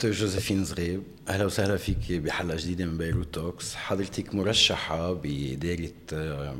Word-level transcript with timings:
دكتور 0.00 0.12
جوزيفين 0.12 0.64
زغيب. 0.64 1.02
أهلا 1.28 1.44
وسهلا 1.44 1.76
فيك 1.76 2.12
بحلقة 2.12 2.56
جديدة 2.56 2.84
من 2.84 2.98
بيروت 2.98 3.34
توكس. 3.34 3.74
حضرتك 3.74 4.34
مرشحة 4.34 5.12
بدائره 5.12 5.90
آه، 6.12 6.56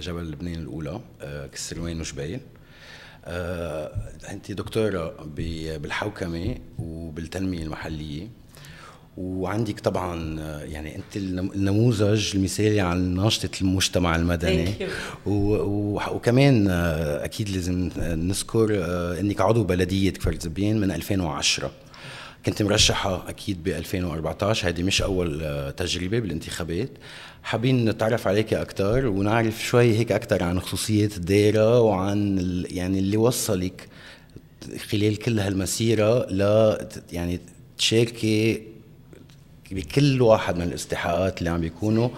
جبل 0.00 0.30
لبنان 0.30 0.54
الأولى 0.54 1.00
آه، 1.20 1.46
كسروان 1.46 2.00
وجبيل. 2.00 2.40
آه، 3.24 3.92
أنت 4.30 4.52
دكتورة 4.52 5.26
بالحوكمة 5.76 6.56
وبالتنمية 6.78 7.62
المحلية. 7.62 8.28
وعندك 9.16 9.80
طبعا 9.80 10.40
يعني 10.62 10.96
أنت 10.96 11.16
النموذج 11.16 12.36
المثالي 12.36 12.80
عن 12.80 13.14
ناشطه 13.14 13.50
المجتمع 13.60 14.16
المدني. 14.16 14.74
وكمان 15.26 16.68
أكيد 16.68 17.48
لازم 17.48 17.90
نذكر 17.98 18.68
أنك 19.20 19.40
عضو 19.40 19.64
بلدية 19.64 20.10
كفر 20.10 20.34
زبين 20.34 20.80
من 20.80 20.90
2010 20.90 21.70
كنت 22.46 22.62
مرشحة 22.62 23.28
أكيد 23.28 23.64
ب 23.64 23.68
2014 23.68 24.68
هذه 24.68 24.82
مش 24.82 25.02
أول 25.02 25.42
آه، 25.42 25.70
تجربة 25.70 26.18
بالانتخابات. 26.18 26.90
حابين 27.42 27.88
نتعرف 27.88 28.28
عليك 28.28 28.54
أكثر 28.54 29.06
ونعرف 29.06 29.62
شوي 29.64 29.98
هيك 29.98 30.12
أكثر 30.12 30.42
عن 30.42 30.60
خصوصيات 30.60 31.16
الدائرة 31.16 31.80
وعن 31.80 32.38
يعني 32.70 32.98
اللي 32.98 33.16
وصلك 33.16 33.88
خلال 34.90 35.16
كل 35.16 35.40
هالمسيرة 35.40 36.26
ل 36.30 36.40
يعني 37.12 37.40
تشاركي 37.78 38.62
بكل 39.70 40.22
واحد 40.22 40.56
من 40.56 40.62
الاستحقاقات 40.62 41.38
اللي 41.38 41.50
عم 41.50 41.60
بيكونوا 41.60 42.08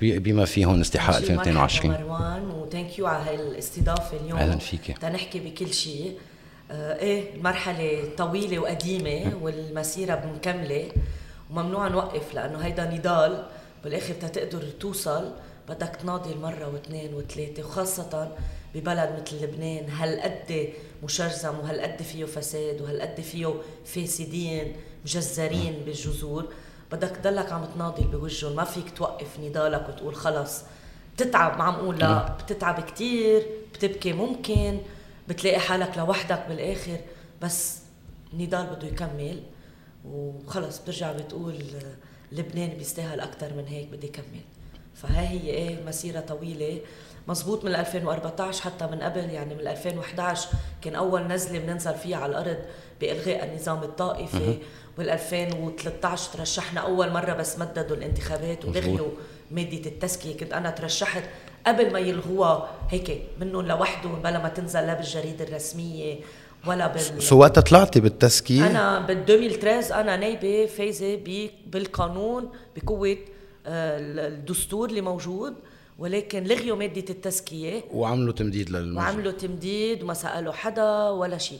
بما 0.00 0.44
فيهم 0.44 0.80
استحقاق 0.80 1.16
2022 1.16 1.94
مروان 1.94 2.50
وثانك 2.50 2.98
يو 2.98 3.06
على 3.06 3.30
هالاستضافة 3.30 4.16
اليوم. 4.16 4.38
أهلا 4.38 4.58
فيك 4.58 4.98
تنحكي 4.98 5.40
بكل 5.40 5.74
شيء. 5.74 6.12
إيه 6.70 7.34
المرحلة 7.34 8.08
طويلة 8.16 8.58
وقديمة 8.58 9.32
والمسيرة 9.42 10.32
مكملة. 10.36 10.88
وممنوع 11.50 11.88
نوقف 11.88 12.34
لأنه 12.34 12.58
هيدا 12.58 12.90
نضال. 12.90 13.44
بالآخر 13.84 14.14
تتقدر 14.14 14.62
توصل. 14.80 15.32
بدك 15.68 15.96
تناضل 15.96 16.38
مرة 16.38 16.70
واثنين 16.72 17.14
وثلاثة 17.14 17.64
وخاصة 17.64 18.28
ببلد 18.74 19.22
مثل 19.22 19.44
لبنان. 19.44 19.90
هالقد 19.90 20.68
مشرزم 21.02 21.58
وهالقد 21.58 22.02
فيه 22.02 22.24
فساد 22.24 22.80
وهالقد 22.80 23.20
فيه 23.20 23.54
فاسدين 23.84 24.76
مجزرين 25.04 25.82
بالجذور. 25.86 26.44
بدك 26.92 27.16
تضلك 27.16 27.52
عم 27.52 27.64
تناضل 27.64 28.04
بوجههم. 28.04 28.56
ما 28.56 28.64
فيك 28.64 28.90
توقف 28.96 29.40
نضالك 29.40 29.88
وتقول 29.88 30.14
خلص. 30.14 30.62
بتتعب 31.16 31.58
ما 31.58 31.64
عم 31.64 31.74
أقول 31.74 31.98
لا. 31.98 32.28
بتتعب 32.28 32.80
كثير 32.80 33.46
بتبكي 33.74 34.12
ممكن. 34.12 34.78
بتلاقي 35.28 35.58
حالك 35.58 35.98
لوحدك 35.98 36.44
بالآخر 36.48 36.96
بس 37.42 37.78
نضال 38.34 38.66
بده 38.66 38.88
يكمل 38.88 39.42
وخلص 40.04 40.78
بترجع 40.78 41.12
بتقول 41.12 41.58
لبنان 42.32 42.68
بيستاهل 42.68 43.20
أكثر 43.20 43.54
من 43.54 43.66
هيك 43.66 43.88
بدي 43.88 44.08
كمل. 44.08 44.40
فهي 44.94 45.26
هي 45.28 45.50
إيه 45.50 45.84
مسيرة 45.86 46.20
طويلة 46.20 46.80
مزبوط 47.28 47.64
من 47.64 47.74
2014 47.74 48.62
حتى 48.62 48.86
من 48.86 49.00
قبل 49.00 49.30
يعني 49.30 49.54
من 49.54 49.66
2011 49.66 50.48
كان 50.82 50.94
أول 50.94 51.26
نزلة 51.26 51.58
بننزل 51.58 51.94
فيها 51.94 52.16
على 52.16 52.30
الأرض 52.30 52.58
بإلغاء 53.00 53.44
النظام 53.44 53.82
الطائفي 53.82 54.58
وال 54.98 55.10
2013 55.10 56.32
ترشحنا 56.32 56.80
أول 56.80 57.12
مرة 57.12 57.32
بس 57.32 57.58
مددوا 57.58 57.96
الانتخابات 57.96 58.64
ولغيوا 58.64 59.10
مادة 59.50 59.86
التزكية. 59.90 60.36
كنت 60.36 60.52
أنا 60.52 60.70
ترشحت 60.70 61.22
قبل 61.66 61.92
ما 61.92 61.98
يلغوها 61.98 62.70
هيك 62.90 63.22
منهم 63.40 63.66
لوحدهم 63.66 64.22
بلا 64.22 64.42
ما 64.42 64.48
تنزل 64.48 64.80
لا 64.80 64.94
بالجريدة 64.94 65.44
الرسمية 65.44 66.16
ولا 66.66 66.86
بال 66.86 67.22
سو 67.22 67.38
وقتها 67.38 67.60
طلعتي 67.60 68.00
بالتزكيه 68.00 68.66
أنا 68.66 68.98
بال 69.00 69.18
2013 69.30 70.00
أنا 70.00 70.16
نايبة 70.16 70.66
فايزة 70.66 71.16
بالقانون 71.66 72.48
بقوة 72.76 73.16
آه، 73.66 73.98
الدستور 74.28 74.88
اللي 74.88 75.00
موجود 75.00 75.54
ولكن 75.98 76.44
لغيوا 76.44 76.76
مادة 76.76 77.04
التزكية 77.10 77.84
وعملوا 77.92 78.32
تمديد 78.32 78.70
للمجلس 78.70 78.96
وعملوا 78.96 79.32
تمديد 79.32 80.02
وما 80.02 80.14
سألوا 80.14 80.52
حدا 80.52 81.08
ولا 81.08 81.38
شيء. 81.38 81.58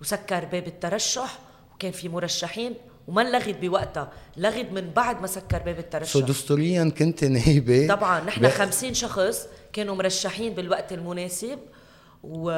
وسكر 0.00 0.44
باب 0.44 0.66
الترشح 0.66 1.38
وكان 1.74 1.92
في 1.92 2.08
مرشحين 2.08 2.74
وما 3.10 3.20
لغت 3.20 3.56
بوقتها 3.60 4.12
لغت 4.36 4.72
من 4.72 4.90
بعد 4.90 5.20
ما 5.20 5.26
سكر 5.26 5.58
باب 5.58 5.78
الترشح. 5.78 6.12
سو 6.12 6.20
دستوريا 6.20 6.92
كنت 6.98 7.24
نايبة. 7.24 7.86
طبعا 7.88 8.20
نحن 8.20 8.42
ب... 8.42 8.48
50 8.48 8.94
شخص 8.94 9.46
كانوا 9.72 9.94
مرشحين 9.94 10.54
بالوقت 10.54 10.92
المناسب 10.92 11.58
و... 12.22 12.50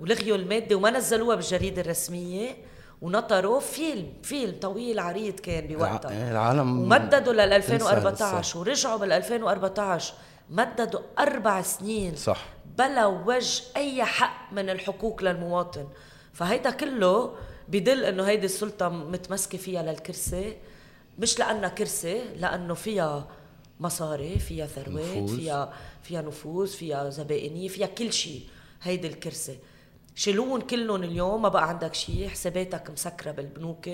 ولغيوا 0.00 0.36
المادة 0.36 0.76
وما 0.76 0.90
نزلوها 0.90 1.36
بالجريدة 1.36 1.82
الرسمية 1.82 2.56
ونطروا 3.02 3.60
فيلم 3.60 4.12
فيلم 4.22 4.54
طويل 4.60 4.98
عريض 4.98 5.40
كان 5.40 5.66
بوقتها. 5.66 6.30
العالم 6.30 6.80
ومددوا 6.80 7.32
لل 7.32 7.40
2014 7.40 8.58
ورجعوا 8.58 8.98
بال 8.98 9.12
2014 9.12 10.14
مددوا 10.50 11.00
أربع 11.18 11.62
سنين 11.62 12.16
صح. 12.16 12.44
بلا 12.78 13.06
وجه 13.06 13.62
أي 13.76 14.04
حق 14.04 14.52
من 14.52 14.70
الحقوق 14.70 15.22
للمواطن. 15.22 15.86
فهيدا 16.32 16.70
كله 16.70 17.32
بدل 17.72 18.04
إنه 18.04 18.22
هيدي 18.28 18.46
السلطة 18.46 18.88
متمسكة 18.88 19.58
فيها 19.58 19.82
للكرسي 19.82 20.56
مش 21.18 21.38
لأنها 21.38 21.68
كرسي 21.68 22.22
لأنه 22.36 22.74
فيها 22.74 23.28
مصاري 23.80 24.38
فيها 24.38 24.66
ثروات 24.66 25.30
فيها 25.30 25.72
فيها 26.02 26.22
نفوذ 26.22 26.66
فيها 26.68 27.10
زبائنية 27.10 27.68
فيها 27.68 27.86
كل 27.86 28.12
شيء 28.12 28.42
هيدي 28.82 29.06
الكرسي. 29.06 29.58
شيلون 30.14 30.60
كلهم 30.60 31.02
اليوم 31.02 31.42
ما 31.42 31.48
بقى 31.48 31.68
عندك 31.68 31.94
شيء 31.94 32.28
حساباتك 32.28 32.90
مسكرة 32.90 33.30
بالبنوك 33.30 33.88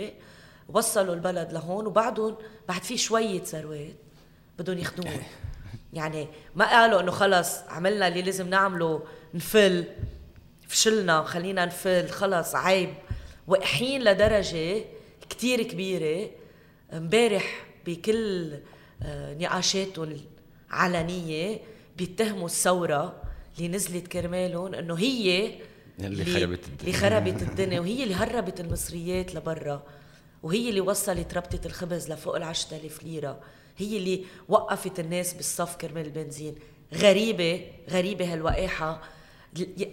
وصلوا 0.69 1.15
البلد 1.15 1.53
لهون 1.53 1.87
وبعدهم 1.87 2.37
بعد 2.69 2.83
في 2.83 2.99
شوية 2.99 3.43
ثروات 3.45 3.97
بدهم 4.59 4.79
ياخذوهم 4.79 5.23
يعني 5.93 6.29
ما 6.55 6.71
قالوا 6.71 7.01
إنه 7.01 7.11
خلص 7.11 7.59
عملنا 7.69 8.09
اللي 8.09 8.23
لازم 8.23 8.49
نعمله 8.49 9.03
نفل 9.35 9.85
فشلنا 10.69 11.23
خلينا 11.23 11.65
نفل 11.65 12.09
خلص 12.09 12.55
عيب. 12.55 12.95
وقحين 13.49 14.03
لدرجة 14.05 14.85
كتير 15.31 15.63
كبيرة. 15.63 16.31
امبارح 16.93 17.67
بكل 17.87 18.53
آه، 19.03 19.35
نقاشاتهم 19.35 20.17
العلنية 20.73 21.61
بيتهموا 21.97 22.47
الثورة 22.47 23.23
اللي 23.57 23.69
نزلت 23.69 24.07
كرمالهم 24.07 24.75
إنه 24.75 24.95
هي 24.95 25.55
اللي 26.01 26.25
خربت 26.25 26.61
الدنيا. 26.69 26.81
اللي 26.81 26.93
خربت 26.93 27.43
الدنيا 27.43 27.81
وهي 27.81 28.03
اللي 28.03 28.15
هربت 28.15 28.61
المصريات 28.61 29.35
لبرا 29.35 29.83
وهي 30.43 30.69
اللي 30.69 30.81
وصلت 30.81 31.35
ربطة 31.35 31.67
الخبز 31.67 32.13
لفوق 32.13 32.37
ال 32.37 32.43
10000 32.43 33.03
ليرة 33.03 33.41
هي 33.77 33.97
اللي 33.97 34.25
وقفت 34.49 35.01
الناس 35.01 35.35
بالصف 35.35 35.77
كرمال 35.77 36.07
البنزين 36.07 36.55
غريبة 36.95 37.61
غريبة 37.91 38.33
هالوقاحة 38.33 39.03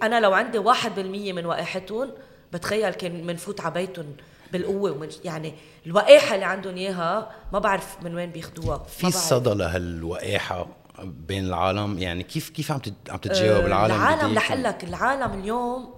أنا 0.03 0.19
لو 0.19 0.33
عندي 0.33 0.57
واحد 0.57 0.95
بالمية 0.95 1.33
من 1.33 1.45
وقاحتهم 1.45 2.11
بتخيل 2.53 2.93
كان 2.93 3.27
منفوت 3.27 3.61
على 3.61 3.73
بيتهم 3.73 4.15
بالقوة 4.51 4.91
ومن 4.91 5.09
يعني 5.23 5.53
الوقاحة 5.85 6.35
اللي 6.35 6.45
عندهم 6.45 6.75
إياها 6.75 7.31
ما 7.53 7.59
بعرف 7.59 7.97
من 8.03 8.15
وين 8.15 8.29
بياخذوها 8.29 8.77
في 8.77 9.11
صدى 9.11 9.49
لهالوقاحة 9.49 10.67
بين 11.03 11.45
العالم؟ 11.45 11.99
يعني 11.99 12.23
كيف 12.23 12.49
كيف 12.49 12.71
عم 12.71 12.79
عم 13.09 13.17
تتجاوب 13.17 13.63
أه 13.63 13.67
العالم 13.67 13.95
العالم 13.95 14.37
رح 14.37 14.53
لك 14.53 14.83
العالم 14.83 15.39
اليوم 15.39 15.93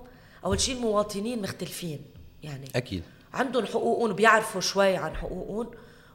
أول 0.46 0.60
شيء 0.60 0.76
المواطنين 0.76 1.42
مختلفين 1.42 2.00
يعني 2.44 2.68
أكيد. 2.76 3.04
عندهم 3.34 3.66
حقوقهم 3.66 4.12
وبيعرفوا 4.12 4.62
شوي 4.62 4.98
عن 4.98 5.16
حقوقهم 5.16 5.72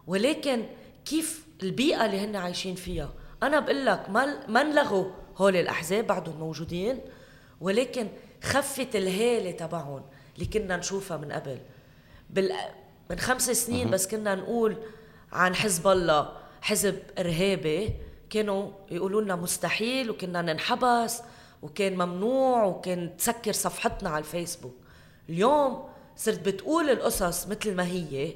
ولكن 0.06 0.62
كيف 1.05 1.47
البيئة 1.62 2.06
اللي 2.06 2.21
هن 2.21 2.37
عايشين 2.37 2.75
فيها؟ 2.75 3.12
أنا 3.43 3.61
بقول 3.61 3.87
لك 3.87 4.11
ما 4.11 4.47
ما 4.49 4.61
انلغوا 4.61 5.05
هول 5.37 5.56
الأحزاب 5.56 6.06
بعدهم 6.06 6.37
موجودين 6.39 7.01
ولكن 7.61 8.09
خفت 8.43 8.97
الهالة 8.97 9.51
تبعهم. 9.51 10.03
اللي 10.34 10.46
كنا 10.46 10.76
نشوفها 10.76 11.17
من 11.17 11.32
قبل. 11.32 11.58
بال 12.31 12.52
من 13.11 13.19
خمس 13.19 13.50
سنين 13.50 13.90
بس 13.90 14.06
كنا 14.06 14.34
نقول 14.34 14.76
عن 15.32 15.55
حزب 15.55 15.88
الله 15.88 16.32
حزب 16.61 16.99
إرهابي. 17.19 17.94
كانوا 18.31 18.70
يقولوا 18.90 19.23
لنا 19.23 19.37
مستحيل 19.37 20.11
وكنا 20.11 20.43
ننحبس 20.43 21.23
وكان 21.62 21.94
ممنوع 21.94 22.64
وكان 22.64 23.17
تسكر 23.17 23.52
صفحتنا 23.52 24.11
على 24.11 24.19
الفيسبوك. 24.19 24.75
اليوم 25.29 25.88
صرت 26.17 26.38
بتقول 26.49 26.90
القصص 26.90 27.46
مثل 27.46 27.75
ما 27.75 27.87
هي 27.87 28.34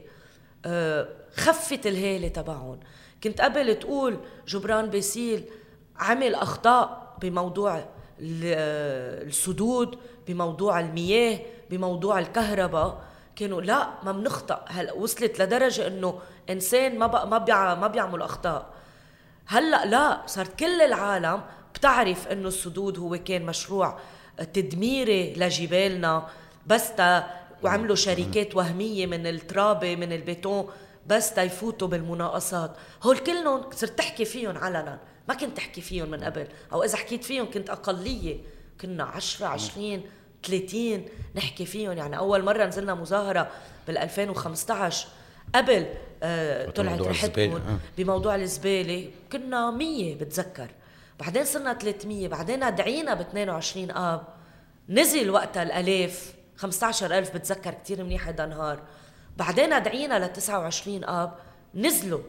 آه، 0.65 1.09
خفت 1.37 1.87
الهالة 1.87 2.29
تبعهم. 2.29 2.81
كنت 3.23 3.41
قبل 3.41 3.75
تقول 3.75 4.19
جبران 4.49 4.87
باسيل 4.87 5.45
عمل 5.97 6.35
أخطاء 6.35 7.17
بموضوع 7.21 7.85
السدود 8.21 9.99
بموضوع 10.29 10.81
المياه. 10.81 11.41
بموضوع 11.71 12.19
الكهرباء 12.19 13.03
كانوا 13.37 13.63
لا 13.63 13.89
ما 14.03 14.13
بنخطأ. 14.13 14.65
هلا 14.69 14.93
وصلت 14.93 15.43
لدرجة 15.43 15.87
إنه 15.87 16.19
إنسان 16.51 16.99
ما 16.99 17.25
ما 17.25 17.39
بيع 17.39 17.75
ما 17.75 17.87
بيعمل 17.87 18.23
أخطاء. 18.23 18.67
هلأ 19.47 19.87
لا 19.87 20.23
صارت 20.27 20.59
كل 20.59 20.81
العالم 20.81 21.43
بتعرف 21.75 22.29
إنه 22.29 22.49
السدود 22.49 22.99
هو 22.99 23.19
كان 23.19 23.47
مشروع 23.47 23.99
تدميري 24.53 25.35
لجبالنا 25.35 26.27
بس 26.67 26.95
تا 26.95 27.31
وعملوا 27.63 27.97
شركات 27.97 28.57
وهمية 28.57 29.07
من 29.07 29.27
الترابة 29.27 29.97
من 29.97 30.13
البيتون 30.13 30.71
بس 31.07 31.35
تيفوتوا 31.35 31.89
بالمناقصات. 31.89 32.77
هول 33.03 33.19
كلهم 33.19 33.71
صرت 33.71 33.99
تحكي 33.99 34.25
فيهم 34.25 34.59
علنا. 34.59 34.99
ما 35.29 35.35
كنت 35.35 35.57
تحكي 35.57 35.81
فيهم 35.81 36.11
من 36.11 36.25
قبل. 36.25 36.47
أو 36.73 36.83
إذا 36.83 36.97
حكيت 36.97 37.25
فيهم 37.25 37.51
كنت 37.51 37.71
أقلية. 37.71 38.41
كنا 38.81 39.05
10 39.05 39.47
20 39.47 40.03
30 40.47 41.05
نحكي 41.35 41.67
فيهم. 41.67 41.93
يعني 41.93 42.19
أول 42.19 42.45
مرة 42.45 42.65
نزلنا 42.65 42.95
مظاهرة 42.95 43.51
بال 43.87 43.99
2015 43.99 45.09
قبل 45.55 45.87
آه 46.23 46.71
طلعت 46.71 47.01
رحتكم 47.01 47.53
آه. 47.57 47.79
بموضوع 47.99 48.35
الزبالة. 48.35 49.11
كنا 49.33 49.71
100 49.71 50.15
بتذكر. 50.15 50.69
بعدين 51.21 51.45
صرنا 51.45 51.75
300 51.75 52.29
بعدين 52.29 52.75
دعينا 52.75 53.15
ب 53.15 53.21
22 53.21 53.91
اب 53.91 54.23
نزل 54.89 55.31
وقتها 55.31 55.63
الالاف 55.63 56.35
15000 56.57 57.35
بتذكر 57.35 57.75
كثير 57.85 58.05
منيح 58.05 58.29
هذا 58.29 58.47
نهار 58.47 58.83
بعدين 59.37 59.83
دعينا 59.83 60.19
ل 60.27 60.33
29 60.33 61.05
اب 61.05 61.33
نزلوا 61.75 62.21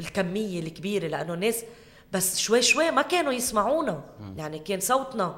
الكمية 0.00 0.60
الكبيرة 0.60 1.06
لأنه 1.06 1.34
ناس 1.34 1.64
بس 2.12 2.38
شوي 2.38 2.62
شوي 2.62 2.90
ما 2.90 3.02
كانوا 3.02 3.32
يسمعونا. 3.32 4.00
يعني 4.36 4.58
كان 4.58 4.80
صوتنا 4.80 5.24
آه، 5.24 5.36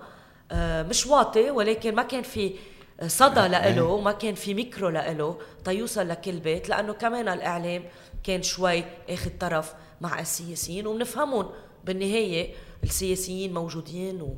مش 0.53 1.07
واطي 1.07 1.51
ولكن 1.51 1.95
ما 1.95 2.03
كان 2.03 2.23
في 2.23 2.55
صدى 3.07 3.41
لإله 3.49 3.85
وما 3.85 4.13
كان 4.13 4.35
في 4.35 4.55
ميكرو 4.55 4.89
لإله. 4.89 5.39
تيوصل 5.65 6.09
لكل 6.09 6.41
بيت 6.41 6.69
لأنه 6.69 6.93
كمان 6.93 7.29
الإعلام 7.29 7.85
كان 8.25 8.43
شوي 8.43 8.85
آخذ 9.09 9.31
طرف 9.41 9.75
مع 10.01 10.21
السياسيين 10.21 10.87
وبنفهمهم 10.87 11.51
بالنهاية 11.85 12.55
السياسيين 12.83 13.55
موجودين 13.55 14.37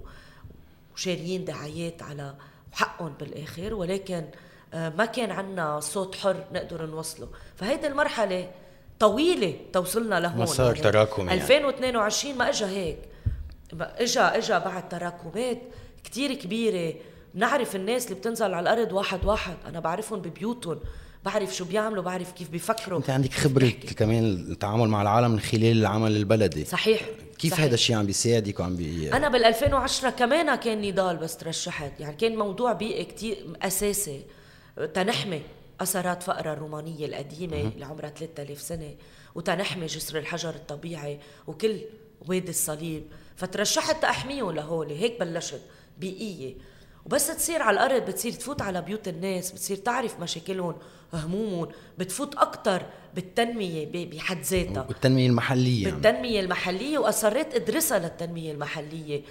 وشاريين 0.95 1.45
دعايات 1.45 2.03
على 2.03 2.35
حقهم 2.73 3.15
بالآخر. 3.21 3.75
ولكن 3.75 4.25
آه، 4.75 4.89
ما 4.89 5.05
كان 5.05 5.31
عندنا 5.31 5.81
صوت 5.81 6.15
حر 6.15 6.45
نقدر 6.53 6.87
نوصله. 6.87 7.29
فهيدي 7.57 7.87
المرحلة 7.87 8.51
طويلة 8.99 9.57
توصلنا 9.73 10.21
لهون. 10.21 10.43
مسار 10.43 10.67
يعني 10.77 10.81
تراكمي 10.91 11.35
2022 11.35 12.39
ما 12.39 12.49
اجى 12.49 12.65
هيك. 12.65 12.99
اجى 13.81 14.21
اجى 14.21 14.53
بعد 14.53 14.89
تراكمات. 14.89 15.59
كتير 16.07 16.35
كبيرة. 16.35 16.95
بنعرف 17.35 17.77
الناس 17.77 18.07
اللي 18.07 18.15
بتنزل 18.15 18.55
على 18.55 18.61
الأرض 18.61 18.93
واحد 18.93 19.25
واحد. 19.25 19.57
أنا 19.67 19.81
بعرفهم 19.81 20.21
ببيوتهم. 20.21 20.81
بعرف 21.25 21.57
شو 21.57 21.65
بيعملوا 21.65 22.03
بعرف 22.03 22.33
كيف 22.33 22.51
بيفكروا. 22.51 22.99
أنت 22.99 23.11
عندك 23.11 23.33
خبرة 23.33 23.69
كمان 23.69 24.25
التعامل 24.25 24.89
مع 24.89 25.03
العالم 25.03 25.31
من 25.31 25.41
خلال 25.41 25.79
العمل 25.79 26.17
البلدي. 26.17 26.65
صحيح. 26.65 27.01
كيف 27.39 27.53
صحيح. 27.53 27.65
هذا 27.65 27.75
الشيء 27.75 27.97
عم 27.97 28.07
بيساعدك 28.07 28.61
وعم 28.61 28.77
بي 28.77 29.13
أنا 29.13 29.29
بال 29.29 29.45
2010 29.45 30.11
كمان 30.11 30.55
كان 30.55 30.89
نضال 30.89 31.17
بس 31.17 31.37
ترشحت. 31.37 32.01
يعني 32.01 32.17
كان 32.17 32.37
موضوع 32.37 32.73
بيئي 32.73 33.05
كتير 33.05 33.37
أساسي. 33.63 34.21
تنحمي 34.95 35.43
أثرات 35.81 36.23
فقرة 36.23 36.53
الرومانية 36.53 37.07
القديمة 37.07 37.61
اللي 37.61 37.85
عمرها 37.85 38.11
3000 38.11 38.61
سنة 38.61 38.95
وتنحمي 39.35 39.87
جسر 39.87 40.19
الحجر 40.19 40.51
الطبيعي 40.51 41.19
وكل 41.47 41.81
وادي 42.29 42.51
الصليب. 42.51 43.03
فترشحت 43.37 44.03
تأحميهم 44.03 44.51
لهول. 44.51 44.91
هيك 44.91 45.21
بلشت. 45.21 45.61
بيئية. 45.99 46.55
وبس 47.07 47.27
تصير 47.27 47.63
على 47.63 47.75
الأرض 47.75 48.03
بتصير 48.03 48.33
تفوت 48.33 48.63
على 48.63 48.83
بيوت 48.83 49.09
الناس 49.09 49.53
بتصير 49.53 49.77
تعرف 49.77 50.21
مشاكلهم 50.21 50.75
همومهم 51.13 51.69
بتفوت 51.99 52.35
أكتر 52.35 52.83
بالتنمية 53.15 54.07
بحد 54.11 54.43
ذاتها. 54.43 54.83
بالتنمية 54.83 55.27
المحلية 55.27 55.91
بالتنمية 55.91 56.41
المحلية 56.41 56.99
وأصريت 56.99 57.55
أدرسها 57.55 57.99
للتنمية 57.99 58.53
المحلية. 58.53 59.23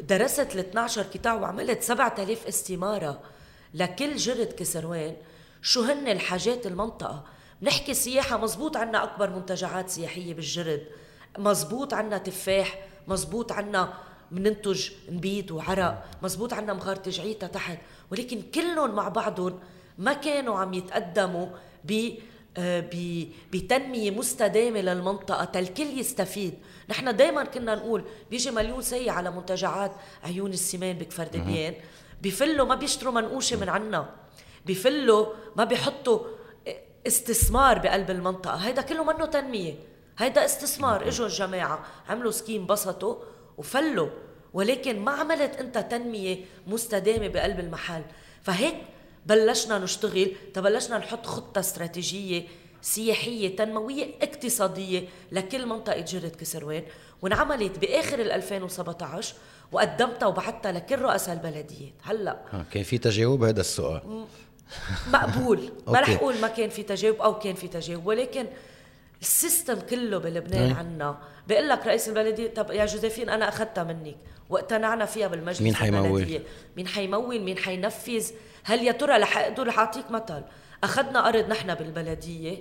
درست 0.00 0.54
ال 0.54 0.58
12 0.58 1.02
كتاب 1.02 1.42
وعملت 1.42 1.82
7000 1.82 2.46
استمارة 2.46 3.20
لكل 3.74 4.16
جرد 4.16 4.52
كسروان. 4.52 5.16
شو 5.62 5.82
هن 5.82 6.08
الحاجات 6.08 6.66
المنطقة؟ 6.66 7.24
نحكي 7.62 7.94
سياحة 7.94 8.36
مزبوط 8.36 8.76
عنا 8.76 9.04
أكبر 9.04 9.30
منتجعات 9.30 9.90
سياحية 9.90 10.34
بالجرد. 10.34 10.86
مزبوط 11.38 11.94
عنا 11.94 12.18
تفاح 12.18 12.84
مزبوط 13.08 13.52
عنا 13.52 13.92
مننتج 14.30 14.90
نبيد 15.08 15.50
وعرق 15.50 16.04
مزبوط 16.22 16.52
عنا 16.52 16.72
مغار 16.72 16.96
تجعيتها 16.96 17.46
تحت. 17.46 17.78
ولكن 18.10 18.42
كلهم 18.54 18.94
مع 18.94 19.08
بعضهم 19.08 19.60
ما 19.98 20.12
كانوا 20.12 20.58
عم 20.58 20.74
يتقدموا 20.74 21.46
ب 21.84 22.14
آه، 22.56 22.90
بتنمية 23.52 24.10
مستدامة 24.10 24.80
للمنطقة 24.80 25.44
تالكل 25.44 25.98
يستفيد. 25.98 26.54
نحن 26.88 27.16
دايما 27.16 27.44
كنا 27.44 27.74
نقول 27.74 28.04
بيجي 28.30 28.50
مليون 28.50 28.82
سي 28.82 29.10
على 29.10 29.30
منتجعات 29.30 29.92
عيون 30.24 30.50
السمان 30.50 30.98
بكفر 30.98 31.24
دبيان 31.24 31.74
بفلوا 32.22 32.66
ما 32.66 32.74
بيشتروا 32.74 33.12
منقوشة 33.12 33.56
من 33.56 33.68
عنا. 33.68 34.14
بفلوا 34.66 35.26
ما 35.56 35.64
بيحطوا 35.64 36.20
استثمار 37.06 37.78
بقلب 37.78 38.10
المنطقة. 38.10 38.54
هيدا 38.54 38.82
كله 38.82 39.04
منه 39.04 39.26
تنمية. 39.26 39.74
هيدا 40.18 40.44
استثمار. 40.44 41.08
إجوا 41.08 41.26
الجماعة 41.26 41.84
عملوا 42.08 42.30
سكيم 42.30 42.66
بسطوا. 42.66 43.16
وفلوا 43.60 44.08
ولكن 44.54 44.98
ما 44.98 45.12
عملت 45.12 45.56
انت 45.56 45.78
تنمية 45.78 46.38
مستدامة 46.66 47.28
بقلب 47.28 47.60
المحل. 47.60 48.02
فهيك 48.42 48.74
بلشنا 49.26 49.78
نشتغل 49.78 50.32
تبلشنا 50.54 50.98
نحط 50.98 51.26
خطة 51.26 51.58
استراتيجية 51.58 52.42
سياحية 52.82 53.56
تنموية 53.56 54.06
اقتصادية 54.22 55.08
لكل 55.32 55.66
منطقة 55.66 56.00
جرة 56.00 56.28
كسروان. 56.28 56.82
وانعملت 57.22 57.78
بآخر 57.78 58.20
ال 58.20 58.32
2017 58.32 59.34
وقدمتها 59.72 60.26
وبعتها 60.26 60.72
لكل 60.72 60.98
رؤساء 60.98 61.34
البلديات. 61.34 61.92
هلأ. 62.02 62.64
كان 62.72 62.82
في 62.82 62.98
تجاوب؟ 62.98 63.44
هذا 63.44 63.60
السؤال. 63.60 64.24
مقبول. 65.12 65.72
ما 65.86 66.00
رح 66.00 66.10
أقول 66.10 66.40
ما 66.40 66.48
كان 66.48 66.68
في 66.68 66.82
تجاوب 66.82 67.16
أو 67.16 67.38
كان 67.38 67.54
في 67.54 67.68
تجاوب. 67.68 68.06
ولكن 68.06 68.46
السيستم 69.20 69.80
كله 69.80 70.18
بلبنان 70.18 70.62
إيه. 70.62 70.74
عنا. 70.74 71.18
بيقول 71.48 71.68
لك 71.68 71.86
رئيس 71.86 72.08
البلدية 72.08 72.54
طب 72.54 72.70
يا 72.70 72.86
جوزيفين 72.86 73.28
أنا 73.28 73.48
أخذتها 73.48 73.84
منك 73.84 74.16
واقتنعنا 74.50 75.04
فيها 75.06 75.28
بالمجلس 75.28 75.60
مين 75.60 75.74
حيمول 75.74 76.40
مين 76.76 76.88
حيمول 76.88 77.40
مين 77.40 77.58
حينفذ؟ 77.58 78.30
هل 78.64 78.82
يا 78.82 78.92
ترى 78.92 79.18
رح 79.18 79.38
أقدر 79.38 79.66
رح 79.66 79.78
أعطيك 79.78 80.10
مثل؟ 80.10 80.42
أخذنا 80.84 81.28
أرض 81.28 81.48
نحن 81.48 81.74
بالبلدية 81.74 82.58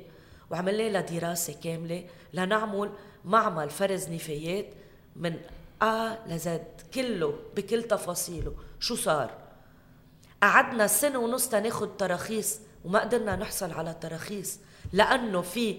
وعملنا 0.52 0.90
لها 0.90 1.02
دراسة 1.02 1.56
كاملة 1.64 2.04
لنعمل 2.34 2.92
معمل 3.26 3.70
فرز 3.70 4.10
نفايات 4.10 4.66
من 5.16 5.36
ا 5.82 6.18
لزد 6.28 6.68
كله 6.94 7.40
بكل 7.56 7.84
تفاصيله. 7.84 8.54
شو 8.80 8.96
صار؟ 8.96 9.32
قعدنا 10.44 10.88
سنة 10.88 11.20
ونص 11.20 11.50
تناخد 11.50 11.98
تراخيص 11.98 12.60
وما 12.86 13.00
قدرنا 13.00 13.36
نحصل 13.36 13.72
على 13.72 13.96
تراخيص 14.02 14.60
لأنه 14.94 15.42
في 15.42 15.78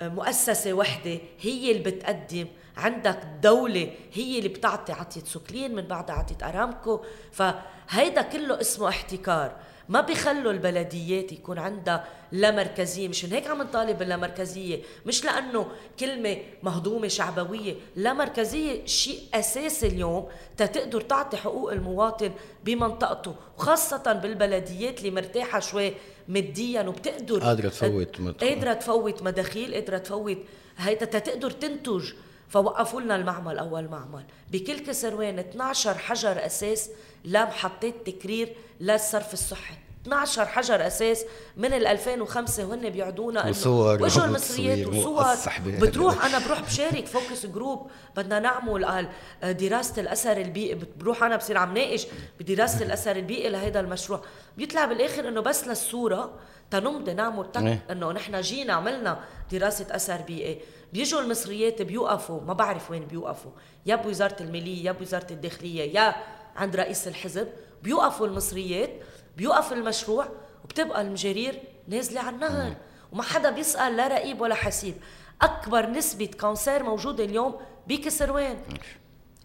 مؤسسة 0.00 0.72
وحدة 0.72 1.18
هي 1.40 1.70
اللي 1.70 1.82
بتقدم. 1.82 2.46
عندك 2.76 3.20
دولة 3.42 3.90
هي 4.12 4.38
اللي 4.38 4.48
بتعطي 4.48 4.92
عطية 4.92 5.20
سكلين 5.24 5.74
من 5.74 5.82
بعدها 5.82 6.16
عطية 6.16 6.48
أرامكو. 6.48 7.00
فهيدا 7.32 8.22
كله 8.22 8.60
اسمه 8.60 8.88
احتكار. 8.88 9.56
ما 9.88 10.00
بيخلوا 10.00 10.52
البلديات 10.52 11.32
يكون 11.32 11.58
عندها 11.58 12.08
لا 12.32 12.50
مركزيه 12.50 13.08
مشان 13.08 13.32
هيك 13.32 13.46
عم 13.46 13.62
نطالب 13.62 13.98
باللا 13.98 14.16
مركزيه 14.16 14.80
مش 15.06 15.24
لأنه 15.24 15.66
كلمة 16.00 16.36
مهضومة 16.62 17.08
شعبوية. 17.08 17.74
لا 17.96 18.12
مركزيه 18.12 18.86
شيء 18.86 19.20
أساسي 19.34 19.86
اليوم 19.86 20.28
تتقدر 20.56 21.00
تعطي 21.00 21.36
حقوق 21.36 21.72
المواطن 21.72 22.32
بمنطقته 22.64 23.34
وخاصه 23.58 24.12
بالبلديات 24.12 24.98
اللي 24.98 25.10
مرتاحة 25.10 25.60
شوي 25.60 25.92
ماديا 26.28 26.82
وبتقدر 26.82 27.40
قادرة 27.40 27.68
تفوت 27.68 28.20
قادرة 28.40 28.72
تفوت 28.72 29.22
مداخيل 29.22 29.74
قادرة 29.74 29.98
تفوت 29.98 30.38
هيدا 30.78 31.04
تتقدر 31.04 31.50
تنتج. 31.50 32.12
فوقفوا 32.48 33.00
لنا 33.00 33.16
المعمل 33.16 33.58
أول 33.58 33.88
معمل. 33.88 34.24
بكل 34.52 34.78
كسروان 34.78 35.38
12 35.38 35.98
حجر 35.98 36.46
أساس 36.46 36.90
لمحطات 37.24 37.94
تكرير 38.06 38.56
للصرف 38.80 39.32
الصحي. 39.32 39.74
12 40.02 40.46
حجر 40.46 40.86
أساس 40.86 41.24
من 41.56 41.72
ال 41.72 41.86
2005 41.86 42.66
وهن 42.66 42.90
بيعدونا 42.90 43.48
وصور 43.48 44.02
وجهوا 44.02 44.24
المصريات 44.26 44.86
وصور. 44.86 45.34
بتروح 45.66 46.24
أنا 46.24 46.46
بروح 46.46 46.60
بشارك 46.60 47.06
focus 47.06 47.46
group 47.46 47.90
بدنا 48.16 48.38
نعمل 48.38 48.84
قال 48.84 49.08
دراسة 49.42 50.02
الأثر 50.02 50.36
البيئي. 50.36 50.78
بروح 50.96 51.22
أنا 51.22 51.36
بصير 51.36 51.58
عم 51.58 51.74
ناقش 51.74 52.06
بدراسة 52.40 52.84
الأثر 52.84 53.16
البيئي 53.16 53.48
لهذا 53.48 53.80
المشروع. 53.80 54.20
بيطلع 54.56 54.84
بالآخر 54.84 55.28
إنه 55.28 55.40
بس 55.40 55.68
للصورة 55.68 56.32
تنمضي 56.70 57.14
نعمل 57.14 57.52
تك 57.52 57.62
إيه. 57.62 57.82
إنه 57.90 58.12
نحن 58.12 58.40
جينا 58.40 58.72
عملنا 58.72 59.20
دراسة 59.52 59.86
أثر 59.90 60.20
بيئي. 60.20 60.60
بيجوا 60.92 61.20
المصريات 61.20 61.82
بيوقفوا 61.82 62.40
ما 62.40 62.52
بعرف 62.52 62.90
وين 62.90 63.06
بيوقفوا. 63.06 63.50
يا 63.86 63.96
بوزارة 63.96 64.36
المالية 64.40 64.84
يا 64.84 64.92
بوزارة 64.92 65.26
الداخلية 65.30 65.94
يا 65.94 66.14
عند 66.56 66.76
رئيس 66.76 67.08
الحزب 67.08 67.48
بيوقفوا 67.82 68.26
المصريات 68.26 68.90
بيوقف 69.36 69.72
المشروع 69.72 70.28
وبتبقى 70.64 71.00
المجارير 71.00 71.62
نازلة 71.88 72.20
على 72.20 72.34
النهر. 72.36 72.74
وما 73.12 73.22
حدا 73.22 73.50
بيسأل 73.50 73.96
لا 73.96 74.08
رقيب 74.08 74.40
ولا 74.40 74.54
حسيب. 74.54 74.94
أكبر 75.42 75.90
نسبة 75.90 76.26
كانسير 76.26 76.82
موجودة 76.82 77.24
اليوم 77.24 77.60
بكسروان 77.86 78.58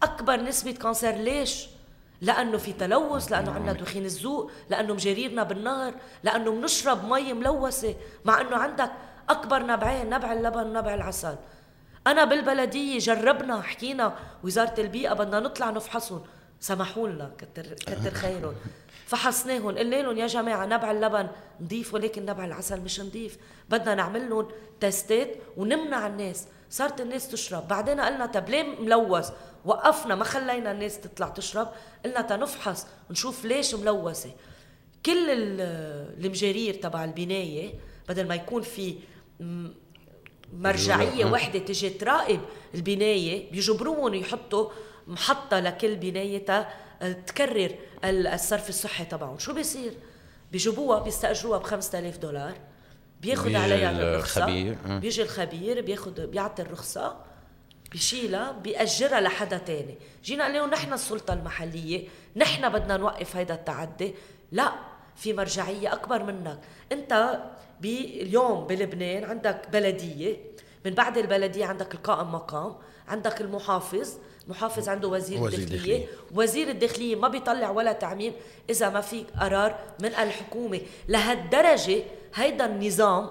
أكبر 0.03 0.35
نسبة 0.35 0.71
كانسير 0.71 1.15
ليش؟ 1.15 1.67
لأنه 2.21 2.57
في 2.57 2.73
تلوث 2.73 3.31
لأنه 3.31 3.51
عندنا 3.51 3.73
دخين 3.73 4.05
الزوق 4.05 4.51
لأنه 4.69 4.93
مجريرنا 4.93 5.43
بالنهر 5.43 5.93
لأنه 6.23 6.51
بنشرب 6.51 7.05
مي 7.05 7.33
ملوثة. 7.33 7.95
مع 8.25 8.41
إنه 8.41 8.55
عندك 8.57 8.91
أكبر 9.29 9.65
نبعين 9.65 10.09
نبع 10.09 10.33
اللبن 10.33 10.67
ونبع 10.67 10.93
العسل. 10.93 11.35
أنا 12.07 12.25
بالبلدية 12.25 12.99
جربنا 12.99 13.61
حكينا 13.61 14.15
وزارة 14.43 14.81
البيئة 14.81 15.13
بدنا 15.13 15.39
نطلع 15.39 15.69
نفحصهم. 15.69 16.23
سمحوا 16.59 17.07
لنا 17.07 17.31
كتر 17.37 17.73
كتر 17.73 18.11
خيرهم 18.11 18.55
فحصناهم 19.05 19.77
قلنا 19.77 19.95
لهم 19.95 20.17
يا 20.17 20.27
جماعة 20.27 20.65
نبع 20.65 20.91
اللبن 20.91 21.27
نضيف 21.61 21.93
ولكن 21.93 22.25
نبع 22.25 22.45
العسل 22.45 22.81
مش 22.81 22.99
نضيف. 22.99 23.37
بدنا 23.69 23.95
نعمل 23.95 24.29
لهم 24.29 24.47
تستات 24.79 25.35
ونمنع 25.57 26.07
الناس. 26.07 26.47
صارت 26.69 27.01
الناس 27.01 27.27
تشرب. 27.27 27.67
بعدين 27.67 27.99
قلنا 27.99 28.25
طب 28.25 28.49
ليه 28.49 28.63
ملوث؟ 28.63 29.31
وقفنا 29.65 30.15
ما 30.15 30.23
خلينا 30.23 30.71
الناس 30.71 30.99
تطلع 30.99 31.27
تشرب. 31.27 31.69
قلنا 32.05 32.21
تنفحص 32.21 32.87
ونشوف 33.09 33.45
ليش 33.45 33.75
ملوثة. 33.75 34.31
كل 35.05 35.25
المجارير 35.29 36.73
تبع 36.73 37.03
البناية 37.03 37.73
بدل 38.09 38.27
ما 38.27 38.35
يكون 38.35 38.61
في 38.61 38.95
مرجعية 40.53 41.25
وحدة 41.25 41.59
تجي 41.59 41.89
تراقب 41.89 42.39
البناية 42.75 43.51
بيجبروهم 43.51 44.13
يحطوا 44.13 44.69
محطة 45.07 45.59
لكل 45.59 45.95
بنايه 45.95 46.67
تكرر 47.27 47.75
الصرف 48.05 48.69
الصحي 48.69 49.05
تبعهم. 49.05 49.39
شو 49.39 49.53
بيصير؟ 49.53 49.93
بيجيبوها 50.51 50.99
بيستأجروها 50.99 51.57
ب 51.57 51.63
5000 51.63 52.17
دولار 52.17 52.53
بياخذ 53.21 53.55
عليها 53.55 53.91
الرخصة 53.91 54.45
الخبير. 54.45 54.77
بيجي 54.85 55.21
الخبير 55.21 55.81
بياخذ 55.81 56.27
بيعطي 56.27 56.61
الرخصة 56.61 57.17
بيشيلها 57.91 58.51
بيأجرها 58.51 59.21
لحدا 59.21 59.57
تاني. 59.57 59.97
جينا 60.23 60.43
قال 60.43 60.53
لهم 60.53 60.69
نحن 60.69 60.93
السلطة 60.93 61.33
المحلية 61.33 62.07
نحن 62.35 62.69
بدنا 62.69 62.97
نوقف 62.97 63.35
هيدا 63.35 63.53
التعدي. 63.53 64.15
لا 64.51 64.73
في 65.15 65.33
مرجعية 65.33 65.93
أكبر 65.93 66.23
منك. 66.23 66.59
أنت 66.91 67.39
اليوم 67.83 68.67
بلبنان 68.67 69.23
عندك 69.23 69.69
بلدية 69.71 70.37
من 70.85 70.93
بعد 70.93 71.17
البلدية 71.17 71.65
عندك 71.65 71.93
القائم 71.93 72.31
مقام 72.31 72.75
عندك 73.07 73.41
المحافظ 73.41 74.13
المحافظ 74.47 74.89
عنده 74.89 75.07
وزير, 75.07 75.41
وزير 75.41 75.59
الداخلية. 75.59 76.05
وزير 76.35 76.69
الداخلية 76.69 77.15
ما 77.15 77.27
بيطلع 77.27 77.69
ولا 77.69 77.91
تعميم 77.91 78.33
إذا 78.69 78.89
ما 78.89 79.01
في 79.01 79.25
قرار 79.41 79.75
من 80.01 80.09
الحكومة. 80.09 80.81
لهالدرجة 81.07 82.03
هيدا 82.35 82.65
النظام 82.65 83.29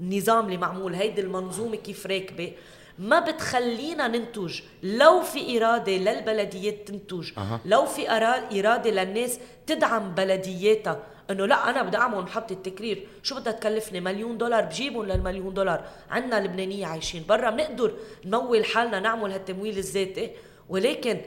النظام 0.00 0.46
اللي 0.46 0.56
معمول 0.56 0.94
هيدي 0.94 1.20
المنظومة 1.20 1.76
كيف 1.76 2.06
راكبة 2.06 2.52
ما 2.98 3.20
بتخلينا 3.20 4.08
ننتج. 4.08 4.60
لو 4.82 5.20
في 5.20 5.58
إرادة 5.58 5.92
للبلديات 5.92 6.88
تنتج 6.88 7.30
أه. 7.38 7.60
لو 7.64 7.86
في 7.86 8.10
إرادة 8.10 8.90
للناس 8.90 9.38
تدعم 9.66 10.14
بلدياتها. 10.14 11.02
إنه 11.30 11.46
لا 11.46 11.70
أنا 11.70 11.82
بدي 11.82 11.96
أعمل 11.96 12.18
محطة 12.18 12.54
تكرير. 12.54 13.06
شو 13.22 13.40
بدها 13.40 13.52
تكلفني؟ 13.52 14.00
مليون 14.00 14.38
دولار؟ 14.38 14.64
بجيبهم 14.64 15.04
للمليون 15.06 15.54
دولار. 15.54 15.84
عندنا 16.10 16.40
لبنانية 16.40 16.86
عايشين 16.86 17.24
برا. 17.28 17.50
بنقدر 17.50 17.92
نمول 18.24 18.64
حالنا 18.64 19.00
نعمل 19.00 19.32
هالتمويل 19.32 19.78
الذاتي. 19.78 20.30
ولكن 20.68 21.20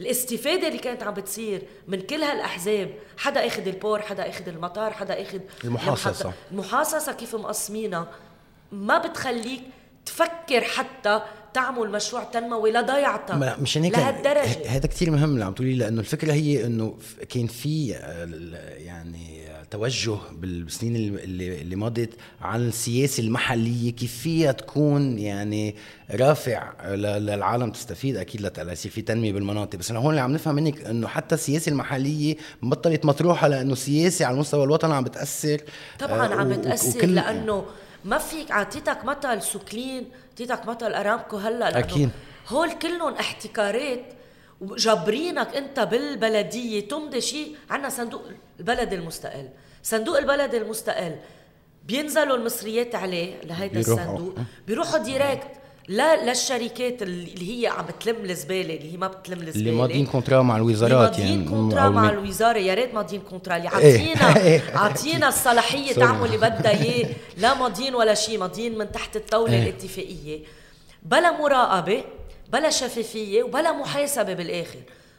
الاستفادة 0.00 0.68
اللي 0.68 0.78
كانت 0.78 1.02
عم 1.02 1.14
بتصير 1.14 1.62
من 1.88 2.00
كل 2.00 2.22
هالأحزاب 2.22 2.94
حدا 3.18 3.46
أخذ 3.46 3.66
البور 3.66 4.02
حدا 4.02 4.28
أخذ 4.28 4.48
المطار 4.48 4.92
حدا 4.92 5.22
أخذ 5.22 5.40
المحاصصة. 5.64 6.32
المحاصصة 6.50 7.12
كيف 7.12 7.34
مقسمينها 7.34 8.08
ما 8.72 8.98
بتخليك 8.98 9.62
تفكر 10.06 10.60
حتى 10.60 11.22
تعمل 11.54 11.90
مشروع 11.90 12.24
تنموي 12.24 12.72
لضيعتها 12.72 13.56
مش 13.60 13.78
هيك 13.78 13.98
لهالدرجه 13.98 14.68
هذا 14.68 14.86
كثير 14.86 15.10
مهم 15.10 15.34
اللي 15.34 15.44
عم 15.44 15.52
تقولي 15.52 15.74
لأنه 15.74 16.00
الفكرة 16.00 16.32
هي 16.32 16.66
إنه 16.66 16.94
كان 17.28 17.46
في 17.46 17.88
يعني 18.76 19.42
توجه 19.70 20.16
بالسنين 20.32 20.96
اللي, 20.96 21.60
اللي 21.60 21.76
مضت 21.76 22.10
عن 22.40 22.68
السياسة 22.68 23.22
المحلية 23.22 23.92
كيف 23.92 24.18
فيها 24.18 24.52
تكون 24.52 25.18
يعني 25.18 25.76
رافع 26.10 26.86
للعالم 26.94 27.70
تستفيد 27.70 28.16
أكيد 28.16 28.58
ليصير 28.58 28.92
في 28.92 29.02
تنمية 29.02 29.32
بالمناطق. 29.32 29.78
بس 29.78 29.92
هون 29.92 30.10
اللي 30.10 30.20
عم 30.20 30.32
نفهم 30.32 30.54
منك 30.54 30.84
إنه 30.84 31.08
حتى 31.08 31.34
السياسة 31.34 31.70
المحلية 31.70 32.36
بطلت 32.62 33.04
مطروحة 33.04 33.48
لأنه 33.48 33.72
السياسة 33.72 34.24
على 34.24 34.36
مستوى 34.36 34.64
الوطن 34.64 34.92
عم 34.92 35.04
بتأثر 35.04 35.60
طبعا 35.98 36.26
آه 36.26 36.34
عم 36.34 36.48
بتأثر 36.48 37.06
لأنه 37.06 37.64
ما 38.04 38.18
فيك 38.18 38.50
أعطيتك 38.50 39.04
مثل 39.04 39.42
سوكلين 39.42 40.04
اعطيتك 40.32 40.66
مثل 40.66 40.94
أرامكو 40.94 41.36
هلا 41.36 41.78
أكيد. 41.78 42.10
هول 42.48 42.72
كلهم 42.72 43.14
احتكارات 43.14 44.04
وجابرينك 44.60 45.56
أنت 45.56 45.80
بالبلدية 45.80 46.88
تمضي 46.88 47.20
شيء. 47.20 47.56
عندنا 47.70 47.88
صندوق 47.88 48.22
البلد 48.60 48.92
المستقل. 48.92 49.48
صندوق 49.82 50.18
البلد 50.18 50.54
المستقل. 50.54 51.16
بينزلوا 51.84 52.36
المصريات 52.36 52.94
عليه 52.94 53.40
لهيدا 53.44 53.80
الصندوق. 53.80 54.34
بيروحوا 54.66 54.98
direct 54.98 55.50
لا 55.88 56.24
للشركات 56.30 57.02
اللي 57.02 57.62
هي 57.62 57.66
عم 57.66 57.84
بتلم 57.86 58.16
الزبالة 58.24 58.74
اللي 58.76 58.92
هي 58.92 58.96
ما 58.96 59.06
بتلم 59.08 59.38
الزبالة. 59.42 59.60
اللي 59.60 59.70
ماضيين 59.80 60.06
contrat 60.06 60.42
مع 60.42 60.56
الوزارات 60.56 61.18
يعني 61.18 61.36
ماضيين 61.36 61.48
contrat 61.48 61.88
مع 61.88 62.10
الوزارة. 62.10 62.58
يا 62.58 62.74
ريت 62.74 62.94
ماضيين 62.94 63.20
contrat 63.30 63.56
اللي 63.56 63.68
عاطينا 63.68 64.36
إيه. 64.36 64.62
عاطينا 64.74 65.28
الصلاحية 65.34 65.92
تعمل 66.02 66.26
اللي 66.26 66.36
بدها 66.36 66.70
إياه. 66.82 67.08
لا 67.38 67.54
ماضيين 67.54 67.94
ولا 67.94 68.14
شيء. 68.14 68.38
ماضيين 68.38 68.78
من 68.78 68.92
تحت 68.92 69.16
الطاولة 69.16 69.54
إيه. 69.54 69.62
الاتفاقية. 69.62 70.40
بلا 71.02 71.40
مراقبة 71.40 72.04
بلا 72.52 72.70
شفافية 72.70 73.42
وبلا 73.42 73.72
محاسبة 73.72 74.34
بالآخر. 74.34 74.78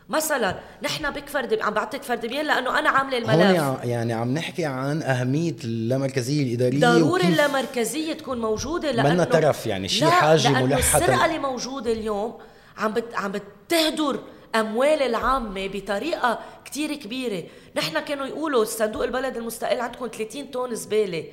مثلا 0.10 0.56
نحن 0.84 1.10
بك 1.10 1.62
عم 1.62 1.74
بعطيك 1.74 2.04
فردبيان 2.04 2.46
لأنه 2.46 2.80
أنا 2.80 2.90
عاملة 2.90 3.18
الملف. 3.18 3.60
هون 3.60 3.78
يعني 3.84 4.14
عم 4.14 4.34
نحكي 4.34 4.66
عن 4.66 5.02
أهمية 5.02 5.56
اللامركزية 5.64 6.44
الإدارية 6.44 6.80
ضروري 6.80 7.24
اللامركزية 7.24 8.14
تكون 8.14 8.42
موجودة 8.42 8.92
لأنه 8.92 9.10
منا 9.10 9.24
ترف 9.24 9.68
يعني 9.68 9.88
شيء 9.88 10.08
حاجة 10.08 10.50
ملحه 10.50 10.80
السرقة 10.80 11.26
اللي 11.26 11.40
موجودة 11.40 11.92
اليوم 11.92 12.38
عم 12.78 12.94
بت 12.94 13.16
عم 13.16 13.32
بتهدر 13.32 14.20
أموال 14.56 15.02
العامة 15.02 15.68
بطريقة 15.68 16.40
كتير 16.66 16.96
كبيرة. 16.96 17.44
نحن 17.76 18.00
كانوا 18.00 18.26
يقولوا 18.26 18.62
الصندوق 18.62 19.04
البلد 19.04 19.38
المستقل 19.38 19.80
عندكم 19.80 20.08
30 20.08 20.46
طن 20.46 20.76
زبالة. 20.76 21.24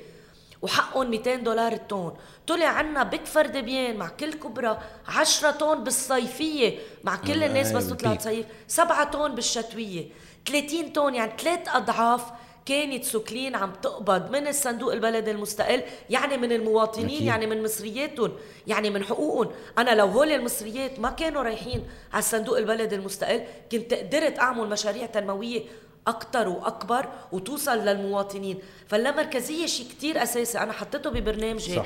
وحقهم 0.61 1.09
200 1.09 1.35
دولار 1.35 1.71
التون 1.71 2.13
طلع 2.47 2.65
عنا 2.65 3.03
بكفر 3.03 3.45
دبيان 3.45 3.97
مع 3.97 4.07
كل 4.07 4.33
كبرى 4.33 4.77
10 5.07 5.51
طن 5.51 5.83
بالصيفية. 5.83 6.79
مع 7.03 7.15
كل 7.15 7.43
الناس 7.43 7.71
بس 7.71 7.89
تطلع 7.89 8.15
تصيف. 8.15 8.45
7 8.67 9.03
طن 9.03 9.35
بالشتوية. 9.35 10.05
30 10.45 10.89
طن 10.93 11.15
يعني 11.15 11.31
ثلاث 11.37 11.59
أضعاف 11.69 12.23
كانت 12.65 13.03
سكلين 13.03 13.55
عم 13.55 13.73
تقبض 13.81 14.31
من 14.31 14.47
الصندوق 14.47 14.93
البلد 14.93 15.27
المستقل 15.27 15.83
يعني 16.09 16.37
من 16.37 16.51
المواطنين 16.51 17.05
أكيد. 17.05 17.21
يعني 17.21 17.47
من 17.47 17.63
مصرياتهم 17.63 18.31
يعني 18.67 18.89
من 18.89 19.03
حقوقهم. 19.03 19.51
أنا 19.77 19.95
لو 19.95 20.05
هول 20.07 20.31
المصريات 20.31 20.99
ما 20.99 21.09
كانوا 21.09 21.43
رايحين 21.43 21.87
على 22.13 22.19
الصندوق 22.19 22.57
البلد 22.57 22.93
المستقل 22.93 23.43
كنت 23.71 23.93
قدرت 23.93 24.39
أعمل 24.39 24.69
مشاريع 24.69 25.05
تنموية. 25.05 25.61
أكثر 26.07 26.47
وأكبر 26.49 27.05
وتوصل 27.31 27.77
للمواطنين. 27.77 28.59
فاللامركزيه 28.87 29.65
شيء 29.65 29.87
كتير 29.89 30.23
أساسي. 30.23 30.59
أنا 30.59 30.73
حطيته 30.73 31.09
ببرنامجي 31.09 31.75
صح. 31.75 31.85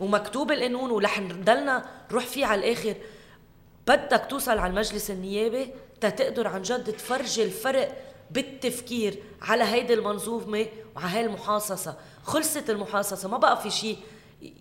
ومكتوب 0.00 0.52
القانون 0.52 0.90
ورح 0.90 1.20
نضلنا 1.20 1.84
نروح 2.10 2.26
فيه 2.26 2.46
على 2.46 2.60
الآخر. 2.60 2.94
بدك 3.86 4.26
توصل 4.30 4.58
على 4.58 4.70
المجلس 4.70 5.10
النيابي 5.10 5.68
تتقدر 6.00 6.46
عن 6.46 6.62
جد 6.62 6.84
تفرجي 6.92 7.42
الفرق 7.42 7.96
بالتفكير 8.30 9.18
على 9.42 9.64
هيدي 9.64 9.94
المنظومة 9.94 10.66
وعلى 10.96 11.08
هاي 11.08 11.24
المحاصصة. 11.24 11.96
خلصت 12.22 12.70
المحاصصة. 12.70 13.28
ما 13.28 13.36
بقى 13.38 13.62
في 13.62 13.70
شيء 13.70 13.96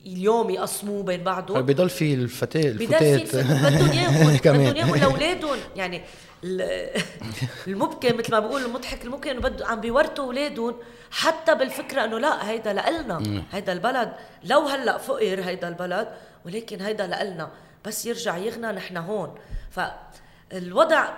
اليوم 0.05 0.49
يقسموه 0.49 1.03
بين 1.03 1.23
بعضهم 1.23 1.61
بضل 1.61 1.89
في 1.89 2.13
الفتاه 2.13 2.61
الفتات. 2.69 3.35
بدهم 3.35 3.91
إياهم. 3.91 4.37
بدهم 4.37 4.59
إياهم 4.59 4.95
لأولادهم. 5.01 5.57
يعني 5.75 6.01
المبكي 7.67 8.13
مثل 8.13 8.31
ما 8.31 8.39
بقول 8.39 8.65
المضحك 8.65 9.05
المبكي 9.05 9.31
إنه 9.31 9.41
بده 9.41 9.67
عم 9.67 9.81
بيورثوا 9.81 10.25
أولادهم 10.25 10.75
حتى 11.11 11.55
بالفكرة 11.55 12.03
إنه 12.03 12.19
لا 12.19 12.49
هيدا 12.49 12.73
لنا 12.73 13.43
هيدا 13.51 13.73
البلد. 13.73 14.13
لو 14.43 14.59
هلأ 14.67 14.97
فقر 14.97 15.41
هيدا 15.41 15.67
البلد 15.67 16.07
ولكن 16.45 16.81
هيدا 16.81 17.07
لنا 17.07 17.51
بس 17.85 18.05
يرجع 18.05 18.37
يغنى 18.37 18.67
نحن 18.67 18.97
هون. 18.97 19.35
فالوضع 19.71 21.09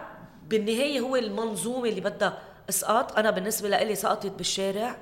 بالنهاية 0.48 1.00
هو 1.00 1.16
المنظومة 1.16 1.90
اللي 1.90 2.02
بدها 2.02 2.38
إسقاط. 2.70 3.18
أنا 3.18 3.32
بالنسبة 3.32 3.70
لي 3.70 3.96
سقطت 3.96 4.32
بالشارع 4.32 4.98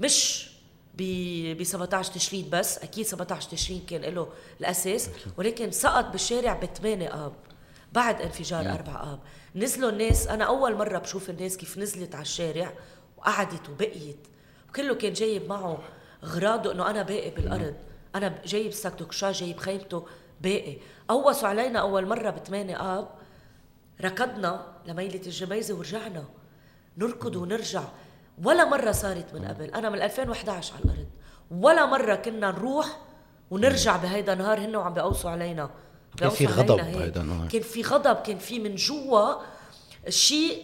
مش 0.00 0.50
ب 0.94 1.62
17 1.62 2.12
تشرين 2.12 2.48
بس 2.52 2.78
أكيد 2.78 3.06
17 3.06 3.50
تشرين 3.50 3.82
كان 3.88 4.00
له 4.00 4.28
الأساس. 4.60 5.10
ولكن 5.36 5.70
سقط 5.70 6.04
بالشارع 6.04 6.52
ب 6.52 6.64
8 6.64 7.26
آب 7.26 7.32
بعد 7.92 8.22
انفجار 8.22 8.70
4 8.70 9.12
آب. 9.12 9.20
نزلوا 9.56 9.90
الناس. 9.90 10.28
أنا 10.28 10.44
أول 10.44 10.74
مرة 10.74 10.98
بشوف 10.98 11.30
الناس 11.30 11.56
كيف 11.56 11.78
نزلت 11.78 12.14
على 12.14 12.22
الشارع 12.22 12.72
وقعدت 13.16 13.68
وبقيت. 13.68 14.26
وكله 14.68 14.94
كان 14.94 15.12
جايب 15.12 15.48
معه 15.48 15.78
أغراضه 16.24 16.72
إنه 16.72 16.90
أنا 16.90 17.02
باقي 17.02 17.30
بالأرض. 17.30 17.74
أنا 18.14 18.42
جايب 18.44 18.72
ساك 18.72 18.92
دوكشا 18.92 19.32
جايب 19.32 19.58
خيمته 19.58 20.06
باقي. 20.40 20.76
قوصوا 21.08 21.48
علينا 21.48 21.78
أول 21.80 22.06
مرة 22.06 22.30
بثمانية 22.30 22.98
آب. 22.98 23.08
ركضنا 24.04 24.66
لميلة 24.86 25.20
الجميزة 25.26 25.74
ورجعنا. 25.74 26.24
نركض 26.98 27.36
ونرجع. 27.36 27.82
ولا 28.44 28.64
مرة 28.64 28.92
صارت 28.92 29.34
من 29.34 29.44
قبل. 29.44 29.64
أنا 29.64 29.90
من 29.90 30.02
2011 30.02 30.74
على 30.74 30.84
الأرض. 30.84 31.06
ولا 31.50 31.86
مرة 31.86 32.14
كنا 32.14 32.50
نروح 32.50 32.98
ونرجع 33.50 33.96
بهيدا 33.96 34.32
النهار 34.32 34.58
هن 34.58 34.76
وعم 34.76 34.94
بيقوصوا 34.94 35.30
علينا. 35.30 35.70
كان 36.16 36.30
في 36.30 36.46
غضب 36.46 36.76
بهيدا 36.76 37.20
النهار 37.20 37.48
كان 37.48 37.62
في 37.62 37.82
غضب 37.82 38.16
كان 38.16 38.38
في 38.38 38.58
من 38.58 38.74
جوا 38.74 39.34
شيء 40.08 40.62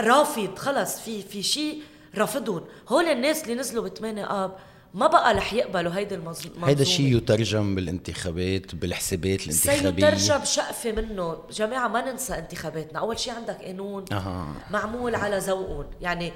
رافض 0.00 0.58
خلص 0.58 1.00
في 1.00 1.22
في 1.22 1.42
شيء 1.42 1.82
رافضهم. 2.14 2.64
هول 2.88 3.04
الناس 3.04 3.42
اللي 3.42 3.54
نزلوا 3.54 3.88
بثمانية 3.88 4.44
آب 4.44 4.56
ما 4.94 5.06
بقى 5.06 5.34
رح 5.34 5.52
يقبلوا 5.52 5.92
هيدي 5.94 6.14
المنظومه 6.14 6.68
هيدا 6.68 6.82
الشيء 6.82 7.16
يترجم 7.16 7.74
بالانتخابات 7.74 8.74
بالحسابات 8.74 9.40
الانتخابية. 9.40 10.10
سيترجم 10.16 10.44
شقفه 10.44 10.92
منه. 10.92 11.36
جماعة 11.50 11.88
ما 11.88 12.10
ننسى 12.10 12.34
انتخاباتنا. 12.34 12.98
أول 12.98 13.18
شيء 13.18 13.32
عندك 13.32 13.62
قانون 13.62 14.04
أه. 14.12 14.46
معمول 14.70 15.14
على 15.14 15.38
ذوقهم. 15.38 15.86
يعني 16.00 16.32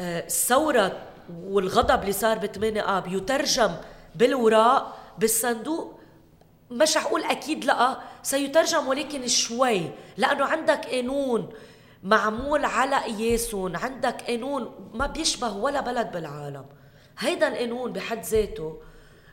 آه، 0.00 0.26
الثورة 0.26 1.02
والغضب 1.42 2.00
اللي 2.00 2.12
صار 2.12 2.38
ب 2.38 2.46
8 2.46 2.98
آب 2.98 3.06
يترجم 3.12 3.70
بالوراق 4.14 4.96
بالصندوق 5.18 5.99
مش 6.70 6.96
رح 6.96 7.06
أقول 7.06 7.24
أكيد 7.24 7.64
لأ 7.64 8.00
سيترجم 8.22 8.88
ولكن 8.88 9.28
شوي. 9.28 9.90
لأنه 10.16 10.44
عندك 10.44 10.86
قانون 10.86 11.52
معمول 12.02 12.64
على 12.64 12.96
قياسهم 12.96 13.76
عندك 13.76 14.22
قانون 14.22 14.90
ما 14.94 15.06
بيشبه 15.06 15.56
ولا 15.56 15.80
بلد 15.80 16.12
بالعالم. 16.12 16.64
هيدا 17.18 17.48
القانون 17.48 17.92
بحد 17.92 18.24
ذاته 18.24 18.78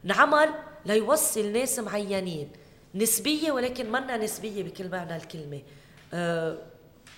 انعمل 0.06 0.50
ليوصل 0.86 1.52
ناس 1.52 1.80
معينين. 1.80 2.52
نسبية 2.96 3.52
ولكن 3.52 3.92
منا 3.92 4.18
نسبية 4.18 4.64
بكل 4.64 4.90
معنى 4.90 5.16
الكلمة. 5.16 5.62
أه 6.14 6.58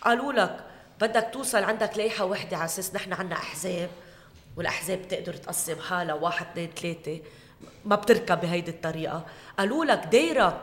قالوا 0.01 0.33
لك 0.33 0.65
بدك 1.01 1.29
توصل 1.33 1.63
عندك 1.63 1.97
لائحة 1.97 2.25
وحدة 2.25 2.57
على 2.57 2.65
أساس 2.65 2.95
نحن 2.95 3.13
عنا 3.13 3.35
أحزاب 3.35 3.89
والأحزاب 4.57 5.07
تقدر 5.07 5.33
تقسم 5.33 5.79
حالها 5.79 6.15
واحد 6.15 6.45
اثنين 6.45 6.69
ثلاثة. 6.75 7.19
ما 7.85 7.95
بتركب 7.95 8.41
بهيدي 8.41 8.71
الطريقة. 8.71 9.25
قالوا 9.59 9.85
لك 9.85 10.07
دايرة 10.11 10.61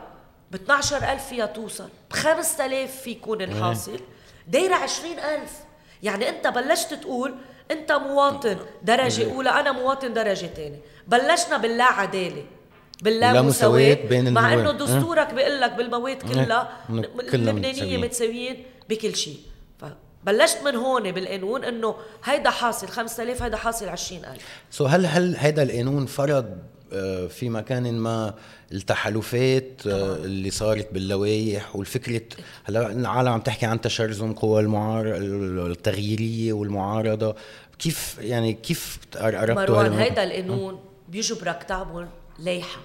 ب 0.50 0.54
12000 0.54 1.28
فيها 1.28 1.46
توصل 1.46 1.88
ب 2.10 2.12
5000 2.12 3.00
في 3.00 3.10
يكون 3.10 3.42
الحاصل. 3.42 4.00
دايرة 4.48 4.74
20000 4.74 5.50
يعني 6.02 6.28
أنت 6.28 6.46
بلشت 6.46 6.94
تقول 6.94 7.34
أنت 7.70 7.92
مواطن 7.92 8.56
درجة 8.82 9.34
أولى 9.34 9.50
أنا 9.50 9.72
مواطن 9.72 10.12
درجة 10.12 10.46
ثانية 10.46 10.80
بلشنا 11.08 11.56
باللا 11.56 11.84
عدالة 11.84 12.44
باللا 13.02 13.42
مساواة. 13.42 13.94
بين 13.94 14.32
مع 14.32 14.52
إنه 14.52 14.72
دستورك 14.72 15.34
بيقول 15.34 15.60
لك 15.60 15.72
بالمواد 15.72 16.22
كلها 16.22 16.72
اللبنانية 17.34 17.98
متساويين 17.98 18.64
بكل 18.88 19.16
شيء. 19.16 19.40
بلشت 20.24 20.62
من 20.64 20.76
هون 20.76 21.12
بالقانون 21.12 21.64
إنه 21.64 21.96
هيدا 22.24 22.50
حاصل 22.50 22.88
5000 22.88 23.42
هيدا 23.42 23.56
حاصل 23.56 23.88
20000 23.88 24.42
سو 24.70 24.84
so 24.84 24.90
هل 24.90 25.06
هل 25.06 25.36
هيدا 25.36 25.62
القانون 25.62 26.06
فرض 26.06 26.58
في 27.28 27.48
مكان 27.48 27.98
ما 27.98 28.34
التحالفات 28.72 29.86
آه، 29.86 30.16
اللي 30.16 30.50
صارت 30.50 30.92
باللوائح 30.92 31.76
والفكرة 31.76 32.22
هلا 32.64 32.92
العالم 32.92 33.28
عم 33.28 33.40
تحكي 33.40 33.66
عن 33.66 33.80
تشرذم 33.80 34.32
قوى 34.32 34.60
المعار 34.60 35.16
التغييرية 35.66 36.52
والمعارضة. 36.52 37.36
كيف 37.78 38.16
يعني 38.20 38.52
كيف 38.52 38.98
قربتوا 39.14 39.54
مروان 39.54 39.92
هيدا 39.92 40.24
القانون 40.24 40.80
بيجبرك 41.08 41.62
تعمل 41.62 42.08
لايحه 42.38 42.80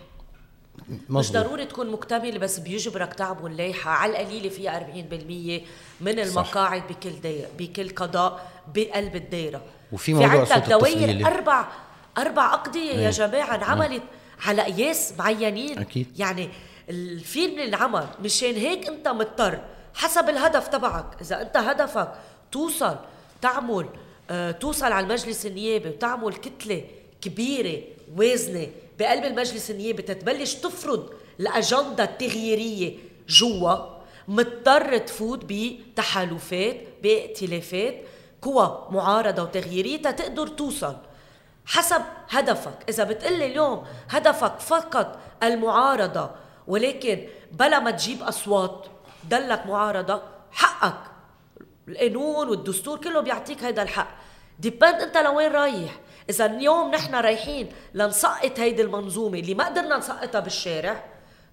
مش 1.09 1.31
ضروري 1.31 1.65
تكون 1.65 1.91
مكتملة 1.91 2.39
بس 2.39 2.59
بيجبرك 2.59 3.13
تعمل 3.13 3.57
لايحه 3.57 3.91
على 3.91 4.11
القليلة 4.11 4.49
فيها 4.49 4.79
40% 4.79 5.61
من 6.01 6.19
المقاعد 6.19 6.81
صح. 6.81 6.87
بكل 6.89 7.21
دايره 7.23 7.47
بكل 7.59 7.89
قضاء 7.89 8.51
بقلب 8.75 9.15
الدايرة. 9.15 9.61
وفي 9.91 10.13
موضوع 10.13 10.45
في 10.45 10.53
عندك 10.53 10.69
دوائر 10.69 11.27
أربع 11.27 11.67
أربع 12.17 12.53
أقضية 12.53 12.93
يا 12.93 13.09
جماعة 13.11 13.55
انعملت 13.55 14.03
على 14.45 14.61
قياس 14.61 15.13
معينين. 15.19 15.79
أكيد. 15.79 16.07
يعني 16.19 16.49
الفيلم 16.89 17.53
اللي 17.53 17.63
انعمل 17.75 18.07
مشان 18.23 18.55
هيك 18.55 18.87
أنت 18.87 19.07
مضطر 19.07 19.61
حسب 19.93 20.29
الهدف 20.29 20.67
تبعك. 20.67 21.05
إذا 21.21 21.41
أنت 21.41 21.57
هدفك 21.57 22.11
توصل 22.51 22.95
تعمل 23.41 23.85
آه 24.29 24.51
توصل 24.51 24.85
على 24.85 25.03
المجلس 25.05 25.45
النيابي 25.45 25.89
وتعمل 25.89 26.33
كتلة 26.33 26.83
كبيرة 27.21 27.81
وازنه 28.17 28.67
بقلب 28.99 29.25
المجلس 29.25 29.71
النيابي 29.71 30.01
تتبلش 30.01 30.53
تفرض 30.53 31.09
الأجندة 31.39 32.03
التغييرية 32.03 32.97
جوا 33.29 33.75
مضطر 34.27 34.97
تفوت 34.97 35.45
بتحالفات 35.45 36.77
بائتلافات 37.03 37.95
قوى 38.41 38.87
معارضة 38.91 39.43
وتغييريه 39.43 39.97
تقدر 39.97 40.47
توصل. 40.47 40.95
حسب 41.65 42.01
هدفك. 42.29 42.73
إذا 42.89 43.03
بتقلي 43.03 43.45
اليوم 43.45 43.83
هدفك 44.09 44.59
فقط 44.59 45.19
المعارضة 45.43 46.31
ولكن 46.67 47.27
بلا 47.51 47.79
ما 47.79 47.91
تجيب 47.91 48.21
أصوات 48.23 48.85
دلك 49.29 49.65
معارضة 49.65 50.21
حقك. 50.51 51.11
القانون 51.87 52.49
والدستور 52.49 52.99
كله 52.99 53.19
بيعطيك 53.19 53.63
هيدا 53.63 53.81
الحق. 53.81 54.07
depend 54.59 55.01
أنت 55.01 55.17
لوين 55.17 55.51
رايح. 55.51 55.99
إذا 56.29 56.45
اليوم 56.45 56.91
نحن 56.91 57.15
رايحين 57.15 57.69
لنسقط 57.93 58.59
هيدي 58.59 58.81
المنظومة 58.81 59.39
اللي 59.39 59.53
ما 59.53 59.65
قدرنا 59.65 59.97
نسقطها 59.97 60.39
بالشارع 60.39 61.03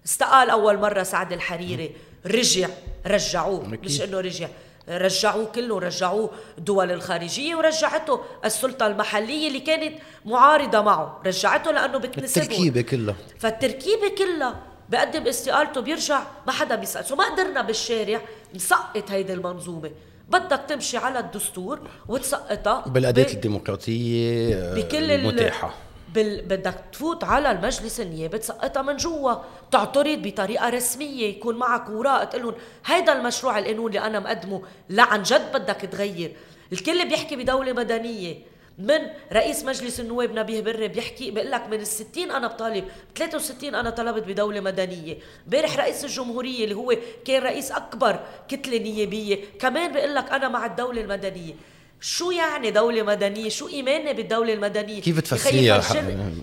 استقال 0.06 0.50
أول 0.50 0.78
مرة 0.78 1.02
سعد 1.02 1.32
الحريري 1.32 1.96
رجع 2.26 2.68
رجعوه. 3.06 3.64
مش 3.66 4.02
إنه 4.02 4.20
رجع. 4.20 4.48
رجعوه 4.88 5.44
كله 5.44 5.78
رجعوه 5.78 6.30
الدول 6.58 6.90
الخارجية 6.90 7.56
ورجعته 7.56 8.20
السلطة 8.44 8.86
المحلية 8.86 9.48
اللي 9.48 9.60
كانت 9.60 9.94
معارضة 10.24 10.80
معه 10.80 11.20
رجعته 11.26 11.70
لأنه 11.70 11.98
بتنسبه 11.98 12.42
التركيبة 12.42 12.80
كلها. 12.80 13.16
فالتركيبة 13.38 14.08
كلها 14.18 14.62
بقدم 14.88 15.26
استقالته 15.26 15.80
بيرجع 15.80 16.22
ما 16.46 16.52
حدا 16.52 16.74
بيسأل. 16.74 17.04
so 17.04 17.16
ما 17.16 17.24
قدرنا 17.24 17.62
بالشارع 17.62 18.20
نسقط 18.54 19.10
هيدي 19.10 19.32
المنظومة. 19.32 19.90
بدك 20.28 20.60
تمشي 20.68 20.96
على 20.96 21.18
الدستور 21.18 21.80
وتسقطها 22.08 22.84
بالأداة 22.86 23.32
الديمقراطية 23.32 24.74
بكل 24.74 25.10
المتاحة. 25.10 25.74
بال... 26.14 26.42
بدك 26.42 26.74
تفوت 26.92 27.24
على 27.24 27.50
المجلس 27.50 28.00
النيابي 28.00 28.38
تسقطها 28.38 28.82
من 28.82 28.96
جوا. 28.96 29.34
تعترض 29.70 30.22
بطريقة 30.22 30.68
رسمية 30.68 31.26
يكون 31.26 31.56
معك 31.56 31.88
وراء 31.88 32.24
تقول 32.24 32.42
لهم 32.42 32.54
هيدا 32.86 33.12
المشروع 33.12 33.58
القانون 33.58 33.86
اللي 33.86 34.00
أنا 34.00 34.20
مقدمه 34.20 34.62
لا 34.88 35.02
عن 35.02 35.22
جد 35.22 35.52
بدك 35.52 35.76
تغير. 35.92 36.32
الكل 36.72 37.08
بيحكي 37.08 37.36
بدولة 37.36 37.72
مدنية. 37.72 38.36
من 38.78 38.98
رئيس 39.32 39.64
مجلس 39.64 40.00
النواب 40.00 40.38
نبيه 40.38 40.60
بري 40.60 40.88
بيحكي 40.88 41.30
بيقول 41.30 41.50
لك 41.50 41.66
من 41.66 41.80
ال 41.80 41.86
60 41.86 42.30
أنا 42.30 42.46
بطالب 42.46 42.84
63 43.16 43.74
أنا 43.74 43.90
طلبت 43.90 44.22
بدولة 44.22 44.60
مدنية. 44.60 45.18
امبارح 45.46 45.76
رئيس 45.78 46.04
الجمهورية 46.04 46.64
اللي 46.64 46.74
هو 46.74 46.94
كان 47.24 47.42
رئيس 47.42 47.72
أكبر 47.72 48.20
كتلة 48.48 48.78
نيابية 48.78 49.38
كمان 49.60 49.92
بيقول 49.92 50.14
لك 50.14 50.30
أنا 50.32 50.48
مع 50.48 50.66
الدولة 50.66 51.00
المدنية. 51.00 51.54
شو 52.00 52.30
يعني 52.30 52.70
دولة 52.70 53.02
مدنية؟ 53.02 53.48
شو 53.48 53.68
إيماننا 53.68 54.12
بالدولة 54.12 54.52
المدنية؟ 54.52 55.00
كيف 55.00 55.20
تفسريها؟ 55.20 55.80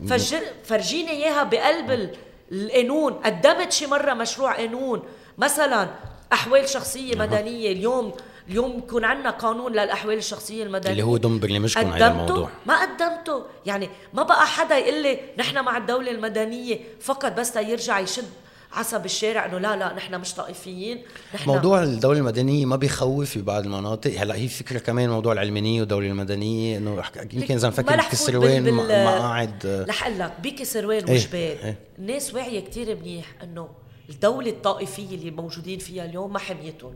فرجر 0.08 0.42
فرجيني 0.64 1.12
إياها 1.12 1.44
بقلب 1.44 2.10
القانون، 2.52 3.14
قدمت 3.14 3.72
شي 3.72 3.88
مرة 3.88 4.14
مشروع 4.14 4.56
قانون، 4.56 5.04
مثلا 5.38 5.90
أحوال 6.34 6.70
شخصية 6.70 7.16
مدنية. 7.16 7.72
اليوم 7.72 8.14
اليوم 8.50 8.78
يكون 8.78 9.06
عندنا 9.06 9.30
قانون 9.30 9.72
للأحوال 9.72 10.18
الشخصية 10.18 10.64
المدنية. 10.64 10.92
اللي 10.92 11.04
هو 11.04 11.18
ضمن 11.18 11.40
برنامجكم 11.40 11.92
على 11.92 12.08
الموضوع. 12.08 12.50
ما 12.66 12.82
قدمته. 12.82 13.44
يعني 13.66 13.90
ما 14.14 14.24
بقى 14.24 14.48
حدا 14.48 14.78
يقول 14.78 15.04
لي 15.04 15.20
نحن 15.38 15.64
مع 15.64 15.78
الدولة 15.78 16.12
المدنية 16.12 16.80
فقط 17.02 17.32
بس 17.32 17.56
يرجع 17.56 18.00
يشد 18.00 18.30
عصا 18.76 18.98
بالشارع 18.98 19.46
إنه 19.46 19.58
لا 19.58 19.76
لا 19.76 19.94
نحن 19.94 20.16
مش 20.16 20.34
طائفيين 20.34 21.04
نحن 21.36 21.50
موضوع 21.50 21.84
الدولة 21.84 22.20
المدنية 22.20 22.66
ما 22.66 22.76
بيخوف 22.76 23.30
في 23.30 23.42
بعض 23.42 23.64
المناطق. 23.64 24.20
هلأ 24.20 24.36
هي 24.36 24.48
فكرة 24.48 24.80
كمان 24.80 25.10
موضوع 25.10 25.34
العلمانية 25.34 25.80
والدولة 25.80 26.08
المدنية 26.08 26.78
إنه 26.78 27.04
يمكن 27.34 27.56
إذا 27.56 27.68
نفكر 27.68 27.96
بكسروان 27.96 28.74
مقاعد 28.74 29.86
رح 29.90 30.08
أقول 30.08 30.20
لك 30.20 30.34
بكسروان 30.44 31.04
إيه، 31.04 31.14
وجبال 31.16 31.40
إيه. 31.40 31.80
الناس 32.00 32.34
واعية 32.34 32.60
كثير 32.60 32.96
منيح 32.96 33.26
إنه 33.44 33.70
الدولة 34.10 34.50
الطائفية 34.50 35.16
اللي 35.16 35.32
موجودين 35.32 35.80
فيها 35.80 36.06
اليوم 36.06 36.34
ما 36.34 36.40
حميتهم. 36.40 36.96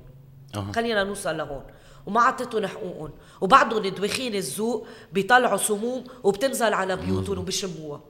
أه. 0.55 0.71
خلينا 0.75 1.03
نوصل 1.03 1.37
لهون. 1.37 1.63
وما 2.05 2.21
عطيتهم 2.21 2.65
حقوقهم. 2.65 3.11
وبعضهم 3.41 3.87
دوخين 3.87 4.35
الذوق 4.35 4.87
بيطلعوا 5.13 5.57
سموم 5.57 6.03
وبتنزل 6.23 6.73
على 6.73 6.95
بيوتهم 6.95 7.37
وبشموها 7.37 8.01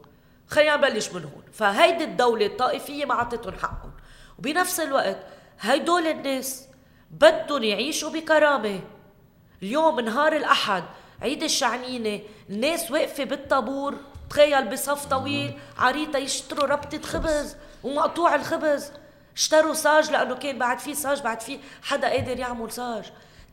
خلينا 0.49 0.75
نبلش 0.75 1.09
من 1.09 1.23
هون. 1.23 1.43
فهيدي 1.53 2.03
الدولة 2.03 2.45
الطائفية 2.45 3.05
ما 3.05 3.13
عطتهم 3.13 3.53
حقهم. 3.53 3.91
وبنفس 4.39 4.79
الوقت 4.79 5.17
هيدول 5.61 6.07
الناس 6.07 6.67
بدهم 7.11 7.63
يعيشوا 7.63 8.09
بكرامة. 8.09 8.79
اليوم 9.63 9.99
نهار 9.99 10.33
الأحد 10.35 10.83
عيد 11.21 11.43
الشعنينة 11.43 12.19
الناس 12.49 12.91
واقفة 12.91 13.23
بالطابور 13.23 13.95
تخيل 14.29 14.67
بصف 14.67 15.05
طويل 15.05 15.59
عريطة 15.77 16.19
يشتروا 16.19 16.67
ربطة 16.69 17.01
خبز. 17.01 17.55
ومقطوع 17.83 18.35
الخبز. 18.35 18.91
اشتروا 19.35 19.73
صاج 19.73 20.11
لأنه 20.11 20.35
كان 20.35 20.59
بعد 20.59 20.79
في 20.79 20.95
صاج 20.95 21.21
بعد 21.21 21.41
في 21.41 21.59
حدا 21.83 22.09
قادر 22.09 22.39
يعمل 22.39 22.71
صاج 22.71 23.03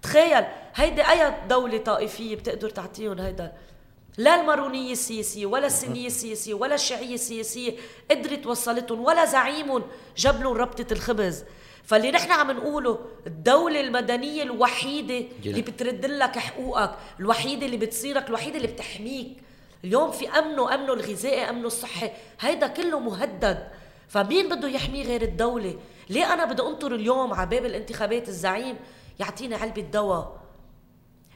تخيل 0.02 0.44
هيدي 0.74 1.02
أي 1.02 1.35
دولة 1.48 1.78
طائفية 1.78 2.37
بتقدر 2.37 2.70
تعطيهم 2.70 3.18
هيدا 3.18 3.52
لا 4.18 4.40
المارونية 4.40 4.92
السياسية 4.92 5.46
ولا 5.46 5.66
السنية 5.66 6.07
السياسية 6.07 6.55
ولا 6.55 6.74
الشيعية 6.74 7.14
السياسية 7.14 7.76
قدرت 8.11 8.46
وصلتهم 8.46 9.05
ولا 9.05 9.24
زعيمهم 9.24 9.83
جاب 10.16 10.42
لهم 10.42 10.57
ربطة 10.57 10.92
الخبز. 10.92 11.44
فاللي 11.85 12.11
نحن 12.11 12.31
عم 12.33 12.50
نقوله 12.50 12.98
الدولة 13.26 13.81
المدنية 13.81 14.42
الوحيدة 14.42 15.26
اللي 15.46 15.62
بترد 15.62 16.07
لك 16.07 16.38
حقوقك 16.38 16.96
الوحيدة 17.20 17.66
اللي 17.66 17.76
بتصيرك 17.76 18.29
الوحيدة 18.29 18.57
اللي 18.57 18.68
بتحميك. 18.68 19.37
اليوم 19.85 20.11
في 20.11 20.29
أمنه 20.29 20.74
أمنه 20.74 20.92
الغذائي 20.92 21.50
أمنه 21.50 21.66
الصحي 21.66 22.11
هيدا 22.40 22.66
كله 22.66 22.98
مهدد. 22.98 23.68
فمين 24.09 24.48
بده 24.48 24.68
يحميه 24.68 25.05
غير 25.05 25.22
الدولة؟ 25.22 25.79
ليه 26.09 26.33
أنا 26.33 26.44
بدي 26.44 26.62
أنطر 26.62 26.94
اليوم 26.94 27.35
على 27.35 27.50
باب 27.50 27.64
الانتخابات 27.64 28.29
الزعيم؟ 28.29 28.76
يعطيني 29.20 29.55
علبة 29.55 29.83
دواء. 29.83 30.45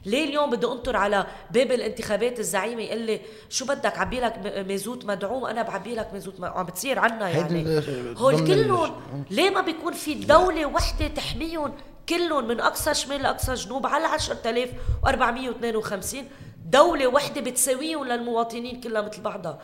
ليه 0.05 0.25
اليوم 0.25 0.49
بدي 0.49 0.67
انطر 0.67 0.95
على 0.95 1.27
باب 1.51 1.71
الانتخابات 1.71 2.39
الزعيمة؟ 2.39 2.81
يقول 2.81 3.01
لي 3.01 3.21
شو 3.49 3.65
بدك؟ 3.65 3.97
عبي 3.97 4.19
لك 4.19 4.63
مازوت 4.67 5.05
مدعوم. 5.05 5.45
أنا 5.45 5.61
بعبي 5.61 5.95
لك 5.95 6.13
مازوت 6.13 6.43
عم 6.43 6.65
بتصير 6.65 6.99
عنا 6.99 7.29
يعني. 7.29 7.81
هول 8.17 8.47
كلهم 8.47 8.95
ليه 9.29 9.49
ما 9.49 9.61
بيكون 9.61 9.93
في 9.93 10.13
دولة 10.13 10.65
وحدة 10.65 11.07
تحميهم؟ 11.07 11.73
كلهم 12.09 12.47
من 12.47 12.59
أقصى 12.59 12.93
شمال 12.93 13.21
لأقصى 13.21 13.53
جنوب 13.53 13.87
على 13.87 14.05
10452 14.05 16.27
دولة 16.65 17.07
وحدة 17.07 17.41
بتساويهم 17.41 18.05
للمواطنين 18.05 18.81
كلها 18.81 19.01
مثل 19.01 19.21
بعضها. 19.21 19.59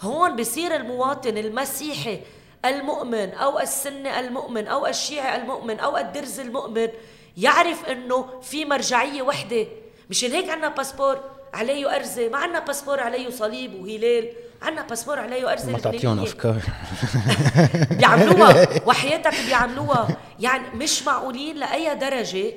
هون 0.00 0.36
بصير 0.36 0.76
المواطن 0.76 1.38
المسيحي 1.38 2.20
المؤمن 2.64 3.30
أو 3.30 3.60
السني 3.60 4.20
المؤمن 4.20 4.66
أو 4.66 4.86
الشيعي 4.86 5.42
المؤمن 5.42 5.80
أو 5.80 5.96
الدرز 5.96 6.40
المؤمن 6.40 6.88
يعرف 7.36 7.84
إنه 7.84 8.40
في 8.42 8.64
مرجعية 8.64 9.22
وحدة 9.22 9.66
مشان 10.10 10.32
هيك 10.32 10.50
عنا 10.50 10.68
passeport 10.68 11.20
عليه 11.54 11.96
أرزة 11.96 12.28
ما 12.28 12.38
عنا 12.38 12.58
passeport 12.58 13.00
عليه 13.00 13.30
صليب 13.30 13.74
وهلال 13.74 14.32
عنا 14.62 14.82
passeport 14.82 15.18
عليه 15.18 15.52
أرزة 15.52 15.72
ما 15.72 15.78
تعطيهم 15.78 16.18
أفكار. 16.18 16.62
بيعملوها 17.98 18.86
وحياتك 18.86 19.34
بيعملوها. 19.46 20.16
يعني 20.40 20.76
مش 20.76 21.02
معقولين 21.02 21.56
لأي 21.56 21.94
درجة 21.94 22.52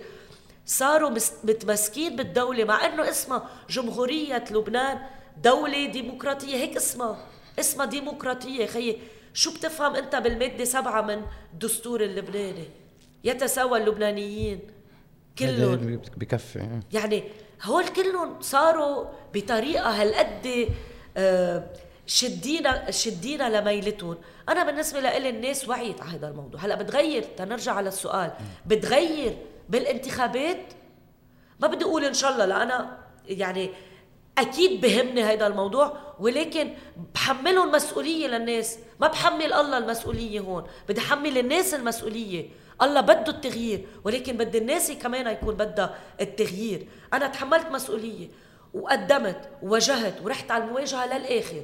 صاروا 0.66 1.10
متمسكين 1.44 2.16
بالدولة 2.16 2.64
مع 2.64 2.86
إنه 2.86 3.10
اسمها 3.10 3.50
جمهورية 3.70 4.44
لبنان 4.52 5.00
دولة 5.44 5.86
ديمقراطية. 5.86 6.56
هيك 6.56 6.76
اسمها 6.76 7.18
اسمها 7.60 7.86
ديمقراطية. 7.86 8.66
خيي 8.66 9.00
شو 9.34 9.54
بتفهم 9.54 9.96
أنت 9.96 10.16
بالمادة 10.16 10.64
سبعة 10.64 11.02
من 11.02 11.22
الدستور 11.54 12.04
اللبناني؟ 12.04 12.66
يتساوى 13.24 13.80
اللبنانيين. 13.80 14.60
كلهم. 15.40 16.02
بكفي. 16.18 16.82
يعني 16.92 17.24
هول 17.64 17.88
كلهم 17.88 18.42
صاروا 18.42 19.06
بطريقة 19.34 19.90
هالقد 20.02 20.70
آه، 21.18 21.64
شدينا 22.08 22.92
شدينا 22.92 23.60
لميلتهم. 23.60 24.18
أنا 24.50 24.64
بالنسبة 24.64 25.00
لي 25.00 25.30
الناس 25.30 25.70
وعيت 25.70 26.02
على 26.02 26.12
هذا 26.12 26.28
الموضوع. 26.28 26.60
هلأ 26.60 26.76
بتغير 26.76 27.24
تنرجع 27.38 27.74
على 27.74 27.88
السؤال. 27.88 28.32
بتغير 28.66 29.38
بالانتخابات؟ 29.70 30.66
ما 31.60 31.68
بدي 31.68 31.86
أقول 31.86 32.06
إن 32.06 32.14
شاء 32.14 32.32
الله 32.32 32.46
لأنا 32.46 32.98
يعني 33.28 33.70
أكيد 34.38 34.82
بهمني 34.82 35.24
هذا 35.24 35.48
الموضوع 35.48 35.98
ولكن 36.20 36.74
بحملهم 37.16 37.72
مسؤولية 37.72 38.28
للناس. 38.28 38.78
ما 39.00 39.08
بحمل 39.08 39.54
الله 39.54 39.78
المسؤولية 39.78 40.40
هون 40.40 40.64
بدي 40.90 41.02
أحمل 41.02 41.38
الناس 41.38 41.74
المسؤولية. 41.74 42.50
الله 42.84 43.02
بده 43.02 43.32
التغيير 43.32 43.86
ولكن 44.04 44.38
بدي 44.38 44.58
الناس 44.58 44.92
كمان 44.92 45.28
يكون 45.28 45.56
بدها 45.56 45.96
التغيير. 46.22 46.88
أنا 47.14 47.28
تحملت 47.28 47.68
مسؤولية 47.72 48.28
وقدمت 48.74 49.50
وواجهت 49.62 50.22
ورحت 50.24 50.52
على 50.52 50.64
المواجهة 50.64 51.18
للآخر. 51.18 51.62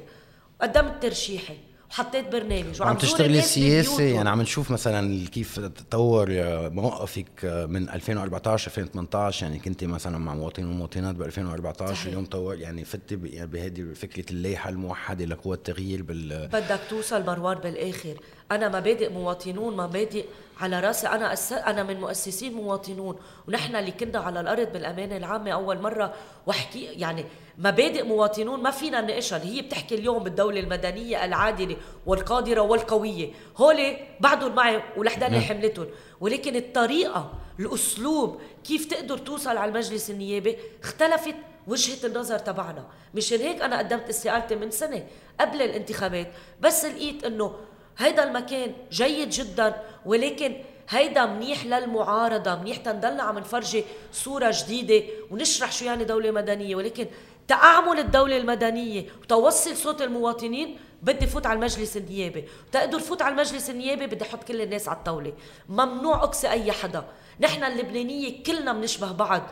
قدمت 0.60 1.02
ترشيحي 1.02 1.56
وحطيت 1.90 2.28
برنامج 2.28 2.80
وعم 2.82 2.96
تشتغلي 2.96 3.40
سياسي 3.40 4.10
يعني 4.10 4.28
عم 4.28 4.42
نشوف 4.42 4.70
مثلا 4.70 5.26
كيف 5.28 5.60
تطور 5.60 6.28
موقفك 6.70 7.44
من 7.68 7.88
2014 7.88 8.68
2018 8.70 9.46
يعني 9.46 9.58
كنت 9.58 9.84
مثلا 9.84 10.18
مع 10.18 10.34
مواطنين 10.34 10.70
ومواطنات 10.70 11.14
ب 11.14 11.22
2014 11.22 11.94
صحيح. 11.94 12.06
اليوم 12.06 12.24
طور 12.24 12.54
يعني 12.54 12.84
فتي 12.84 13.16
بهذه 13.46 13.92
فكرة 13.94 14.30
اللائحة 14.30 14.70
الموحدة 14.70 15.24
لقوى 15.24 15.56
التغيير 15.56 16.02
بال 16.02 16.48
بدك 16.48 16.80
توصل 16.90 17.26
مروان 17.26 17.58
بالآخر. 17.58 18.14
أنا 18.50 18.68
مبادئ 18.68 19.08
مواطنون 19.12 19.76
مبادئ 19.76 20.24
على 20.60 20.80
راسي 20.80 21.08
أنا 21.08 21.32
أس... 21.32 21.52
أنا 21.52 21.82
من 21.82 22.00
مؤسسين 22.00 22.52
مواطنون. 22.54 23.16
ونحن 23.48 23.76
اللي 23.76 23.90
كنا 23.90 24.18
على 24.18 24.40
الأرض 24.40 24.72
بالأمانة 24.72 25.16
العامة 25.16 25.50
أول 25.50 25.78
مرة. 25.78 26.14
وأحكي 26.46 26.84
يعني 26.84 27.24
مبادئ 27.58 28.02
مواطنون 28.02 28.62
ما 28.62 28.70
فينا 28.70 29.00
نناقشها. 29.00 29.44
هي 29.44 29.62
بتحكي 29.62 29.94
اليوم 29.94 30.22
بالدولة 30.22 30.60
المدنية 30.60 31.24
العادلة 31.24 31.76
والقادرة 32.06 32.60
والقوية. 32.60 33.30
هول 33.56 33.96
بعدهم 34.20 34.54
معي 34.54 34.82
ولحداني 34.96 35.38
نعم. 35.38 35.44
حملتهم. 35.44 35.86
ولكن 36.20 36.56
الطريقة 36.56 37.32
الأسلوب 37.60 38.40
كيف 38.64 38.84
تقدر 38.84 39.18
توصل 39.18 39.56
على 39.56 39.68
المجلس 39.70 40.10
النيابي 40.10 40.56
اختلفت 40.82 41.34
وجهة 41.66 42.06
النظر 42.06 42.38
تبعنا. 42.38 42.84
مشان 43.14 43.38
هيك 43.38 43.62
أنا 43.62 43.78
قدمت 43.78 44.08
استقالتي 44.08 44.56
من 44.56 44.70
سنة 44.70 45.06
قبل 45.40 45.62
الانتخابات. 45.62 46.32
بس 46.60 46.84
لقيت 46.84 47.24
إنه 47.24 47.54
هيدا 48.00 48.24
المكان 48.24 48.72
جيد 48.92 49.30
جدا 49.30 49.82
ولكن 50.06 50.56
هيدا 50.88 51.26
منيح 51.26 51.66
للمعارضة 51.66 52.54
منيح 52.54 52.76
تنضلنا 52.76 53.22
عم 53.22 53.38
نفرجي 53.38 53.84
صورة 54.12 54.54
جديدة 54.54 55.04
ونشرح 55.30 55.72
شو 55.72 55.84
يعني 55.84 56.04
دولة 56.04 56.30
مدنية. 56.30 56.76
ولكن 56.76 57.06
تأعمل 57.48 57.98
الدولة 57.98 58.36
المدنية 58.36 59.06
وتوصل 59.22 59.76
صوت 59.76 60.02
المواطنين 60.02 60.76
بدي 61.02 61.26
فوت 61.26 61.46
على 61.46 61.56
المجلس 61.56 61.96
النيابي. 61.96 62.44
تقدر 62.72 62.98
فوت 62.98 63.22
على 63.22 63.32
المجلس 63.32 63.70
النيابي 63.70 64.06
بدي 64.06 64.24
أحط 64.24 64.44
كل 64.44 64.60
الناس 64.60 64.88
على 64.88 64.98
الطاولة. 64.98 65.32
ممنوع 65.68 66.24
أقصي 66.24 66.50
أي 66.50 66.72
حدا. 66.72 67.04
نحن 67.40 67.64
اللبنانية 67.64 68.42
كلنا 68.42 68.72
بنشبه 68.72 69.12
بعض. 69.12 69.42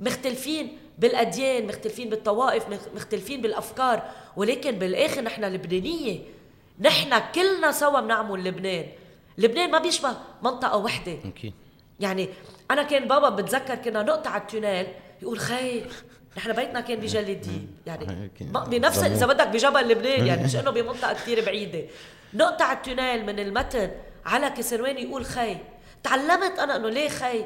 مختلفين 0.00 0.78
بالأديان 0.98 1.66
مختلفين 1.66 2.08
بالطوائف 2.08 2.64
مختلفين 2.94 3.40
بالأفكار. 3.40 4.02
ولكن 4.36 4.70
بالآخر 4.70 5.20
نحن 5.20 5.44
لبنانية 5.44 6.37
نحن 6.80 7.18
كلنا 7.34 7.72
سوا 7.72 8.00
بنعمل 8.00 8.44
لبنان. 8.44 8.86
لبنان 9.38 9.70
ما 9.70 9.78
بيشبه 9.78 10.16
منطقة 10.42 10.76
وحدة. 10.76 11.16
أكيد. 11.24 11.54
يعني 12.00 12.28
أنا 12.70 12.82
كان 12.82 13.08
بابا 13.08 13.28
بتذكر 13.28 13.74
كنا 13.74 14.02
نقطع 14.02 14.36
ال 14.36 14.43
tunnel 14.43 14.86
يقول 15.22 15.38
خي 15.38 15.84
نحن 16.36 16.52
بيتنا 16.52 16.80
كان 16.80 17.00
بجلدي 17.00 17.66
يعني 17.86 18.30
بنفس 18.70 18.98
إذا 19.02 19.26
بدك 19.26 19.48
بجبل 19.48 19.88
لبنان 19.88 20.26
يعني 20.26 20.44
مش 20.44 20.56
إنه 20.60 20.70
بمنطقة 20.70 21.12
كثير 21.12 21.44
بعيدة. 21.44 21.84
نقطع 22.34 22.72
التونيل 22.72 23.26
من 23.26 23.38
المتن 23.38 23.90
على 24.26 24.50
كسروان 24.50 24.98
يقول 24.98 25.24
خي 25.24 25.56
تعلمت 26.02 26.58
أنا 26.58 26.76
إنه 26.76 26.88
ليه 26.88 27.08
خي 27.08 27.44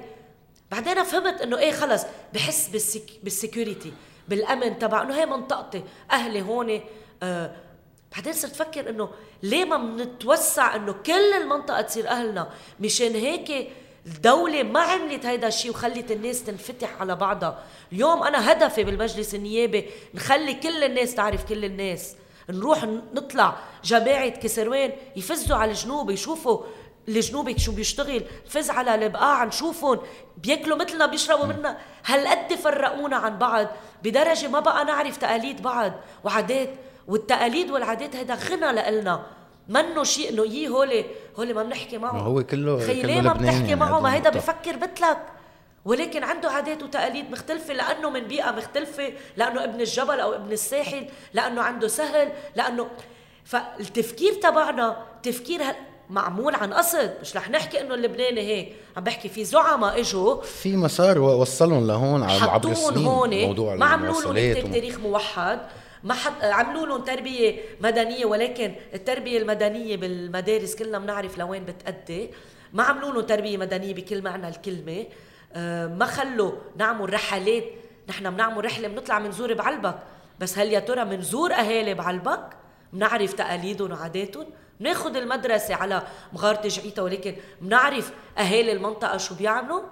بعدين 0.70 1.02
فهمت 1.04 1.40
إنه 1.40 1.58
إيه 1.58 1.72
خلص 1.72 2.02
بحس 2.34 2.68
بالسك... 2.68 3.10
بالسكيورتي 3.22 3.92
بالأمن 4.28 4.78
تبع 4.78 5.02
إنه 5.02 5.14
هي 5.14 5.26
منطقتي. 5.26 5.82
أهلي 6.10 6.42
هون 6.42 6.80
آه 7.22 7.50
بعدين 8.14 8.32
صرت 8.32 8.60
أفكر 8.60 8.90
إنه 8.90 9.08
ليه 9.42 9.64
ما 9.64 9.76
بنتوسع 9.76 10.76
إنه 10.76 10.92
كل 10.92 11.32
المنطقة 11.42 11.80
تصير 11.80 12.08
أهلنا؟ 12.08 12.50
مشان 12.80 13.14
هيك 13.14 13.68
الدولة 14.06 14.62
ما 14.62 14.80
عملت 14.80 15.26
هيدا 15.26 15.48
الشيء 15.48 15.70
وخلت 15.70 16.10
الناس 16.10 16.44
تنفتح 16.44 17.00
على 17.00 17.16
بعضها. 17.16 17.62
اليوم 17.92 18.22
أنا 18.22 18.52
هدفي 18.52 18.84
بالمجلس 18.84 19.34
النيابي 19.34 19.90
نخلي 20.14 20.54
كل 20.54 20.84
الناس 20.84 21.14
تعرف 21.14 21.44
كل 21.44 21.64
الناس. 21.64 22.16
نروح 22.50 22.84
نطلع 23.14 23.56
جماعة 23.84 24.28
كسروان 24.28 24.92
يفزوا 25.16 25.56
على 25.56 25.70
الجنوب 25.70 26.10
يشوفوا 26.10 26.62
الجنوبي 27.08 27.58
شو 27.58 27.72
بيشتغل. 27.72 28.24
فز 28.48 28.70
على 28.70 28.94
البقاع 28.94 29.44
نشوفهم 29.44 30.00
بياكلوا 30.36 30.76
مثلنا 30.76 31.06
بيشربوا 31.06 31.46
منا 31.46 31.78
هالقد 32.06 32.54
فرقونا 32.54 33.16
عن 33.16 33.38
بعض 33.38 33.66
بدرجة 34.02 34.48
ما 34.48 34.60
بقى 34.60 34.84
نعرف 34.84 35.16
تقاليد 35.16 35.62
بعض. 35.62 35.92
وعادات 36.24 36.68
والتقاليد 37.08 37.70
والعادات 37.70 38.16
هيدا 38.16 38.34
غنى 38.34 38.72
لإلنا. 38.72 39.22
منه 39.68 40.04
شيء 40.04 40.30
إنه 40.30 40.46
يي 40.46 40.68
هولي 40.68 41.04
هولي 41.38 41.52
ما 41.52 41.62
بنحكي 41.62 41.98
معه. 41.98 42.18
هو 42.18 42.42
كله 42.42 42.86
خي 42.86 43.02
ليه 43.02 43.20
ما 43.20 43.32
بتحكي 43.32 43.74
معه 43.74 44.00
ما 44.00 44.14
هيدا 44.14 44.30
بفكر 44.30 44.76
مثلك 44.76 45.18
ولكن 45.84 46.24
عنده 46.24 46.50
عادات 46.50 46.82
وتقاليد 46.82 47.30
مختلفة 47.30 47.74
لأنه 47.74 48.10
من 48.10 48.20
بيئة 48.20 48.50
مختلفة 48.50 49.12
لأنه 49.36 49.64
ابن 49.64 49.80
الجبل 49.80 50.20
أو 50.20 50.34
ابن 50.34 50.52
الساحل 50.52 51.06
لأنه 51.34 51.62
عنده 51.62 51.88
سهل 51.88 52.32
لأنه 52.56 52.86
فالتفكير 53.44 54.32
تبعنا 54.32 54.96
تفكير 55.22 55.60
معمول 56.10 56.54
عن 56.54 56.72
قصد. 56.72 57.14
مش 57.20 57.36
رح 57.36 57.50
نحكي 57.50 57.80
إنه 57.80 57.94
اللبناني 57.94 58.40
هيك. 58.40 58.76
عم 58.96 59.04
بحكي 59.04 59.28
في 59.28 59.44
زعماء 59.44 60.00
إجوا. 60.00 60.42
في 60.42 60.76
مسار 60.76 61.18
وصلهم 61.18 61.86
لهون 61.86 62.22
عبر 62.22 62.70
السنين 62.70 63.06
هون 63.06 63.40
موضوع 63.40 63.74
ما 63.74 63.86
عملوا 63.86 64.22
لهم 64.22 64.72
تاريخ 64.72 64.98
موحد. 64.98 65.60
ما 66.04 66.14
حد 66.14 66.44
عملوا 66.44 66.86
لهم 66.86 67.04
تربية 67.04 67.60
مدنية 67.80 68.24
ولكن 68.24 68.74
التربية 68.94 69.38
المدنية 69.38 69.96
بالمدارس 69.96 70.74
كلنا 70.74 70.98
بنعرف 70.98 71.38
لوين 71.38 71.64
بتأدي. 71.64 72.30
ما 72.72 72.82
عملوا 72.82 73.12
له 73.12 73.22
تربية 73.22 73.56
مدنية 73.56 73.94
بكل 73.94 74.22
معنى 74.22 74.48
الكلمة. 74.48 75.06
آه، 75.52 75.86
ما 75.86 76.06
خلوا 76.06 76.52
نعمل 76.76 77.12
رحلات. 77.14 77.64
نحن 78.08 78.30
بنعمل 78.30 78.64
رحلة 78.64 78.88
بنطلع 78.88 79.18
بنزور 79.18 79.54
بعلبك. 79.54 79.98
بس 80.40 80.58
هل 80.58 80.72
يا 80.72 80.80
ترى 80.80 81.04
بنزور 81.04 81.52
أهالي 81.52 81.94
بعلبك؟ 81.94 82.48
بنعرف 82.92 83.32
تقاليدهم 83.32 83.92
وعاداتهم. 83.92 84.46
بناخذ 84.80 85.16
المدرسة 85.16 85.74
على 85.74 86.02
مغارة 86.32 86.68
جعيتا 86.68 87.02
ولكن 87.02 87.36
بنعرف 87.60 88.12
أهالي 88.38 88.72
المنطقة 88.72 89.16
شو 89.16 89.34
بيعملوا. 89.34 89.82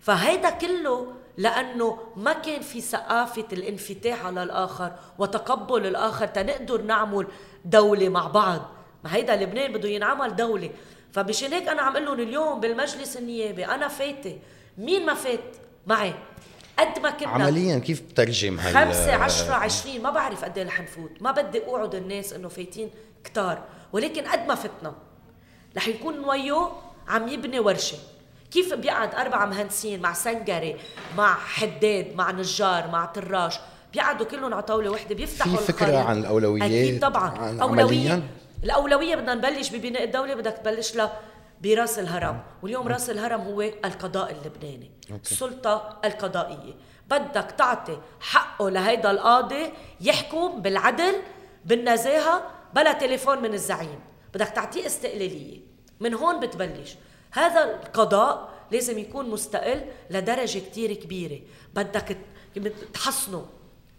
فهيدا 0.00 0.50
كله 0.50 1.12
لأنه 1.38 1.98
ما 2.16 2.32
كان 2.32 2.60
في 2.60 2.80
ثقافة 2.80 3.46
الانفتاح 3.52 4.26
على 4.26 4.42
الآخر 4.42 4.92
وتقبل 5.18 5.86
الآخر 5.86 6.26
تنقدر 6.26 6.82
نعمل 6.82 7.26
دولة 7.64 8.08
مع 8.08 8.26
بعض. 8.26 8.60
ما 9.04 9.14
هيدا 9.14 9.36
لبنان 9.36 9.72
بده 9.72 9.88
ينعمل 9.88 10.36
دولة. 10.36 10.70
فمشان 11.12 11.52
هيك 11.52 11.68
أنا 11.68 11.82
عم 11.82 11.92
أقول 11.92 12.06
لهم 12.06 12.20
اليوم 12.20 12.60
بالمجلس 12.60 13.16
النيابي 13.16 13.64
أنا 13.64 13.88
فايته 13.88 14.38
مين 14.78 15.06
ما 15.06 15.14
فات؟ 15.14 15.56
معي. 15.86 16.14
قد 16.78 16.98
ما 16.98 17.10
كنا 17.10 17.28
عمليا 17.28 17.78
كيف 17.78 18.02
بترجم 18.02 18.58
هال 18.58 18.74
خمسة 18.74 19.14
عشرة 19.14 19.54
عشرين 19.54 20.02
ما 20.02 20.10
بعرف 20.10 20.44
قد 20.44 20.58
إيه 20.58 20.66
رح 20.66 20.80
نفوت. 20.80 21.10
ما 21.20 21.30
بدي 21.30 21.66
أوعد 21.66 21.94
الناس 21.94 22.32
إنه 22.32 22.48
فايتين 22.48 22.90
كتار. 23.24 23.64
ولكن 23.92 24.22
قد 24.22 24.46
ما 24.46 24.54
فتنا 24.54 24.94
رح 25.76 25.88
يكون 25.88 26.24
ويو 26.24 26.68
عم 27.08 27.28
يبني 27.28 27.60
ورشة. 27.60 27.98
كيف 28.50 28.74
بيقعد 28.74 29.14
أربعة 29.14 29.46
مهندسين 29.46 30.02
مع 30.02 30.12
سنجري 30.12 30.76
مع 31.16 31.34
حداد 31.34 32.14
مع 32.14 32.30
نجار 32.30 32.88
مع 32.88 33.04
طراش؟ 33.06 33.58
بيقعدوا 33.92 34.26
كلهم 34.26 34.54
على 34.54 34.62
طاولة 34.62 34.90
وحدة 34.90 35.14
بيفتحوا 35.14 35.56
في 35.56 35.72
فكرة 35.72 35.98
عن 35.98 36.18
الأولويات 36.18 36.64
أكيد 36.70 37.00
طبعا. 37.00 37.60
أولوية؟ 37.62 38.22
الأولوية 38.64 39.16
بدنا 39.16 39.34
نبلش 39.34 39.70
ببناء 39.70 40.04
الدولة 40.04 40.34
بدك 40.34 40.52
تبلش 40.52 40.94
لها 40.94 41.20
براس 41.62 41.98
الهرم. 41.98 42.42
واليوم 42.62 42.88
راس 42.88 43.10
الهرم 43.10 43.40
هو 43.40 43.60
القضاء 43.62 44.30
اللبناني 44.30 44.90
أوكي. 45.10 45.32
السلطة 45.32 45.98
القضائية. 46.04 46.74
بدك 47.10 47.54
تعطي 47.58 47.98
حقه 48.20 48.70
لهيدا 48.70 49.10
القاضي 49.10 49.72
يحكم 50.00 50.62
بالعدل 50.62 51.14
بالنزاهة 51.64 52.42
بلا 52.74 52.92
تليفون 52.92 53.42
من 53.42 53.54
الزعيم. 53.54 54.00
بدك 54.34 54.48
تعطيه 54.48 54.86
استقلالية. 54.86 55.60
من 56.00 56.14
هون 56.14 56.40
بتبلش. 56.40 56.96
هذا 57.32 57.64
القضاء 57.64 58.50
لازم 58.70 58.98
يكون 58.98 59.30
مستقل 59.30 59.84
لدرجة 60.10 60.58
كتير 60.58 60.94
كبيرة. 60.94 61.40
بدك 61.74 62.16
تحصنه. 62.94 63.46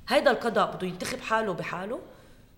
هيدا 0.07 0.31
القضاء 0.31 0.75
بده 0.75 0.87
ينتخب 0.87 1.19
حاله 1.19 1.53
بحاله 1.53 1.99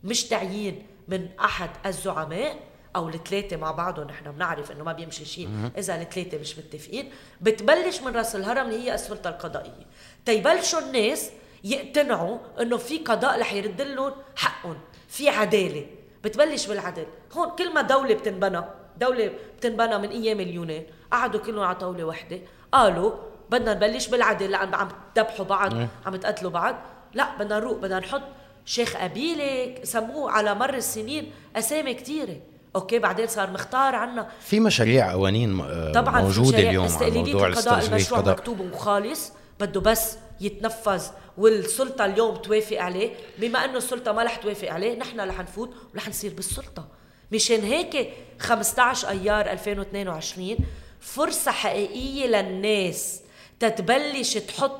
مش 0.04 0.24
تعيين 0.24 0.88
من 1.08 1.30
أحد 1.40 1.70
الزعماء 1.86 2.60
أو 2.96 3.10
الثلاثة 3.10 3.58
مع 3.58 3.72
بعضهم. 3.72 4.08
نحن 4.08 4.32
بنعرف 4.32 4.72
إنه 4.72 4.84
ما 4.84 4.94
بيمشي 4.94 5.26
شيء 5.26 5.50
إذا 5.78 6.02
الثلاثة 6.02 6.38
مش 6.38 6.58
متفقين. 6.58 7.12
بتبلش 7.42 8.02
من 8.02 8.16
راس 8.16 8.36
الهرم 8.36 8.66
اللي 8.68 8.84
هي 8.84 8.96
السلطه 8.96 9.30
القضائية. 9.30 9.86
تيبلشوا 10.26 10.80
الناس 10.80 11.30
يقتنعوا 11.64 12.38
إنه 12.62 12.78
في 12.78 12.98
قضاء 12.98 13.40
رح 13.40 13.54
يرد 13.54 13.82
لهم 13.82 14.12
حقهم. 14.36 14.78
في 15.08 15.30
عدالة. 15.30 15.86
بتبلش 16.24 16.68
بالعدل. 16.68 17.06
هون 17.34 17.50
كل 17.56 17.74
ما 17.74 17.82
دولة 17.82 18.14
بتنبنى 18.14 18.62
دولة 18.98 19.32
بتنبنى 19.58 19.98
من 19.98 20.10
أيام 20.10 20.40
اليونان. 20.40 20.84
قعدوا 21.12 21.40
كلهم 21.40 21.64
على 21.64 21.76
طاولة 21.76 22.04
وحدة. 22.04 22.40
قالوا 22.72 23.12
بدنا 23.50 23.74
نبلش 23.74 24.08
بالعدل 24.08 24.52
لأن 24.52 24.74
عم 24.74 24.90
تذبحوا 25.16 25.46
بعض 25.46 25.74
عم 26.06 26.16
تقتلوا 26.16 26.52
بعض. 26.52 26.76
لا 27.14 27.38
بدنا 27.40 27.60
نروق 27.60 27.78
بدنا 27.78 28.00
نحط 28.00 28.22
شيخ 28.66 28.98
قبيلة 28.98 29.76
سموه 29.84 30.32
على 30.32 30.56
مر 30.56 30.74
السنين 30.74 31.32
أسامي 31.56 31.94
كثيره 31.94 32.36
أوكي 32.76 33.00
بعدين 33.00 33.28
صار 33.28 33.52
مختار 33.52 33.96
عنا. 33.96 34.28
في 34.40 34.60
مشاريع 34.60 35.12
قوانين 35.12 35.60
آه، 35.60 35.92
طبعا 35.92 36.18
في 36.18 36.24
موجودة 36.24 36.48
مشاريع 36.48 36.70
اليوم 36.70 36.88
على 36.88 37.12
موضوع 37.12 37.48
القضاء 37.48 37.86
المشروع 37.86 38.20
القضاء 38.20 38.36
مكتوب 38.36 38.60
وخالص. 38.60 39.32
بده 39.60 39.82
بس 39.82 40.18
يتنفذ 40.42 41.04
والسلطة 41.38 42.06
اليوم 42.06 42.36
توافق 42.36 42.78
عليه. 42.78 43.14
بما 43.38 43.66
إنه 43.66 43.78
السلطة 43.78 44.12
ما 44.12 44.24
رح 44.24 44.36
توافق 44.36 44.70
عليه 44.70 45.00
نحن 45.00 45.20
رح 45.20 45.40
نفوت 45.40 45.74
ورح 45.94 46.10
نصير 46.10 46.34
بالسلطة. 46.34 46.88
مشان 47.34 47.64
هيك 47.64 48.14
15 48.40 49.10
أيار 49.10 49.52
2022 49.52 50.58
فرصة 51.02 51.52
حقيقية 51.52 52.28
للناس 52.28 53.22
تتبلش 53.60 54.34
تحط 54.38 54.80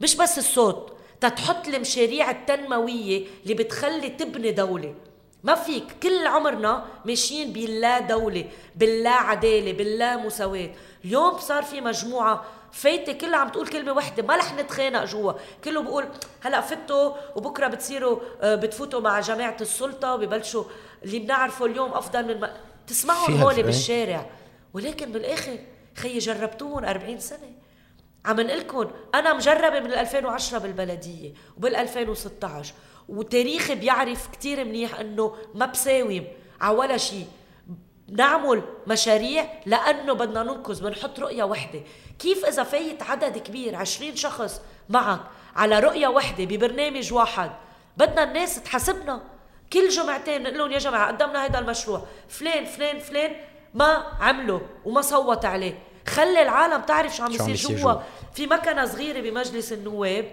مش 0.00 0.16
بس 0.16 0.38
الصوت 0.38 0.92
تتحط 1.20 1.68
المشاريع 1.68 2.30
التنموية 2.30 3.26
اللي 3.42 3.54
بتخلي 3.54 4.10
تبني 4.10 4.50
دولة. 4.52 4.94
ما 5.44 5.54
فيك 5.54 5.84
كل 6.02 6.26
عمرنا 6.26 6.84
ماشيين 7.04 7.52
باللا 7.52 7.98
دولة 8.00 8.44
باللا 8.76 9.10
عدالة 9.10 9.72
باللا 9.72 10.16
مساواة. 10.16 10.70
اليوم 11.04 11.38
صار 11.38 11.62
في 11.62 11.80
مجموعة 11.80 12.44
فايتة 12.72 13.12
كلها 13.12 13.38
عم 13.38 13.48
تقول 13.48 13.66
كلمة 13.68 13.92
وحدة 13.92 14.22
ما 14.22 14.36
رح 14.36 14.54
نتخانق 14.54 15.04
جوا. 15.04 15.32
كله 15.64 15.82
بقول 15.82 16.04
هلأ 16.42 16.60
فتوا 16.60 17.12
وبكرة 17.36 17.66
بتصيروا 17.66 18.18
آه، 18.40 18.54
بتفوتوا 18.54 19.00
مع 19.00 19.20
جماعة 19.20 19.56
السلطة 19.60 20.14
وببلشوا 20.14 20.64
اللي 21.04 21.18
بنعرفه 21.18 21.66
اليوم 21.66 21.92
أفضل 21.92 22.26
من 22.26 22.40
ما 22.40 22.56
تسمعهم 22.86 23.48
الفرق. 23.48 23.64
بالشارع. 23.64 24.30
ولكن 24.74 25.12
بالآخر 25.12 25.58
خيي 25.96 26.18
جربتوهم 26.18 26.84
40 26.84 27.18
سنة. 27.18 27.52
عم 28.24 28.40
نقلكم 28.40 28.90
أنا 29.14 29.32
مجربة 29.32 29.80
من 29.80 29.92
2010 29.92 30.58
بالبلدية 30.58 31.32
وبال 31.56 31.76
2016 31.76 32.74
وتاريخي 33.08 33.74
بيعرف 33.74 34.26
كتير 34.26 34.64
منيح 34.64 35.00
إنه 35.00 35.36
ما 35.54 35.66
بساوم 35.66 36.24
على 36.60 36.76
ولا 36.76 36.96
شيء 36.96 37.26
نعمل 38.08 38.62
مشاريع 38.86 39.46
لأنه 39.66 40.12
بدنا 40.12 40.42
ننقذ 40.42 40.82
بنحط 40.82 41.20
رؤية 41.20 41.44
وحدة. 41.44 41.80
كيف 42.18 42.44
إذا 42.44 42.62
فايت 42.62 43.02
عدد 43.02 43.38
كبير 43.38 43.76
20 43.76 44.16
شخص 44.16 44.60
معك 44.88 45.20
على 45.56 45.80
رؤية 45.80 46.08
وحدة 46.08 46.44
ببرنامج 46.44 47.12
واحد 47.12 47.50
بدنا 47.96 48.22
الناس 48.22 48.62
تحاسبنا. 48.62 49.22
كل 49.72 49.88
جمعتين 49.88 50.42
نقول 50.42 50.58
لهم 50.58 50.72
يا 50.72 50.78
جماعة 50.78 51.06
قدمنا 51.06 51.44
هذا 51.44 51.58
المشروع. 51.58 52.02
فلان 52.28 52.64
فلان 52.64 52.98
فلان 52.98 53.32
ما 53.74 54.06
عمله 54.20 54.60
وما 54.84 55.00
صوت 55.00 55.44
عليه. 55.44 55.78
خلي 56.06 56.42
العالم 56.42 56.82
تعرف 56.82 57.16
شو 57.16 57.24
عم 57.24 57.32
يصير 57.32 57.78
جوا. 57.78 57.92
في 58.34 58.46
مكنة 58.46 58.86
صغيرة 58.86 59.20
بمجلس 59.20 59.72
النواب 59.72 60.30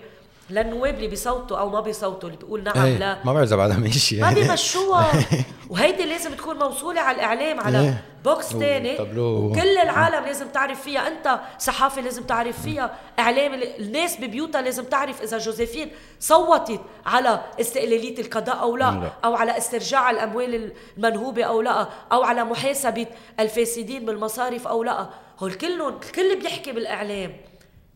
للنواب 0.49 0.95
اللي 0.95 1.07
بيصوتوا 1.07 1.57
أو 1.57 1.69
ما 1.69 1.79
بيصوتوا 1.81 2.29
اللي 2.29 2.39
بيقول 2.39 2.63
نعم 2.63 2.85
إيه، 2.85 2.97
لا. 2.97 3.17
ما 3.25 3.33
بعرف 3.33 3.47
إذا 3.47 3.55
بعدها 3.55 3.77
ماشي. 3.77 4.21
ما 4.21 4.33
بيمشوها. 4.37 5.11
وهيدي 5.69 6.05
لازم 6.05 6.33
تكون 6.33 6.59
موصولة 6.59 7.01
على 7.01 7.15
الإعلام 7.15 7.59
على 7.59 7.79
إيه. 7.79 8.03
بوكس 8.25 8.49
تاني. 8.49 8.97
وكل 9.17 9.77
العالم 9.77 10.25
لازم 10.25 10.47
تعرف 10.47 10.81
فيها. 10.81 11.07
أنت 11.07 11.39
صحافي 11.59 12.01
لازم 12.01 12.23
تعرف 12.23 12.61
فيها. 12.61 12.95
إعلام 13.19 13.53
الناس 13.79 14.17
ببيوتها 14.17 14.61
لازم 14.61 14.83
تعرف 14.83 15.21
إذا 15.21 15.37
جوزيفين 15.37 15.91
صوتت 16.19 16.81
على 17.05 17.41
استقلالية 17.61 18.19
القضاء 18.21 18.61
أو 18.61 18.77
لا, 18.77 18.85
لا. 18.85 19.11
أو 19.25 19.35
على 19.35 19.57
استرجاع 19.57 20.11
الأموال 20.11 20.71
المنهوبة 20.97 21.43
أو 21.43 21.61
لا 21.61 21.87
أو 22.11 22.23
على 22.23 22.43
محاسبة 22.43 23.07
الفاسدين 23.39 24.05
بالمصارف 24.05 24.67
أو 24.67 24.83
لا. 24.83 25.09
هول 25.39 25.53
كلهم 25.53 25.93
الكل 26.05 26.39
بيحكي 26.39 26.71
بالإعلام. 26.71 27.33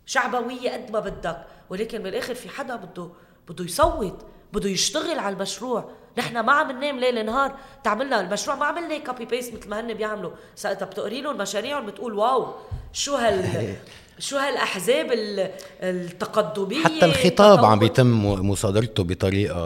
شعبوية 0.05 0.71
قد 0.71 0.91
ما 0.91 0.99
بدك. 0.99 1.37
ولكن 1.69 2.03
بالاخر 2.03 2.35
في 2.35 2.49
حدا 2.49 2.75
بده 2.75 3.09
بده 3.49 3.65
يصوت 3.65 4.25
بده 4.53 4.69
يشتغل 4.69 5.19
على 5.19 5.35
المشروع. 5.35 5.89
نحن 6.17 6.39
ما 6.39 6.51
عم 6.53 6.71
ننام 6.71 6.99
ليل 6.99 7.25
نهار. 7.25 7.55
تعملنا 7.83 8.21
المشروع 8.21 8.55
ما 8.57 8.65
عملنا 8.65 8.97
copy 8.97 9.25
paste 9.25 9.53
مثل 9.53 9.69
ما 9.69 9.79
هن 9.79 9.93
بيعملوا. 9.93 10.31
ساعتها 10.55 10.85
بتقري 10.85 11.21
لهم 11.21 11.37
مشاريعهم 11.37 11.85
بتقول 11.85 12.13
wow. 12.13 12.53
شو 12.93 13.15
هال 13.15 13.75
شو 14.19 14.37
هالأحزاب 14.37 15.11
ال- 15.11 15.51
التقدمية؟ 15.81 16.83
حتى 16.83 17.05
الخطاب 17.05 17.65
عم. 17.65 17.79
بيتم 17.79 18.23
مصادرته 18.49 19.03
بطريقة 19.03 19.57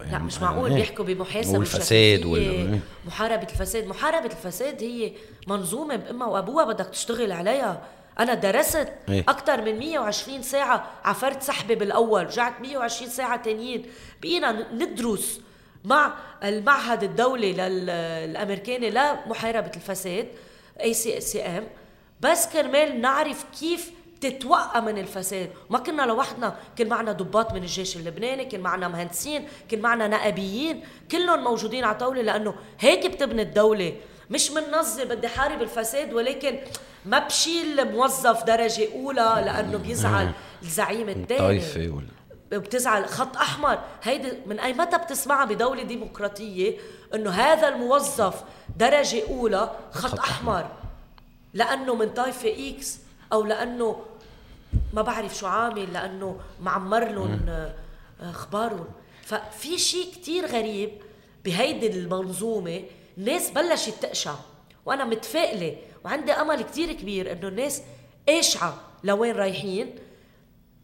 لا 0.00 0.06
يعني 0.10 0.24
مش 0.24 0.40
معقول. 0.42 0.70
إيه. 0.70 0.76
بيحكوا 0.76 1.04
بمحاسبة 1.04 1.58
والفساد 1.58 2.24
وال 2.24 2.78
محاربة 3.06 3.42
الفساد. 3.42 3.86
محاربة 3.86 4.26
الفساد 4.26 4.82
هي 4.82 5.12
منظومة 5.46 5.96
بأمها 5.96 6.26
وأبوها 6.26 6.64
بدك 6.64 6.86
تشتغل 6.86 7.32
عليها. 7.32 7.82
أنا 8.18 8.34
درست 8.34 8.88
إيه. 9.08 9.20
أكثر 9.28 9.62
من 9.62 9.78
120 9.78 10.42
ساعة. 10.42 10.90
عفرد 11.04 11.42
سحبة 11.42 11.74
بالأول. 11.74 12.26
رجعت 12.26 12.60
120 12.60 13.10
ساعة 13.10 13.42
تانيين. 13.42 13.86
بقينا 14.22 14.72
ندرس 14.72 15.40
مع 15.84 16.14
المعهد 16.44 17.02
الدولي 17.02 17.54
الأمريكاني 18.24 18.90
لمحاربه 18.90 19.70
الفساد 19.76 20.28
ACCM 20.82 21.66
بس 22.20 22.46
كرمال 22.46 23.00
نعرف 23.00 23.44
كيف 23.60 23.90
تتوقع 24.20 24.80
من 24.80 24.98
الفساد. 24.98 25.50
ما 25.70 25.78
كنا 25.78 26.02
لوحدنا. 26.02 26.56
كان 26.76 26.88
معنا 26.88 27.12
ضباط 27.12 27.52
من 27.52 27.62
الجيش 27.62 27.96
اللبناني 27.96 28.44
كان 28.44 28.60
معنا 28.60 28.88
مهندسين 28.88 29.48
كان 29.68 29.80
معنا 29.80 30.08
نائبيين. 30.08 30.84
كلهم 31.10 31.44
موجودين 31.44 31.84
على 31.84 31.98
طاولة 31.98 32.22
لأنه 32.22 32.54
هيك 32.80 33.06
بتبني 33.06 33.42
الدولة. 33.42 33.96
مش 34.32 34.50
من 34.50 34.62
بدي 34.98 35.28
حارب 35.28 35.62
الفساد 35.62 36.12
ولكن 36.12 36.58
ما 37.04 37.18
بشيل 37.18 37.92
موظف 37.92 38.44
درجة 38.44 38.88
أولى 38.94 39.42
لأنه 39.46 39.78
بيزعل 39.78 40.32
الزعيم 40.62 41.08
الثاني 41.08 41.40
الطائفه 41.40 41.88
وال... 41.90 42.06
بتزعل 42.60 43.06
خط 43.06 43.36
أحمر. 43.36 43.78
هيدي 44.02 44.32
من 44.46 44.60
أي 44.60 44.72
متى 44.72 44.98
بتسمعها 44.98 45.44
بدولة 45.44 45.82
ديمقراطية 45.82 46.76
إنه 47.14 47.30
هذا 47.30 47.68
الموظف 47.68 48.42
درجة 48.76 49.22
أولى 49.28 49.70
خط, 49.92 50.10
خط 50.10 50.18
أحمر. 50.18 50.70
لأنه 51.54 51.94
من 51.94 52.08
طائفة 52.08 52.70
إكس 52.70 52.98
أو 53.32 53.44
لأنه 53.44 54.02
ما 54.92 55.02
بعرف 55.02 55.36
شو 55.36 55.46
عامل 55.46 55.92
لأنه 55.92 56.40
معمر 56.60 57.08
لهم 57.08 57.40
آه، 57.48 57.74
اخبارهم 58.20 58.86
ففي 59.22 59.78
شيء 59.78 60.12
كتير 60.12 60.46
غريب 60.46 60.90
بهيدي 61.44 61.86
المنظومة 61.86 62.82
الناس 63.18 63.50
بلشت 63.50 63.94
تقشع. 64.02 64.34
وأنا 64.86 65.04
متفائلة 65.04 65.76
وعندي 66.04 66.32
أمل 66.32 66.62
كتير 66.62 66.92
كبير 66.92 67.32
إنه 67.32 67.48
الناس 67.48 67.82
قاشعة 68.28 68.80
لوين 69.04 69.36
رايحين. 69.36 69.94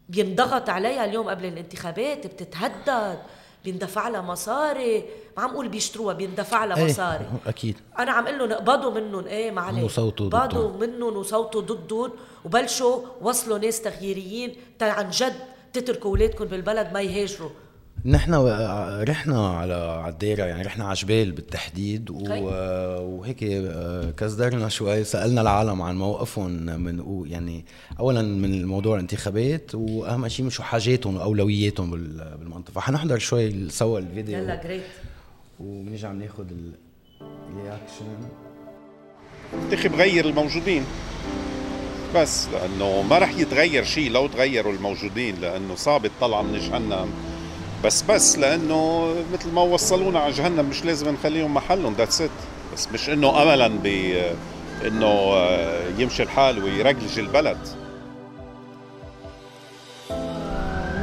بينضغط 0.09 0.69
عليها 0.69 1.05
اليوم 1.05 1.29
قبل 1.29 1.45
الانتخابات 1.45 2.27
بتتهدد 2.27 3.19
بيندفع 3.65 4.07
لها 4.07 4.21
مصاري. 4.21 5.03
ما 5.37 5.43
عم 5.43 5.49
أقول 5.49 5.67
بيشتروها 5.67 6.13
بيندفع 6.13 6.65
لها 6.65 6.77
إيه، 6.77 6.85
مصاري. 6.85 7.25
أكيد. 7.45 7.77
أنا 7.99 8.11
عم 8.11 8.27
أقول 8.27 8.39
لهم 8.39 8.51
اقبضوا 8.51 8.91
منهم 8.91 9.25
إيه 9.25 9.51
ما 9.51 9.61
عليه 9.61 9.83
وصوتوا 9.83 10.27
اقبضوا. 10.27 10.87
منهم 10.87 11.17
وصوتوا 11.17 11.61
ضدهم. 11.61 12.11
وبلشوا 12.45 13.01
وصلوا 13.21 13.57
ناس 13.57 13.81
تغييريين. 13.81 14.55
عن 14.81 15.09
جد 15.09 15.35
تتركوا 15.73 16.09
أولادكم 16.09 16.45
بالبلد 16.45 16.93
ما 16.93 17.01
يهاجروا. 17.01 17.49
نحن 18.05 18.33
رحنا 19.09 19.49
على 19.57 19.73
على 19.73 20.13
الديره 20.13 20.43
يعني 20.43 20.61
رحنا 20.63 20.85
على 20.85 20.93
جبال 20.93 21.31
بالتحديد 21.31 22.09
و... 22.09 22.25
طيب. 22.25 22.43
وهيك 23.03 23.43
آه، 23.43 24.11
كزدرنا 24.11 24.69
شوي 24.69 25.03
سألنا 25.03 25.41
العالم 25.41 25.81
عن 25.81 25.97
موقفهم 25.97 26.51
من 26.81 27.23
يعني 27.27 27.65
اولا 27.99 28.21
من 28.21 28.65
موضوع 28.65 28.95
الانتخابات 28.95 29.75
وأهم 29.75 30.27
شيء 30.27 30.49
شو 30.49 30.63
حاجاتهم 30.63 31.15
وأولوياتهم 31.15 31.91
بال- 31.91 32.37
بالمنطقة. 32.39 32.71
فحنحضر 32.73 33.17
شوي 33.17 33.69
سوا 33.69 33.99
الفيديو. 33.99 34.37
يلا 34.39 34.63
جريت 34.63 34.83
وبنرجع 35.59 36.11
بناخذ 36.11 36.45
الرياكشن 37.21 38.05
انتخب 39.63 39.95
غير 39.95 40.25
الموجودين. 40.25 40.83
بس 42.15 42.47
لأنه 42.47 43.01
ما 43.01 43.17
رح 43.17 43.37
يتغير 43.37 43.83
شيء 43.83 44.11
لو 44.11 44.27
تغيروا 44.27 44.73
الموجودين 44.73 45.35
لأنه 45.41 45.75
صعب 45.75 46.05
الطلعة 46.05 46.41
من 46.41 46.59
جهنم. 46.59 47.09
بس 47.85 48.01
بس 48.01 48.37
لأنه 48.37 49.13
مثل 49.33 49.51
ما 49.51 49.61
وصلونا 49.61 50.19
على 50.19 50.31
جهنم 50.33 50.65
مش 50.65 50.85
لازم 50.85 51.09
نخليهم 51.13 51.53
محلهم 51.53 51.93
ذاتس 51.93 52.21
ات 52.21 52.29
بس 52.73 52.87
مش 52.93 53.09
إنه 53.09 53.41
املا 53.43 53.67
ب 53.67 53.85
إنه 54.87 55.05
آه، 55.07 55.87
يمشي 55.97 56.23
الحال 56.23 56.63
ويرجلج 56.63 57.19
البلد. 57.19 57.57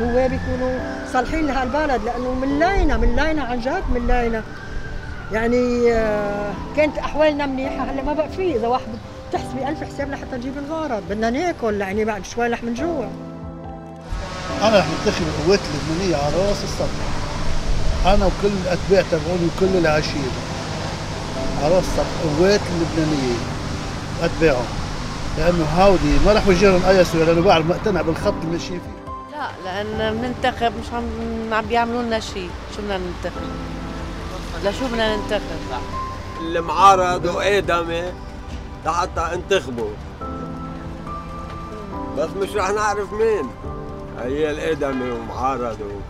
نواب 0.00 0.32
يكونوا 0.32 0.78
صالحين 1.12 1.46
لهالبلد؟ 1.46 2.04
لأنه 2.04 2.34
ملاينا 2.34 2.96
ملاينا 2.96 3.42
عن 3.42 3.60
جد 3.60 3.82
ملاينا 3.94 4.42
يعني 5.32 5.92
آه، 5.92 6.52
كانت 6.76 6.98
أحوالنا 6.98 7.46
منيحة 7.46 7.84
هلأ 7.84 8.02
ما 8.02 8.12
بقى 8.12 8.28
في. 8.28 8.56
إذا 8.56 8.66
واحد 8.68 8.86
بتحسبي 9.30 9.68
ألف 9.68 9.84
حساب 9.84 10.10
لحتى 10.10 10.36
نجيب 10.36 10.58
الغرض 10.58 11.02
بدنا 11.10 11.30
ناكل 11.30 11.80
يعني 11.80 12.04
بعد 12.04 12.24
شوي 12.24 12.48
رح 12.48 12.64
نجوع 12.64 13.08
أنا 14.62 14.78
رح 14.78 14.86
منتخب 14.86 15.22
القوات 15.22 15.60
اللبنانيه 15.60 16.16
على 16.16 16.48
رأس 16.48 16.64
السطح. 16.64 17.06
أنا 18.06 18.26
وكل 18.26 18.54
الأتباع 18.64 19.02
تبعوني 19.10 19.46
وكل 19.56 19.76
العشيره 19.78 20.32
على 21.62 21.74
رأس 21.74 21.84
السطح 21.84 22.06
القوات 22.24 22.60
اللبنانيه 22.72 23.36
أتباعهم. 24.22 24.66
لأنه 25.38 25.64
هاودي 25.64 26.18
ما 26.26 26.32
رح 26.32 26.48
وجههم 26.48 26.82
أي 26.88 27.04
سوريا 27.04 27.24
لأنه 27.24 27.40
بعد 27.40 27.66
مقتنع 27.66 28.02
بالخط 28.02 28.34
اللي 28.42 28.52
ماشيين 28.52 28.80
فيه. 28.80 29.36
لا 29.36 29.50
لأن 29.64 30.14
منتخب 30.22 30.72
مش 30.80 30.92
عم 30.92 31.04
عم 31.54 31.66
بيعملوا 31.66 32.02
لنا 32.02 32.20
شيء 32.20 32.50
شو 32.76 32.82
بدنا 32.82 32.98
ننتخب؟ 32.98 33.42
لشو 34.64 34.86
بدنا 34.86 35.16
ننتخب؟ 35.16 35.40
المعارض 36.40 37.24
وآدمي 37.24 38.02
لحتى 38.86 39.20
انتخبوا. 39.20 39.90
بس 42.18 42.28
مش 42.40 42.48
رح 42.56 42.70
نعرف 42.70 43.12
مين. 43.12 43.50
هي 44.22 44.50
الآدمي 44.50 45.10
ومعارض 45.10 45.78
و... 45.80 46.00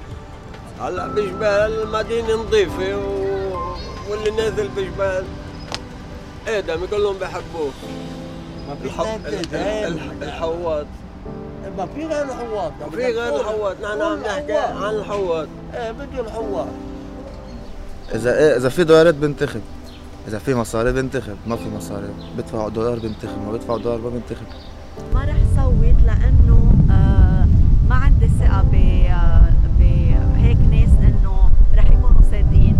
هلا 0.83 1.07
بجبال 1.07 1.83
المدينة 1.83 2.35
نظيفة 2.35 2.97
و... 2.97 3.27
واللي 4.11 4.31
نازل 4.31 4.69
بجبال. 4.77 5.25
آدمي 6.49 6.87
كلهم 6.87 7.17
بحبوه. 7.19 7.71
الح... 8.85 9.01
ال- 9.01 9.27
ال- 9.27 9.55
ال- 9.55 10.23
الحوات 10.23 10.87
ما 11.79 11.87
في 11.95 12.07
غير 12.07 12.25
الحوات 12.25 12.73
ما 12.81 12.91
في 12.91 12.97
غير 12.97 13.37
الحوات 13.41 13.77
نحن 13.83 14.01
عم 14.03 14.19
نحكي 14.21 14.53
عن 14.53 14.95
الحوات 14.95 15.49
إيه 15.75 15.91
بده 15.93 16.21
الحوات 16.21 16.67
إذا 18.15 18.39
إيه 18.39 18.57
إذا 18.57 18.69
في 18.69 18.85
دولارات 18.85 19.15
بنتخب. 19.15 19.61
إذا 20.29 20.39
في 20.39 20.55
مصاري 20.55 20.93
بنتخب. 20.93 21.37
ما 21.47 21.57
في 21.57 21.69
مصاري. 21.77 22.09
بدفع 22.39 22.69
دولار 22.69 22.99
بنتخب. 22.99 23.39
ما 23.47 23.53
بدفع 23.53 23.77
دولار 23.77 23.99
ما 23.99 24.09
بنتخب. 24.11 24.47
ما 25.15 25.21
رح 25.25 25.37
صوت 25.57 25.97
لأنه 26.07 26.66
ما 27.89 27.95
عندي 27.95 28.29
ثقة 28.29 28.63
ب 28.63 28.73
بهيك 29.79 30.57
ناس 30.57 30.89
إنه 30.89 31.51
رح 31.75 31.85
يكونوا 31.85 32.23
صادقين. 32.31 32.77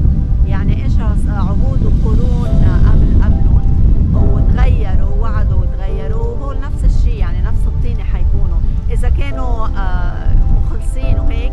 يعني 0.47 0.87
اجى 0.87 1.03
عهود 1.29 1.83
وقرون 1.87 2.49
قبل 2.89 3.25
قبلهم 3.25 3.67
وتغيروا 4.15 5.11
ووعدوا 5.11 5.61
وتغيروا 5.61 6.27
وهول 6.27 6.61
نفس 6.61 6.85
الشيء 6.85 7.19
يعني 7.19 7.43
نفس 7.43 7.67
الطينة 7.67 8.05
حيكونوا. 8.05 8.59
إذا 8.91 9.09
كانوا 9.09 9.67
آه، 9.67 10.35
مخلصين 10.35 11.19
وهيك 11.19 11.53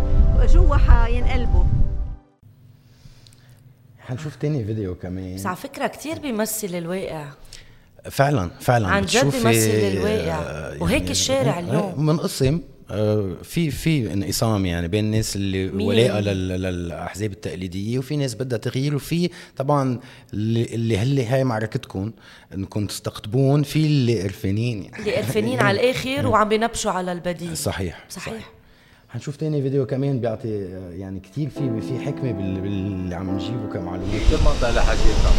جوا 0.49 0.77
حينقلبوا. 0.77 1.63
حنشوف 3.99 4.35
تاني 4.35 4.65
فيديو 4.65 4.95
كمان. 4.95 5.35
بس 5.35 5.45
على 5.45 5.55
فكرة 5.55 5.87
كتير 5.87 6.19
بيمثل 6.19 6.75
الواقع. 6.75 7.25
فعلا 8.11 8.49
فعلا. 8.59 8.87
عن 8.87 9.05
جد 9.05 9.31
بيمثل 9.31 9.69
الواقع. 9.69 10.41
آه، 10.41 10.83
وهيك 10.83 11.11
الشارع 11.11 11.59
اليوم. 11.59 12.05
منقسم 12.05 12.59
في 13.43 13.71
في 13.71 14.13
انقسام 14.13 14.65
يعني 14.65 14.87
بين 14.87 15.05
الناس 15.05 15.35
اللي؟ 15.35 15.69
ولاء 15.69 16.19
لل- 16.19 16.47
للأحزاب 16.61 17.31
التقليدية 17.31 17.99
وفي 17.99 18.15
ناس 18.17 18.35
بدها 18.35 18.57
تغيير 18.57 18.95
وفي 18.95 19.29
طبعا 19.57 19.99
اللي 20.33 20.63
اللي 20.75 20.97
هل 20.97 21.19
هاي 21.19 21.43
معركتكم 21.43 22.11
إنكم 22.53 22.85
تستقطبون 22.87 23.63
في 23.63 23.85
اللي 23.85 24.21
قرفانين 24.21 24.83
يعني. 24.83 24.99
اللي 24.99 25.15
قرفانين 25.15 25.59
على 25.59 25.81
الآخر 25.81 26.27
وعم 26.27 26.49
بينبشوا 26.49 26.91
على 26.91 27.11
البديل. 27.11 27.57
صحيح. 27.57 28.05
صحيح. 28.09 28.51
حنشوف 29.09 29.35
تاني 29.35 29.61
فيديو 29.61 29.85
كمان 29.85 30.19
بيعطي 30.19 30.47
آه، 30.63 30.91
يعني 30.91 31.19
كتير 31.19 31.49
في 31.49 31.81
في 31.81 31.99
حكمة 32.05 32.31
بال- 32.31 32.61
باللي 32.61 33.15
عم 33.15 33.35
نجيبه 33.35 33.73
كمعلومات. 33.73 34.21
كل 34.29 34.37
منطقة 34.45 34.71
لها 34.71 34.81
حاجتها 34.83 35.33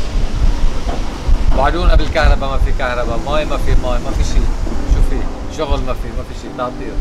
وعدونا 1.59 1.94
بالكهرباء 1.94 2.50
ما 2.50 2.59
في 2.59 2.72
كهرباء 2.78 3.18
مي 3.18 3.44
ما 3.50 3.57
في 3.57 3.70
مي 3.70 3.98
ما 4.04 4.11
في 4.11 4.24
شيء. 4.24 4.42
شو 4.94 5.02
في؟ 5.11 5.16
شغل 5.57 5.80
ما 5.83 5.92
في 5.94 6.09
ما 6.09 6.22
في 6.22 6.40
شيء. 6.42 6.50
تعطيل 6.59 6.92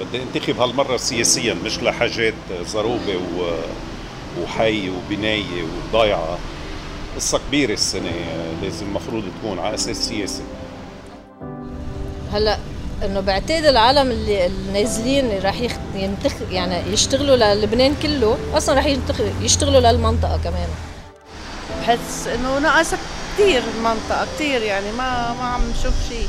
بدي 0.00 0.22
انتخب 0.22 0.60
هالمرة 0.60 0.96
سياسيا 0.96 1.54
مش 1.54 1.78
لحاجات 1.78 2.34
ضروبه 2.72 3.16
و... 3.16 3.50
وحي 4.42 4.90
وبناية 4.90 5.62
وضايعة. 5.62 6.38
قصة 7.16 7.40
كبيرة 7.48 7.72
السنة 7.72 8.10
لازم 8.62 8.86
المفروض 8.86 9.24
تكون 9.40 9.58
على 9.58 9.74
أساس 9.74 10.08
سياسي. 10.08 10.42
هلأ 12.32 12.58
إنه 13.04 13.20
بعتقد 13.20 13.64
العالم 13.64 14.10
اللي 14.10 14.46
النازلين 14.46 15.24
اللي 15.24 15.38
راح 15.38 15.60
يخ... 15.60 15.72
ينتخ... 15.94 16.32
يعني 16.50 16.92
يشتغلوا 16.92 17.36
للبنان 17.36 17.94
كله 18.02 18.38
أصلا 18.54 18.74
راح 18.74 18.86
ينتخ... 18.86 19.20
يشتغلوا 19.42 19.80
للمنطقة 19.80 20.40
كمان. 20.44 20.68
بحس 21.80 22.26
إنه 22.26 22.58
ناقصة 22.58 22.98
كثير 23.34 23.62
المنطقة 23.76 24.26
كثير 24.34 24.62
يعني 24.62 24.92
ما 24.92 25.32
ما 25.32 25.44
عم 25.44 25.60
نشوف 25.70 25.94
شيء 26.08 26.28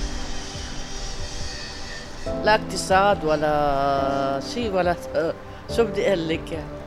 لا 2.44 2.56
اقتصاد 2.56 3.26
ولا 3.26 4.40
شيء 4.54 4.74
ولا 4.74 4.96
شو 5.76 5.84
بدي 5.84 6.08
أقول 6.08 6.30
لك؟ 6.30 6.52
يعني 6.52 6.80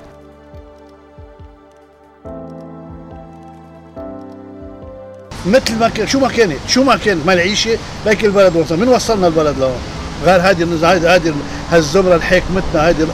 مثل 5.47 5.79
ما 5.79 5.89
كان 5.89 6.07
شو 6.07 6.21
ما 6.21 6.29
كانت 6.29 6.59
شو 6.67 6.83
ما 6.83 6.97
كانت 6.97 7.27
ما 7.27 7.33
العيشه 7.33 7.79
بيك 8.07 8.25
البلد 8.25 8.57
وصل 8.57 8.79
من 8.79 8.89
وصلنا 8.89 9.27
البلد 9.27 9.59
لهون؟ 9.59 9.81
غير 10.25 10.41
هذه 10.41 10.93
هذه 10.93 11.15
هذه 11.15 11.35
هالزمرة 11.71 12.15
اللي 12.15 12.25
حكمتنا 12.25 12.89
هذه 12.89 13.09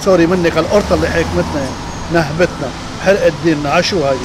سوري 0.00 0.26
منك 0.26 0.58
القرطه 0.58 0.94
اللي 0.94 1.06
حكمتنا. 1.06 1.60
يعني 1.60 1.74
نهبتنا 2.12 2.68
حرقت 3.04 3.32
ديننا. 3.44 3.70
عشو 3.70 4.04
هذه 4.04 4.18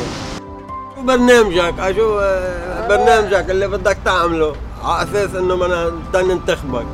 شو 0.96 1.02
برنامجك؟ 1.02 1.80
آه، 1.80 1.92
شو 1.92 2.20
آه، 2.20 2.88
برنامجك 2.88 3.50
اللي 3.50 3.68
بدك 3.68 3.98
تعمله؟ 4.06 4.56
على 4.84 5.10
أساس 5.10 5.36
إنه 5.36 5.56
بدنا 5.56 6.34
ننتخبك. 6.34 6.86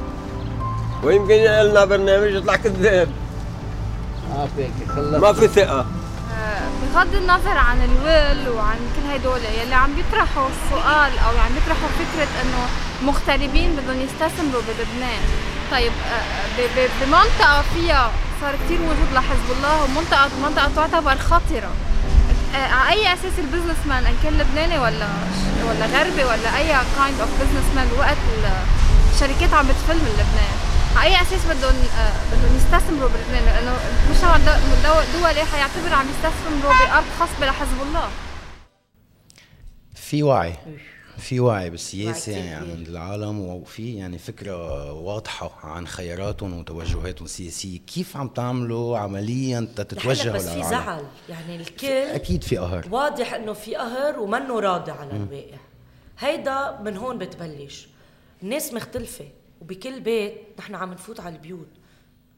ويمكن 1.04 1.34
لنا 1.34 1.86
برنامج 1.86 2.32
يطلع 2.32 2.56
كذاب. 2.56 3.10
ما 4.98 5.34
في 5.34 5.48
ثقة. 5.48 5.86
بغض 6.94 7.16
النظر 7.16 7.58
عن 7.58 7.78
الول 7.82 8.56
وعن 8.56 8.78
كل 8.96 9.10
هدول 9.14 9.40
يلي 9.62 9.76
عم 9.76 9.94
بيطرحوا 9.96 10.48
السؤال 10.50 11.12
أو 11.20 11.38
عم 11.38 11.54
بيطرحوا 11.54 11.90
فكرة 12.00 12.28
إنه 12.42 12.68
مغتربين 13.04 13.76
بدهم 13.76 14.02
يستثمروا 14.02 14.62
بلبنان. 14.62 15.22
طيب 15.72 15.92
آه، 16.14 16.86
بمنطقة 17.02 17.64
فيها 17.76 18.12
صار 18.42 18.56
كثير 18.66 18.82
وجود 18.82 19.14
لحزب 19.14 19.52
الله 19.58 19.84
ومنطقه 19.84 20.30
منطقة 20.44 20.70
تعتبر 20.76 21.16
خطرة. 21.16 21.72
آه، 22.56 22.68
على 22.68 22.90
أي 22.90 23.14
أساس 23.14 23.40
البزنس 23.40 23.78
مان 23.86 24.06
إن 24.06 24.16
كان 24.24 24.34
لبناني 24.34 24.80
ولا 24.80 25.08
ولا 25.70 25.86
غربي 25.86 26.24
ولا 26.24 26.58
أي 26.58 26.68
kind 26.98 27.20
of 27.20 27.30
businessman 27.42 27.88
وقت 28.00 28.18
الشركات 29.14 29.54
عم 29.54 29.68
بتفل 29.68 29.96
من 29.96 30.14
لبنان؟ 30.14 30.73
على 30.96 31.10
أي 31.10 31.22
أساس 31.22 31.46
بدهم 31.46 31.76
بدهم 32.32 32.56
يستثمروا 32.56 33.10
بلبنان 33.10 33.46
لأنه 33.46 33.78
مجتمع 34.10 34.38
دولي 35.14 35.46
حيعتبر 35.46 35.94
عم 35.94 36.06
يستثمروا 36.10 36.74
بأرض 36.86 37.06
خصبه 37.20 37.46
لحزب 37.46 37.82
الله. 37.82 38.10
في 39.96 40.24
وعي. 40.24 40.54
في 41.18 41.40
وعي 41.40 41.70
بالسياسة 41.70 42.32
يعني 42.32 42.72
عند 42.72 42.88
العالم 42.88 43.40
وفي 43.40 43.96
يعني 43.96 44.18
فكرة 44.18 44.92
واضحة 44.92 45.52
عن 45.64 45.88
خياراتهم 45.88 46.60
وتوجهاتهم 46.60 47.26
السياسية. 47.26 47.80
كيف 47.80 48.18
عم 48.18 48.28
تعملوا 48.28 48.98
عمليا 48.98 49.68
تتوجهوا 49.76 50.36
بس 50.36 50.50
في 50.50 50.64
زعل. 50.64 51.06
يعني 51.30 51.56
الكل 51.56 51.88
أكيد 51.88 52.44
في 52.44 52.58
قهر. 52.58 52.88
واضح 52.92 53.34
إنه 53.34 53.54
في 53.54 53.76
قهر 53.76 54.20
ومنه 54.20 54.60
راضي 54.60 54.92
على 54.92 55.12
الواقع 55.12 55.58
هيدا 56.20 56.80
من 56.82 56.98
هون 56.98 57.18
بتبلش. 57.18 57.88
الناس 58.44 58.74
مختلفة. 58.74 59.26
وبكل 59.64 60.00
بيت 60.00 60.34
نحن 60.60 60.76
عم 60.76 60.94
نفوت 60.94 61.20
على 61.20 61.36
البيوت. 61.36 61.70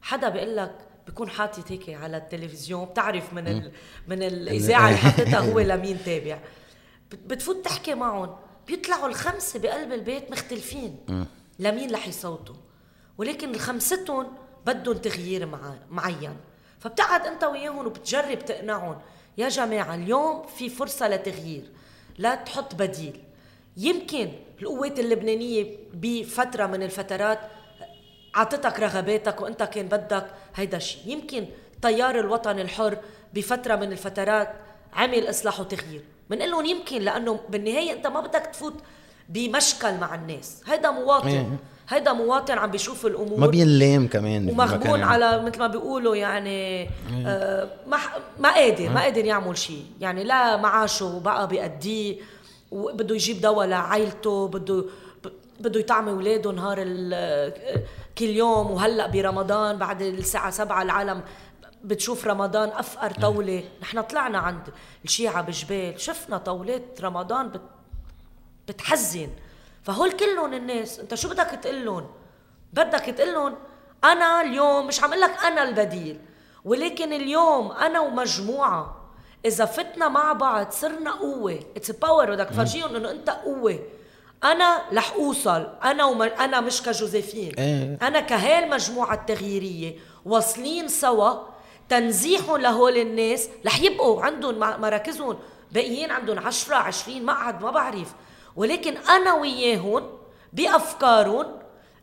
حدا 0.02 0.28
بيقول 0.28 0.56
لك 0.56 0.78
بيكون 1.06 1.30
حاطط 1.30 1.72
هيك 1.72 1.90
على 1.90 2.16
التلفزيون 2.16 2.84
بتعرف 2.84 3.32
من 3.32 3.48
ال... 3.48 3.72
من 4.08 4.22
الإذاعة 4.22 4.88
اللي 4.88 4.98
حطيتها 4.98 5.38
هو 5.38 5.60
لمين 5.70 5.98
تابع. 6.04 6.38
بتفوت 7.12 7.64
تحكي 7.64 7.94
معهم. 7.94 8.36
بيطلعوا 8.66 9.08
الخمسة 9.08 9.58
بقلب 9.58 9.92
البيت 9.92 10.30
مختلفين. 10.30 10.96
لمين 11.58 11.94
رح 11.94 12.08
يصوتوا؟ 12.08 12.54
ولكن 13.18 13.54
الخمستهم 13.54 14.26
بدهم 14.66 14.96
تغيير 14.96 15.46
مع... 15.46 15.74
معين. 15.90 16.36
فبتقعد 16.80 17.26
انت 17.26 17.44
وياهم 17.44 17.86
وبتجرب 17.86 18.38
تقنعهم. 18.38 18.98
يا 19.38 19.48
جماعة 19.48 19.94
اليوم 19.94 20.46
في 20.46 20.68
فرصة 20.68 21.08
لتغيير. 21.08 21.70
لا 22.18 22.34
تحط 22.34 22.74
بديل. 22.74 23.22
يمكن 23.76 24.28
القوات 24.62 24.98
اللبنانية 24.98 25.76
بفترة 25.94 26.66
من 26.66 26.82
الفترات 26.82 27.38
عطتك 28.34 28.80
رغباتك 28.80 29.40
وأنت 29.40 29.62
كان 29.62 29.86
بدك 29.86 30.26
هيدا 30.54 30.76
الشيء 30.76 31.00
يمكن 31.06 31.46
تيار 31.82 32.20
الوطن 32.20 32.58
الحر 32.58 32.98
بفترة 33.34 33.76
من 33.76 33.92
الفترات 33.92 34.52
عمل 34.92 35.30
إصلاح 35.30 35.60
وتغيير. 35.60 36.02
بنقول 36.30 36.50
لهم 36.50 36.64
يمكن 36.64 37.02
لأنه 37.02 37.40
بالنهاية 37.48 37.92
أنت 37.92 38.06
ما 38.06 38.20
بدك 38.20 38.48
تفوت 38.52 38.74
بمشكل 39.28 39.94
مع 39.94 40.14
الناس. 40.14 40.62
هيدا 40.66 40.90
مواطن. 40.90 41.56
هيدا 41.88 42.12
مواطن 42.12 42.58
عم 42.58 42.70
بيشوف 42.70 43.06
الأمور 43.06 43.40
ما 43.40 43.46
بينلام 43.46 44.08
كمان 44.08 44.50
ومغبون 44.50 45.02
على 45.02 45.42
مثل 45.42 45.58
ما 45.58 45.66
بيقولوا 45.66 46.16
يعني. 46.16 46.88
آه 47.26 47.68
ما 47.86 47.98
ما 48.38 48.54
قادر 48.54 48.88
ما 48.88 49.00
قادر 49.00 49.24
يعمل 49.24 49.58
شيء. 49.58 49.84
يعني 50.00 50.24
لا 50.24 50.56
معاشه 50.56 51.20
بقى 51.24 51.48
بيأديه. 51.48 52.16
وبده 52.70 53.14
يجيب 53.14 53.40
دواء 53.40 53.66
لعائلته 53.66 54.48
بده 54.48 54.84
بده 55.60 55.80
يطعم 55.80 56.08
أولاده 56.08 56.52
نهار 56.52 56.78
كل 58.18 58.24
يوم 58.24 58.70
وهلأ 58.70 59.06
برمضان 59.06 59.76
بعد 59.78 60.02
الساعة 60.02 60.50
7 60.50 60.82
العالم 60.82 61.22
بتشوف 61.84 62.26
رمضان 62.26 62.68
أفقر 62.68 63.10
طاولة. 63.10 63.64
نحن 63.82 64.00
طلعنا 64.00 64.38
عند 64.38 64.62
الشيعة 65.04 65.42
بجبال 65.42 66.00
شفنا 66.00 66.38
طاولات 66.38 67.00
رمضان 67.00 67.48
بت... 67.48 67.60
بتحزن. 68.68 69.28
فهول 69.82 70.12
كلهم 70.12 70.52
الناس 70.52 71.00
أنت 71.00 71.14
شو 71.14 71.28
بدك 71.28 71.58
تقول 71.62 71.84
لهم 71.84 72.06
بدك 72.72 73.00
تقول 73.00 73.32
لهم 73.34 73.54
أنا 74.04 74.40
اليوم 74.40 74.86
مش 74.86 75.02
عم 75.02 75.14
قلك 75.14 75.44
أنا 75.44 75.62
البديل 75.62 76.20
ولكن 76.64 77.12
اليوم 77.12 77.72
أنا 77.72 78.00
ومجموعة 78.00 78.95
إذا 79.46 79.64
فتنا 79.64 80.08
مع 80.08 80.32
بعض 80.32 80.70
صرنا 80.70 81.10
قوة. 81.10 81.58
it's 81.76 81.90
power 81.90 82.30
بدك 82.30 82.48
تفرجيهم 82.48 82.96
إنه 82.96 83.10
أنت 83.10 83.30
قوة. 83.30 83.78
أنا 84.44 84.82
رح 84.92 85.12
أوصل. 85.12 85.66
أنا 85.84 86.04
وم... 86.04 86.22
أنا 86.22 86.60
مش 86.60 86.82
كجوزيفين. 86.82 87.54
إيه. 87.58 87.98
أنا 88.02 88.20
كهالمجموعه 88.20 89.14
التغييريه 89.14 89.96
واصلين 90.24 90.88
سوا. 90.88 91.32
تنزيحهم 91.88 92.56
لهول 92.56 92.96
الناس. 92.96 93.48
رح 93.66 93.80
يبقوا 93.80 94.22
عندهم 94.22 94.58
مراكزهم. 94.58 95.38
باقيين 95.72 96.10
عندهم 96.10 96.38
10 96.38 96.76
20 96.76 97.24
مقعد 97.24 97.62
ما 97.62 97.70
بعرف. 97.70 98.14
ولكن 98.56 98.96
أنا 98.96 99.34
وياهم 99.34 100.10
بأفكارهم 100.52 101.46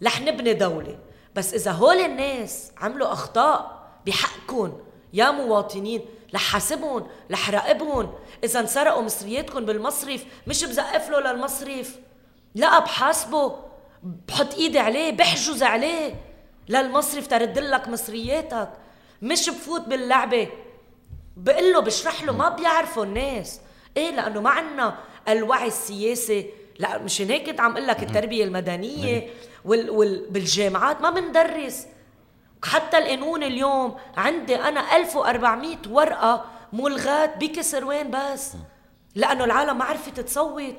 رح 0.03 0.21
نبني 0.21 0.53
دولة. 0.53 0.99
بس 1.35 1.53
إذا 1.53 1.71
هول 1.71 1.97
الناس 1.99 2.71
عملوا 2.77 3.11
أخطاء 3.11 3.83
بحقكم. 4.05 4.73
يا 5.13 5.31
مواطنين. 5.31 6.05
رح 6.33 6.41
حاسبهم 6.41 7.07
رح 7.31 7.49
راقبهم 7.49 8.13
إذا 8.43 8.59
انسرقوا 8.59 9.01
مصرياتكم 9.01 9.65
بالمصرف 9.65 10.25
مش 10.47 10.63
بزقف 10.63 11.09
له 11.09 11.19
للمصرف. 11.19 11.95
لا 12.55 12.79
بحاسبه 12.79 13.55
بحط 14.27 14.53
إيدي 14.53 14.79
عليه 14.79 15.11
بحجز 15.11 15.63
عليه. 15.63 16.15
للمصرف 16.69 17.27
ترد 17.27 17.59
لك 17.59 17.87
مصرياتك. 17.87 18.69
مش 19.21 19.49
بفوت 19.49 19.81
باللعبة. 19.81 20.49
بقول 21.37 21.73
له 21.73 21.79
بشرح 21.79 22.23
له 22.23 22.33
ما 22.33 22.49
بيعرفوا 22.49 23.03
الناس. 23.05 23.61
إيه؟ 23.97 24.11
لأنه 24.11 24.41
ما 24.41 24.49
عنا 24.49 24.95
الوعي 25.27 25.67
السياسي. 25.67 26.49
لا 26.79 26.97
مشان 26.97 27.29
هيك 27.29 27.59
عم 27.59 27.71
أقول 27.71 27.87
لك 27.87 28.03
التربية 28.03 28.43
المدنية 28.43 29.29
وال, 29.65 29.89
وال 29.89 30.25
بالجامعات 30.29 31.01
ما 31.01 31.09
بندرس. 31.09 31.85
حتى 32.63 32.97
القانون 32.97 33.43
اليوم 33.43 33.95
عندي 34.17 34.55
أنا 34.55 34.95
1400 34.95 35.77
ورقة 35.89 36.45
ملغات 36.73 37.37
بكسر 37.37 37.85
وين 37.85 38.11
بس 38.11 38.53
لأنه 39.15 39.43
العالم 39.43 39.77
ما 39.77 39.85
عرفت 39.85 40.19
تصوت 40.19 40.75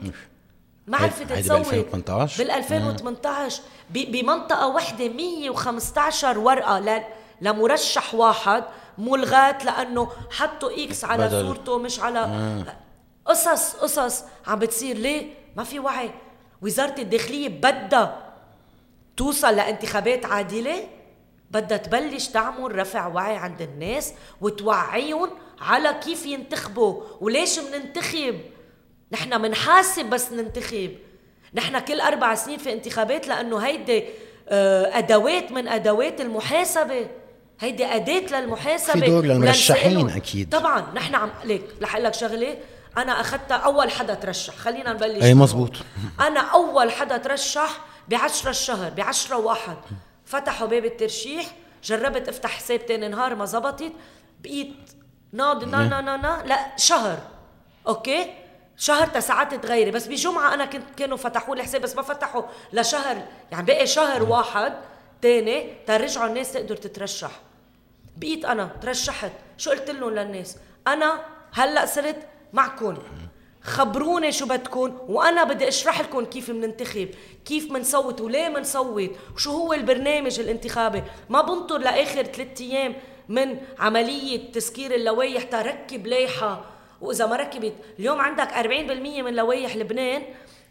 ما 0.87 0.99
عرفت 0.99 1.23
تصوت 1.33 1.75
بال 1.75 1.81
2018 1.91 2.45
بال 2.45 2.51
2018 2.51 3.63
بمنطقة 3.91 4.67
وحده 4.67 5.09
115 5.09 6.39
ورقة 6.39 7.05
لمرشح 7.41 8.15
واحد 8.15 8.65
ملغاة 8.99 9.65
لأنه 9.65 10.09
حطوا 10.31 10.85
إكس 10.85 11.05
على 11.05 11.27
بدل. 11.27 11.47
صورته 11.47 11.79
مش 11.79 12.01
على 12.01 12.19
آه. 12.19 12.65
قصص 13.27 13.77
قصص 13.77 14.25
عم 14.47 14.59
بتصير. 14.59 14.97
ليه؟ 14.97 15.35
ما 15.57 15.65
في 15.65 15.79
وعي. 15.79 16.11
وزارة 16.63 17.01
الداخلية 17.01 17.49
بدها 17.49 18.33
توصل 19.17 19.57
لانتخابات 19.57 20.27
عادلة. 20.27 20.89
بدها 21.55 21.79
تبلش 21.79 22.27
تعمل 22.27 22.79
رفع 22.79 23.07
وعي 23.07 23.37
عند 23.37 23.63
الناس 23.63 24.13
وتوعيهم 24.41 25.31
على 25.61 25.95
كيف 26.05 26.27
ينتخبوا. 26.27 27.03
وليش 27.21 27.59
مننتخب؟ 27.59 28.41
نحن 29.13 29.41
منحاسب 29.41 30.05
بس 30.05 30.33
ننتخب. 30.33 30.91
نحن 31.55 31.79
كل 31.79 32.01
أربع 32.01 32.35
سنين 32.35 32.59
في 32.59 32.73
انتخابات 32.73 33.29
لأنه 33.29 33.59
هيدي 33.59 34.05
آه، 34.49 34.99
أدوات 34.99 35.53
من 35.53 35.69
أدوات 35.69 36.21
المحاسبة. 36.21 37.07
هيدي 37.61 37.87
أداة 37.87 38.41
للمحاسبة. 38.41 39.01
في 39.01 39.07
دور 39.07 39.25
للمرشحين 39.25 40.11
أكيد. 40.11 40.49
طبعا 40.49 40.87
نحن 40.95 41.15
عم 41.15 41.31
ليك 41.45 41.65
رح 41.83 41.97
لك 41.97 42.15
شغلة. 42.15 42.57
أنا 42.97 43.21
أخذتها 43.21 43.57
أول 43.57 43.91
حدا 43.91 44.15
ترشح. 44.15 44.55
خلينا 44.55 44.93
نبلش 44.93 45.25
أي 45.25 45.35
مزبوط 45.35 45.71
أنا 46.21 46.41
أول 46.41 46.91
حدا 46.91 47.17
ترشح 47.17 47.81
بعشرة 48.09 48.51
الشهر 48.51 48.91
بعشرة 48.91 49.37
وأحد. 49.37 49.77
فتحوا 50.35 50.67
باب 50.67 50.85
الترشيح 50.85 51.47
جربت 51.85 52.29
افتح 52.29 52.51
حساب 52.51 52.87
تاني 52.87 53.09
نهار 53.09 53.35
ما 53.35 53.45
زبطت 53.45 53.93
بقيت 54.43 54.75
ناضي 55.33 55.67
نا 55.67 55.89
نا 55.89 56.01
نا 56.01 56.17
نا 56.17 56.43
لا 56.47 56.77
شهر. 56.77 57.19
أوكي؟ 57.87 58.35
شهر 58.77 59.07
تساعات 59.07 59.55
تغيري 59.55 59.91
بس 59.91 60.07
بجمعة 60.07 60.55
أنا 60.55 60.65
كنت 60.65 60.85
كانوا 60.97 61.17
فتحوا 61.17 61.57
لي 61.57 61.63
حساب 61.63 61.81
بس 61.81 61.97
ما 61.97 62.03
فتحوا. 62.03 62.43
لشهر 62.73 63.23
يعني 63.51 63.67
بقي 63.67 63.87
شهر 63.87 64.23
واحد 64.23 64.73
تاني 65.23 65.75
ترجعوا 65.87 66.27
الناس 66.27 66.53
تقدر 66.53 66.77
تترشح. 66.77 67.31
بقيت 68.17 68.45
أنا 68.45 68.71
ترشحت. 68.83 69.33
شو 69.59 69.71
قلت 69.71 69.91
لهم 69.91 70.11
للناس؟ 70.11 70.57
أنا 70.87 71.25
هلأ 71.53 71.87
صرت 71.87 72.27
معكم. 72.53 72.99
خبروني 73.65 74.33
شو 74.33 74.47
بدكم 74.47 74.99
وأنا 75.09 75.45
بدي 75.45 75.69
أشرح 75.69 76.01
لكم 76.01 76.25
كيف 76.25 76.51
بننتخب 76.51 77.09
كيف 77.45 77.73
بنصوت 77.73 78.21
وليه 78.21 78.49
بنصوت 78.49 79.11
وشو 79.35 79.51
هو 79.51 79.73
البرنامج 79.73 80.41
الانتخابي. 80.41 81.03
ما 81.31 81.43
بنطر 81.43 81.79
لآخر 81.79 82.23
ثلاثة 82.23 82.65
أيام 82.65 82.95
من 83.29 83.57
عملية 83.79 84.53
تسكير 84.53 84.95
اللوائح 84.95 85.43
تركب 85.43 86.07
لايحه 86.07 86.65
وإذا 87.01 87.27
ما 87.27 87.37
ركبت 87.37 87.73
اليوم 87.99 88.21
عندك 88.21 88.49
40% 88.49 89.23
من 89.23 89.35
لوائح 89.35 89.77
لبنان 89.77 90.23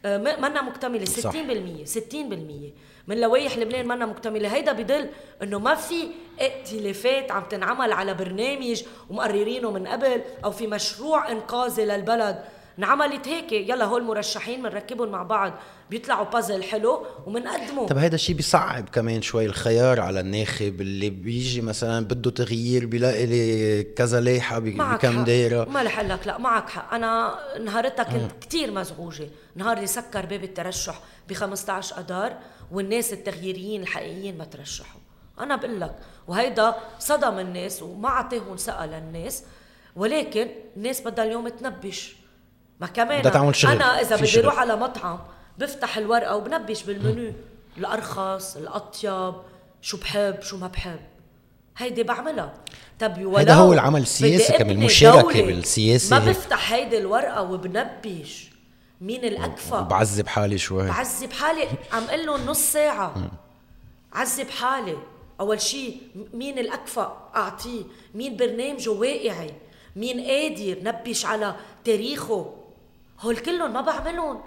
آه، 0.06 0.18
منا 0.18 0.62
مكتملة. 0.62 1.06
60% 1.06 1.86
60% 1.86 2.74
من 3.08 3.22
لوائح 3.22 3.58
لبنان 3.58 3.88
منا 3.88 4.06
مكتملة. 4.06 4.56
هيدا 4.56 4.72
بدل 4.72 5.10
إنه 5.44 5.60
ما 5.60 5.76
في 5.76 6.08
ائتلافات 6.42 7.32
عم 7.32 7.44
تنعمل 7.44 7.92
على 7.92 8.14
برنامج 8.14 8.84
ومقررينه 9.10 9.72
من 9.72 9.88
قبل 9.88 10.22
أو 10.46 10.52
في 10.52 10.68
مشروع 10.68 11.32
إنقاذي 11.32 11.86
للبلد. 11.86 12.44
انعملت 12.80 13.28
هيك 13.28 13.52
يلا 13.52 13.86
هول 13.86 14.04
مرشحين 14.04 14.62
بنركبهم 14.62 15.10
مع 15.10 15.24
بعض. 15.24 15.54
بيطلعوا 15.90 16.26
بازل 16.26 16.64
حلو 16.64 17.06
وبنقدمه 17.26 17.88
طب 17.88 17.98
هيدا 17.98 18.16
الشيء 18.16 18.36
بيصعب 18.36 18.90
كمان 18.90 19.22
شوي 19.22 19.46
الخيار 19.46 20.00
على 20.00 20.20
الناخب 20.20 20.82
اللي 20.82 21.10
بيجي 21.10 21.62
مثلا 21.62 22.06
بده 22.06 22.32
تغيير 22.32 22.86
بيلاقي 22.86 23.26
لي 23.26 23.84
كذا 23.84 24.22
لايحه 24.22 24.60
بكم. 24.60 25.24
دايرة. 25.24 25.66
ما 25.70 25.84
رح 25.84 26.00
لك 26.00 26.28
لا 26.28 26.38
معك 26.38 26.70
حق. 26.70 26.94
أنا 26.94 27.36
نهارتها 27.60 28.04
كنت 28.04 28.46
كثير 28.48 28.72
مزعوجة. 28.72 29.30
نهار 29.56 29.78
اللي 29.78 29.88
سكر 29.88 30.26
باب 30.26 30.44
الترشح 30.44 31.00
ب 31.30 31.34
15 31.34 32.00
اذار 32.00 32.38
والناس 32.72 33.14
التغييريين 33.14 33.82
الحقيقيين 33.82 34.38
ما 34.38 34.46
ترشحوا. 34.46 35.00
أنا 35.40 35.56
بقول 35.56 35.82
لك 35.82 35.96
وهيدا 36.28 36.76
صدم 37.00 37.40
الناس 37.40 37.82
وما 37.84 38.10
أعطيهم 38.10 38.56
ثقة 38.56 38.86
للناس 38.86 39.44
ولكن 39.96 40.48
الناس 40.78 41.02
بدها 41.02 41.26
اليوم 41.26 41.48
تنبش. 41.48 42.16
ما 42.84 42.90
كمان 42.90 43.20
بدها 43.20 43.32
تعمل 43.32 43.56
شغل. 43.56 43.72
أنا 43.72 44.02
إذا 44.02 44.16
بدي. 44.16 44.40
أروح 44.40 44.60
على 44.60 44.76
مطعم 44.76 45.20
بفتح 45.58 45.98
الورقة 45.98 46.36
وبنبش 46.36 46.84
بالمنيو 46.84 47.34
الأرخص 47.78 48.58
الأطيب. 48.58 49.34
شو 49.82 49.98
بحب 49.98 50.42
شو 50.42 50.58
ما 50.58 50.68
بحب. 50.68 51.00
هيدي 51.78 52.04
بعملها. 52.04 52.54
طب 53.00 53.18
ولو 53.18 53.38
هيدا 53.38 53.54
هو 53.54 53.74
العمل 53.74 54.02
السياسي 54.02 54.54
كمان، 54.54 54.88
دولة. 55.02 55.46
بالسياسة 55.46 56.20
ما. 56.20 56.26
بفتح 56.26 56.74
هيدي 56.74 56.98
الورقة 56.98 57.42
وبنبش. 57.42 58.50
مين 59.02 59.26
الأكفأ؟ 59.26 59.82
بعذب 59.82 60.28
حالي 60.28 60.58
شوي. 60.58 60.88
بعذب 60.88 61.34
حالي. 61.34 61.68
عم 61.94 62.04
قل 62.04 62.26
لهم 62.26 62.46
نص 62.46 62.60
ساعة. 62.60 63.32
عذب 64.14 64.50
حالي. 64.50 64.98
أول 65.40 65.62
شيء 65.62 65.98
مين 66.34 66.60
الأكفأ؟ 66.60 67.32
أعطيه. 67.36 67.84
مين 68.16 68.38
برنامجه 68.38 68.90
واقعي؟ 68.90 69.54
مين 69.96 70.20
قادر؟ 70.20 70.78
نبش 70.84 71.26
على 71.26 71.56
تاريخه. 71.86 72.54
هول 73.24 73.38
كلهم 73.38 73.74
ما 73.74 73.82
بعملهم 73.82 74.44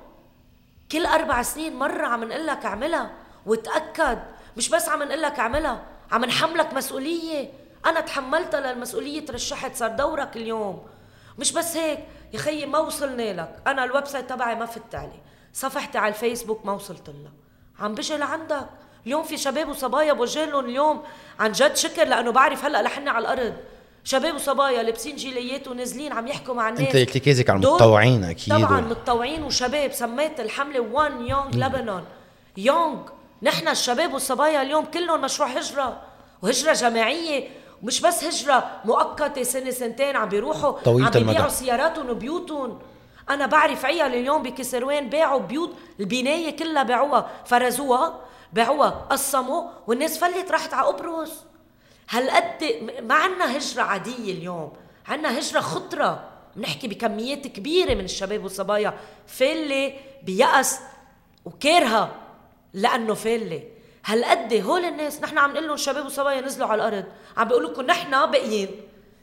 كل 0.93 1.07
أربع 1.07 1.43
سنين 1.43 1.77
مرة 1.77 2.07
عم 2.07 2.25
نقول 2.25 2.47
لك 2.47 2.65
اعملها 2.65 3.11
وتأكد. 3.47 4.19
مش 4.57 4.69
بس 4.69 4.89
عم 4.89 5.03
نقول 5.03 5.23
لك 5.23 5.39
اعملها 5.39 5.83
عم 6.13 6.25
نحملك 6.25 6.75
مسؤولية. 6.75 7.53
أنا 7.87 8.01
تحملتها 8.01 8.61
للمسؤولية 8.61 9.27
ترشحت 9.27 9.77
صار 9.77 9.91
دورك 9.91 10.37
اليوم. 10.37 10.87
مش 11.39 11.53
بس 11.53 11.77
هيك 11.77 11.99
يا 12.33 12.39
خيي 12.39 12.67
ما 12.67 12.79
وصلنا 12.79 13.33
لك. 13.33 13.63
أنا 13.67 13.85
ال 13.85 14.07
website 14.07 14.31
تبعي 14.31 14.55
ما 14.55 14.67
فت 14.67 14.95
عليه 14.95 15.23
صفحتي 15.53 15.99
على 15.99 16.09
الفيسبوك 16.09 16.67
ما 16.67 16.73
وصلت 16.73 17.09
لها. 17.09 17.33
عم 17.81 17.95
بجي 17.95 18.17
لعندك 18.17 18.67
اليوم 19.07 19.23
في 19.23 19.37
شباب 19.37 19.69
وصبايا 19.69 20.13
بوجه 20.13 20.61
اليوم. 20.61 21.03
عن 21.41 21.53
جد 21.53 21.77
شكر 21.77 22.05
لأنه 22.05 22.33
بعرف 22.33 22.65
هلأ 22.65 22.83
لحنا 22.83 23.11
على 23.11 23.33
الأرض. 23.33 23.57
شباب 24.07 24.35
وصبايا 24.35 24.83
لابسين 24.83 25.17
جيليات 25.17 25.69
ونازلين 25.69 26.13
عم 26.13 26.27
يحكوا 26.27 26.55
مع 26.55 26.69
الناس. 26.69 26.83
انت 26.83 26.97
ارتكازك 26.97 27.51
على 27.51 27.57
المتطوعين 27.57 28.25
أكيد 28.25 28.55
طبعا 28.55 28.81
متطوعين 28.81 29.43
وشباب 29.43 29.93
سميت 29.93 30.41
الحملة 30.41 30.81
وان 30.81 31.27
يونغ 31.27 31.49
لبنان 31.55 32.05
يونغ 32.57 32.97
نحن 33.43 33.69
الشباب 33.69 34.13
والصبايا 34.13 34.63
اليوم 34.63 34.85
كلهم 34.85 35.21
مشروع 35.21 35.49
هجرة 35.49 36.01
وهجرة 36.43 36.73
جماعية 36.73 37.49
ومش 37.83 38.01
بس 38.01 38.25
هجرة 38.25 38.71
مؤقتة 38.85 39.43
سنة 39.43 39.71
سنتين 39.71 40.17
عم 40.17 40.29
بيروحوا 40.29 40.71
طويلة 40.71 41.07
عم 41.07 41.13
بيبيعوا. 41.13 41.49
سياراتهم 41.49 42.11
وبيوتهم. 42.11 42.79
أنا 43.31 43.47
بعرف 43.47 43.85
عيال 43.85 44.15
اليوم 44.15 44.43
بكسروان 44.43 45.09
باعوا 45.09 45.41
بيوت 45.41 45.73
البناية 46.01 46.57
كلها 46.57 46.83
باعوها 46.83 47.31
فرزوها 47.47 48.21
باعوها 48.53 49.07
قسموا 49.11 49.63
والناس 49.87 50.19
فلت 50.19 50.51
راحت 50.51 50.75
على 50.75 50.87
قبرص. 50.87 51.33
هالقد 52.11 52.91
ما 53.03 53.15
عنا 53.15 53.57
هجرة 53.57 53.83
عادية 53.83 54.33
اليوم. 54.33 54.73
عنا 55.07 55.39
هجرة 55.39 55.61
خطرة 55.61 56.29
بنحكي 56.57 56.89
بكميات 56.89 57.47
كبيرة 57.47 57.95
من 57.95 58.05
الشباب 58.05 58.43
والصبايا. 58.43 58.95
فالة 59.27 59.93
بيأس 60.23 60.81
وكارهة 61.45 62.15
لأنه 62.75 63.15
فالة. 63.15 63.63
هالقد 64.05 64.55
هول 64.55 64.85
الناس؟ 64.85 65.23
نحن 65.23 65.39
عم 65.39 65.51
نقول 65.53 65.67
لهم 65.67 65.77
شباب 65.77 66.07
وصبايا 66.07 66.41
نزلوا 66.41 66.69
على 66.69 66.89
الأرض. 66.89 67.05
عم 67.37 67.49
بيقول 67.49 67.65
لكم 67.65 67.83
نحن 67.83 68.11
باقيين. 68.31 68.69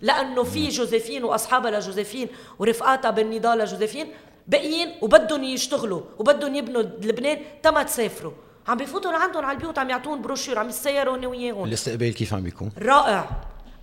لأنه 0.02 0.44
في 0.44 0.70
جوزيفين 0.70 1.24
وأصحابها 1.24 1.72
لجوزيفين 1.72 2.28
ورفقاتها 2.60 3.12
بالنضال 3.12 3.58
لجوزيفين 3.58 4.14
باقيين 4.48 4.96
وبدهم 5.02 5.44
يشتغلوا 5.44 6.02
وبدهم 6.20 6.56
يبنوا 6.56 6.82
لبنان 6.82 7.42
تما 7.64 7.84
تسافروا. 7.84 8.34
عم 8.68 8.78
بيفوتوا 8.78 9.12
لعندهم 9.12 9.46
على 9.46 9.56
البيوت 9.56 9.80
عم 9.80 9.90
يعطون 9.90 10.22
بروشور 10.22 10.60
عم 10.60 10.70
يسيروا 10.70 11.18
هن 11.18 11.26
وياهم. 11.26 11.66
الاستقبال 11.66 12.14
كيف 12.14 12.34
عم 12.34 12.42
بيكون 12.44 12.72
رائع. 12.78 13.30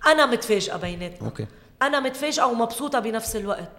أنا 0.07 0.25
متفاجئة 0.25 0.77
بيناتنا 0.77 1.27
okay. 1.27 1.47
أنا 1.81 1.99
متفاجئة 1.99 2.43
ومبسوطة 2.43 2.99
بنفس 2.99 3.35
الوقت. 3.35 3.71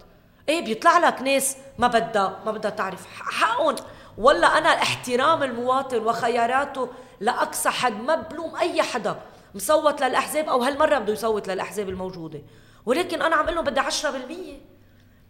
إيه 0.49 0.65
بيطلع 0.65 0.97
لك 0.97 1.21
ناس 1.21 1.57
ما 1.77 1.87
بدها 1.87 2.39
ما 2.45 2.51
بدها 2.51 2.71
تعرف. 2.71 3.05
حقهم. 3.15 3.75
ولا 4.17 4.47
أنا 4.57 4.69
احترام 4.69 5.43
المواطن 5.43 5.97
وخياراته 5.97 6.89
لأقصى 7.19 7.69
حد 7.69 8.01
ما 8.01 8.15
بلوم 8.15 8.55
أي 8.55 8.81
حدا 8.81 9.21
مصوت 9.55 10.01
للأحزاب 10.03 10.49
أو 10.49 10.63
هالمرة 10.63 10.99
بده 10.99 11.13
يصوت 11.13 11.47
للأحزاب 11.47 11.89
الموجودة. 11.89 12.41
ولكن 12.85 13.21
أنا 13.21 13.35
عم 13.35 13.43
أقول 13.43 13.55
لهم 13.55 13.65
بدي 13.65 13.79
10% 13.79 13.83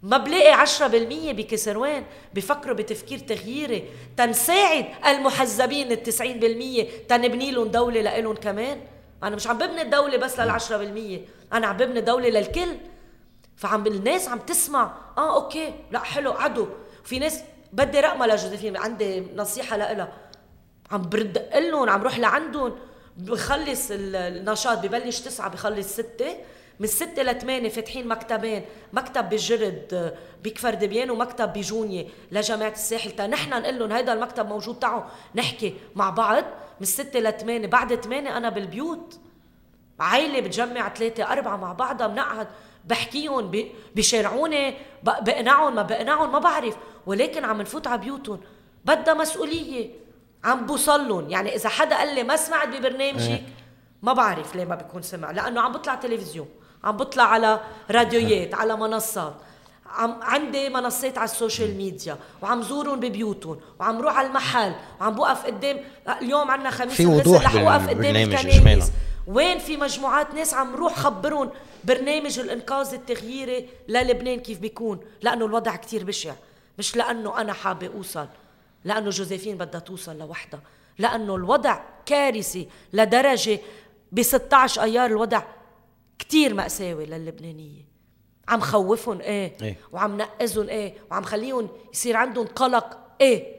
ما 0.03 0.17
بلاقي 0.17 0.65
10% 0.67 0.79
بكسروان 1.31 2.03
بفكروا 2.33 2.75
بتفكير 2.75 3.19
تغييري 3.19 3.89
تنساعد 4.17 4.85
المحزبين 5.07 5.91
ال 5.91 6.03
90% 7.05 7.07
تنبني 7.09 7.51
لهم 7.51 7.67
دولة 7.67 8.01
لإلهم 8.01 8.35
كمان. 8.35 8.81
أنا 9.23 9.35
مش 9.35 9.47
عم 9.47 9.57
ببني 9.57 9.81
الدولة 9.81 10.17
بس 10.17 10.39
لل 10.39 10.59
10% 10.59 11.53
أنا 11.53 11.67
عم 11.67 11.77
ببني 11.77 12.01
دولة 12.01 12.29
للكل. 12.29 12.75
فعم 13.57 13.87
الناس 13.87 14.27
عم 14.29 14.39
تسمع 14.39 14.93
آه 15.17 15.35
أوكي 15.43 15.73
لا 15.91 15.99
حلو 15.99 16.31
عدو. 16.31 16.67
في 17.03 17.19
ناس 17.19 17.39
بدي 17.73 17.99
رقمة 17.99 18.25
لجوزيفين 18.27 18.77
عندي 18.77 19.23
نصيحة 19.35 19.77
لها 19.77 20.13
عم 20.91 21.01
برد 21.09 21.37
لهم 21.55 21.89
عم 21.89 22.01
روح 22.03 22.19
لعندهم. 22.19 22.75
بخلص 23.17 23.91
ال- 23.91 24.15
النشاط 24.15 24.77
ببلش 24.77 25.19
تسعة 25.19 25.49
بخلص 25.49 25.87
ستة. 25.93 26.35
من 26.79 26.87
ستة 26.87 27.23
لثمانية 27.23 27.69
فاتحين 27.69 28.07
مكتبين 28.07 28.65
مكتب 28.93 29.29
بالجرد 29.29 29.87
آه، 29.93 30.13
بكفر 30.43 30.73
دبيان 30.73 31.11
ومكتب 31.11 31.53
بجونية 31.53 32.07
لجامعة 32.31 32.71
الساحل 32.71 33.11
تا 33.11 33.27
نحن 33.27 33.49
نقول 33.49 33.79
لهم 33.79 33.91
هيدا 33.91 34.13
المكتب 34.13 34.47
موجود 34.47 34.79
تعوا 34.79 35.03
نحكي 35.35 35.73
مع 35.95 36.09
بعض 36.09 36.43
من 36.79 36.85
ستة 36.85 37.19
لثمانية 37.19 37.67
بعد 37.67 37.95
ثمانية 37.95 38.37
أنا 38.37 38.49
بالبيوت 38.49 39.19
عائلة 39.99 40.39
بتجمع 40.39 40.89
ثلاثة 40.89 41.23
أربعة 41.23 41.57
مع 41.57 41.73
بعضها 41.73 42.07
بنقعد 42.07 42.47
بحكيهم 42.85 43.51
بشارعوني 43.95 44.73
بقنعهم 45.03 45.75
ما 45.75 45.81
بقنعهم 45.81 46.31
ما 46.31 46.39
بعرف. 46.39 46.77
ولكن 47.05 47.45
عم 47.45 47.61
نفوت 47.61 47.87
على 47.87 48.01
بيوتهم. 48.01 48.39
بدها 48.85 49.13
مسؤولية. 49.13 49.89
عم 50.43 50.65
بوصلهم. 50.65 51.29
يعني 51.29 51.55
إذا 51.55 51.69
حدا 51.69 51.97
قال 51.97 52.15
لي 52.15 52.23
ما 52.23 52.35
سمعت 52.35 52.67
ببرنامجك 52.67 53.29
إيه. 53.29 53.43
ما 54.01 54.13
بعرف 54.13 54.55
ليه 54.55 54.65
ما 54.65 54.75
بيكون 54.75 55.01
سمع. 55.01 55.31
لأنه 55.31 55.61
عم 55.61 55.71
بطلع 55.71 55.95
تلفزيون. 55.95 56.47
عم 56.83 56.97
بطلع 56.97 57.23
على 57.23 57.59
راديويات 57.91 58.55
على 58.55 58.75
منصات. 58.75 59.33
عم 59.85 60.17
عندي 60.21 60.69
منصات 60.69 61.17
على 61.17 61.25
ال 61.25 61.33
social 61.33 61.77
media 61.77 62.17
وعم 62.41 62.61
زورهم 62.61 62.99
ببيوتهم 62.99 63.59
وعم 63.79 64.01
روح 64.01 64.17
على 64.17 64.27
المحل 64.27 64.75
وعم 65.01 65.15
بوقف 65.15 65.45
قدام. 65.45 65.79
اليوم 66.21 66.51
عندنا 66.51 66.71
خميس 66.71 66.93
في 66.93 67.05
وضوح 67.05 67.45
رح 67.45 67.55
أوقف 67.55 67.89
قدام 67.89 68.15
الكنائس. 68.15 68.91
وين 69.27 69.59
في 69.59 69.77
مجموعات 69.77 70.33
ناس 70.33 70.53
عم 70.53 70.75
روح 70.75 70.95
خبرهم 70.95 71.49
برنامج 71.83 72.39
الإنقاذ 72.39 72.93
التغييري 72.93 73.69
للبنان 73.87 74.39
كيف 74.39 74.59
بيكون؟ 74.59 74.99
لأنه 75.21 75.45
الوضع 75.45 75.75
كتير 75.75 76.03
بشع. 76.03 76.33
مش 76.79 76.95
لأنه 76.95 77.41
أنا 77.41 77.53
حابة 77.53 77.87
أوصل 77.87 78.27
لأنه 78.85 79.09
جوزيفين 79.09 79.57
بدها 79.57 79.79
توصل 79.79 80.17
لوحدها. 80.17 80.59
لأنه 80.99 81.35
الوضع 81.35 81.79
كارثي 82.05 82.67
لدرجة 82.93 83.59
ب 84.11 84.21
16 84.21 84.83
أيار 84.83 85.05
الوضع 85.05 85.41
كتير 86.23 86.53
مأساوي 86.53 87.05
للبنانية. 87.05 87.85
عم 88.47 88.59
خوفهم 88.59 89.21
إيه, 89.21 89.57
إيه. 89.61 89.77
وعم 89.91 90.17
نقزهم 90.17 90.69
إيه. 90.69 90.93
وعم 91.11 91.23
خليهم 91.23 91.69
يصير 91.93 92.17
عندهم 92.17 92.47
قلق 92.47 92.97
إيه. 93.21 93.55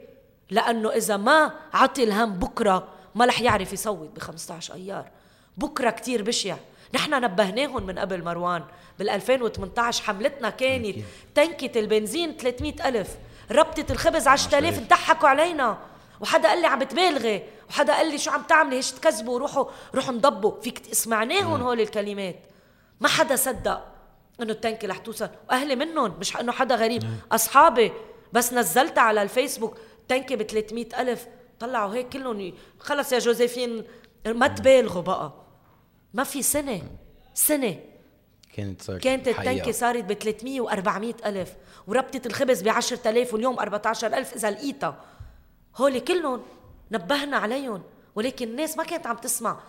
لأنه 0.49 0.89
إذا 0.89 1.17
ما 1.17 1.51
عطي 1.73 2.03
الهم 2.03 2.33
بكرة 2.33 2.87
ما 3.15 3.25
رح 3.25 3.41
يعرف 3.41 3.73
يصوت 3.73 4.09
ب 4.09 4.19
15 4.19 4.73
أيار. 4.73 5.09
بكرة 5.57 5.89
كتير 5.89 6.23
بشع. 6.23 6.55
نحن 6.93 7.21
نبهناهم 7.23 7.85
من 7.85 7.99
قبل 7.99 8.23
مروان. 8.23 8.63
بال 8.99 9.09
2018 9.09 10.03
حملتنا 10.03 10.49
كانت 10.49 10.97
تنكة 11.35 11.79
البنزين 11.79 12.37
300 12.37 12.87
ألف. 12.87 13.17
ربطة 13.51 13.91
الخبز 13.91 14.27
10000 14.27 14.79
ضحكوا 14.89 15.29
علينا. 15.29 15.77
وحدا 16.21 16.49
قال 16.49 16.61
لي 16.61 16.67
عم 16.67 16.79
بتبالغي 16.79 17.43
وحدا 17.69 17.93
قال 17.93 18.11
لي 18.11 18.17
شو 18.17 18.31
عم 18.31 18.41
تعملي؟ 18.41 18.75
هيش 18.75 18.91
تكذبوا 18.91 19.39
روحوا 19.39 19.65
روحوا 19.95 20.13
انضبوا. 20.13 20.61
فيك 20.61 20.93
سمعناهم 20.93 21.61
هول 21.61 21.81
الكلمات. 21.81 22.35
ما 22.99 23.07
حدا 23.07 23.35
صدق 23.35 23.87
إنه 24.41 24.51
التنكة 24.51 24.87
رح 24.87 24.97
توصل. 24.97 25.29
وأهلي 25.49 25.75
منهم 25.75 26.19
مش 26.19 26.37
إنه 26.37 26.51
حدا 26.51 26.75
غريب. 26.75 27.03
أصحابي. 27.31 27.91
بس 28.33 28.53
نزلتها 28.53 29.01
على 29.01 29.21
الفيسبوك 29.21 29.77
تنكة 30.07 30.35
ب 30.35 30.43
300 30.43 31.01
ألف. 31.01 31.27
طلعوا 31.59 31.93
هيك 31.93 32.09
كلهم. 32.09 32.53
خلص 32.79 33.13
يا 33.13 33.19
جوزيفين 33.19 33.83
ما 34.25 34.47
تبالغوا 34.47 35.01
بقى. 35.01 35.33
ما 36.13 36.23
في 36.23 36.41
سنة. 36.41 36.81
سنة. 37.33 37.79
كانت 38.53 38.81
صارت 38.81 39.01
كانت. 39.01 39.27
التنكه 39.27 39.71
صارت 39.71 40.03
ب 40.03 40.13
300 40.13 40.61
و 40.61 40.69
400 40.69 41.15
ألف. 41.25 41.53
وربطه 41.87 42.21
الخبز 42.25 42.61
ب 42.61 42.67
10000 42.67 43.33
واليوم 43.33 43.59
14000 43.59 44.33
إذا 44.33 44.51
لقيتها. 44.51 45.03
هول 45.75 45.99
كلهم 45.99 46.41
نبهنا 46.91 47.37
عليهم. 47.37 47.83
ولكن 48.15 48.47
الناس 48.47 48.77
ما 48.77 48.83
كانت 48.83 49.07
عم 49.07 49.15
تسمع. 49.17 49.59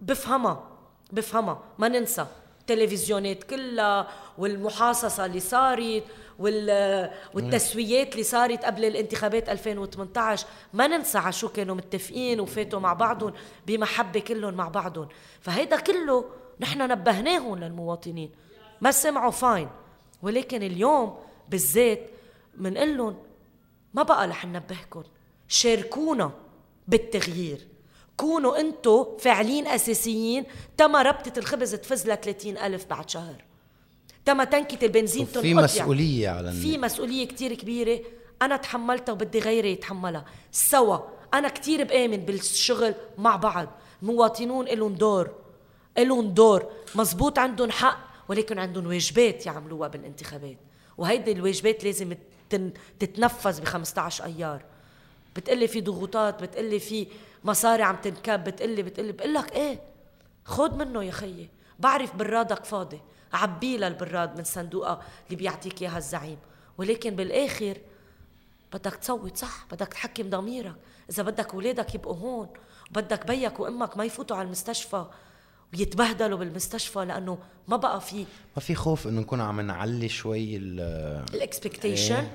بفهمها. 0.00 0.68
بفهمها. 1.12 1.62
ما 1.78 1.88
ننسى. 1.88 2.26
التلفزيونات 2.70 3.44
كلها 3.44 4.08
والمحاصصة 4.38 5.24
اللي 5.24 5.40
صارت 5.40 6.04
وال... 6.38 7.10
والتسويات 7.34 8.12
اللي 8.12 8.22
صارت 8.22 8.64
قبل 8.64 8.84
الانتخابات 8.84 9.48
2018 9.48 10.46
ما 10.72 10.86
ننسى 10.86 11.18
على 11.18 11.32
شو 11.32 11.48
كانوا 11.48 11.74
متفقين 11.74 12.40
وفاتوا 12.40 12.80
مع 12.80 12.92
بعضهم 12.92 13.32
بمحبة 13.66 14.20
كلهم 14.20 14.54
مع 14.54 14.68
بعضهم. 14.68 15.08
فهيدا 15.40 15.76
كله 15.80 16.24
نحن 16.60 16.90
نبهناهم 16.90 17.58
للمواطنين. 17.58 18.30
ما 18.80 18.90
سمعوا 18.90 19.30
فاين. 19.30 19.68
ولكن 20.22 20.62
اليوم 20.62 21.18
بالذات 21.48 22.10
منقول 22.56 22.96
لهم 22.96 23.16
ما 23.94 24.02
بقى 24.02 24.28
رح 24.28 24.46
ننبهكم. 24.46 25.02
شاركونا 25.48 26.30
بالتغيير. 26.88 27.68
كونوا 28.16 28.60
انتو 28.60 29.16
فاعلين 29.18 29.66
أساسيين 29.66 30.44
تما 30.76 31.02
ربطة 31.02 31.38
الخبز 31.38 31.74
تفز 31.74 32.10
ل 32.10 32.16
30 32.20 32.58
ألف 32.58 32.86
بعد 32.86 33.10
شهر. 33.10 33.44
تما 34.24 34.44
تنكة 34.44 34.84
البنزين 34.84 35.26
في 35.26 35.32
تنقطع. 35.32 35.62
مسؤولية 35.64 36.28
على 36.28 36.40
الناس. 36.48 36.62
في 36.62 36.78
مسؤولية 36.78 37.26
كتير 37.26 37.54
كبيرة. 37.54 38.00
أنا 38.42 38.56
تحملتها 38.56 39.12
وبدي 39.12 39.38
غيري 39.38 39.72
يتحملها. 39.72 40.24
سوا. 40.52 40.98
أنا 41.34 41.48
كتير 41.48 41.84
بآمن 41.84 42.16
بالشغل 42.16 42.94
مع 43.18 43.36
بعض. 43.36 43.68
المواطنون 44.02 44.68
إلهم 44.68 44.94
دور. 44.94 45.30
إلهم 45.98 46.28
دور. 46.28 46.66
مزبوط 46.94 47.38
عندهم 47.38 47.70
حق 47.70 47.98
ولكن 48.28 48.58
عندهم 48.58 48.86
واجبات 48.86 49.46
يعملوها 49.46 49.88
بالانتخابات. 49.88 50.56
وهيدي 50.98 51.32
الواجبات 51.32 51.84
لازم 51.84 52.16
تن- 52.50 52.72
تتنفذ 52.98 53.60
ب 53.60 53.64
15 53.64 54.24
أيار. 54.24 54.62
بتقلي 55.36 55.68
في 55.68 55.80
ضغوطات 55.80 56.42
بتقلي 56.42 56.78
في 56.78 57.06
مصاري 57.44 57.82
عم 57.82 57.96
تنكب 57.96 58.44
بتقلي 58.44 58.82
بتقلي. 58.82 59.12
بقول 59.12 59.34
لك 59.34 59.52
إيه؟ 59.52 59.80
خد 60.44 60.76
منه 60.76 61.04
يا 61.04 61.10
خيي. 61.10 61.48
بعرف 61.78 62.16
برادك 62.16 62.64
فاضي. 62.64 63.00
عبيه 63.32 63.76
للبراد 63.78 64.36
من 64.38 64.44
صندوقها 64.44 65.02
اللي 65.26 65.36
بيعطيك 65.36 65.82
إياها 65.82 65.98
الزعيم. 65.98 66.38
ولكن 66.78 67.16
بالآخر 67.16 67.76
بدك 68.72 68.94
تصوت 68.94 69.36
صح 69.36 69.66
بدك 69.72 69.88
تحكم 69.88 70.30
ضميرك. 70.30 70.74
إذا 71.10 71.22
بدك 71.22 71.54
اولادك 71.54 71.94
يبقوا 71.94 72.16
هون 72.16 72.48
بدك 72.90 73.26
بيك 73.26 73.60
وأمك 73.60 73.96
ما 73.96 74.04
يفوتوا 74.04 74.36
على 74.36 74.46
المستشفى 74.46 75.06
ويتبهدلوا 75.74 76.38
بالمستشفى 76.38 77.04
لأنه 77.04 77.38
ما 77.68 77.76
بقى 77.76 78.00
في 78.00 78.26
ما 78.56 78.62
في 78.62 78.74
خوف 78.74 79.06
إنه 79.06 79.20
نكون 79.20 79.40
عم 79.40 79.60
نعلي 79.60 80.08
شوي 80.08 80.56
ال 80.56 80.80
الاكسبكتيشن. 81.34 82.28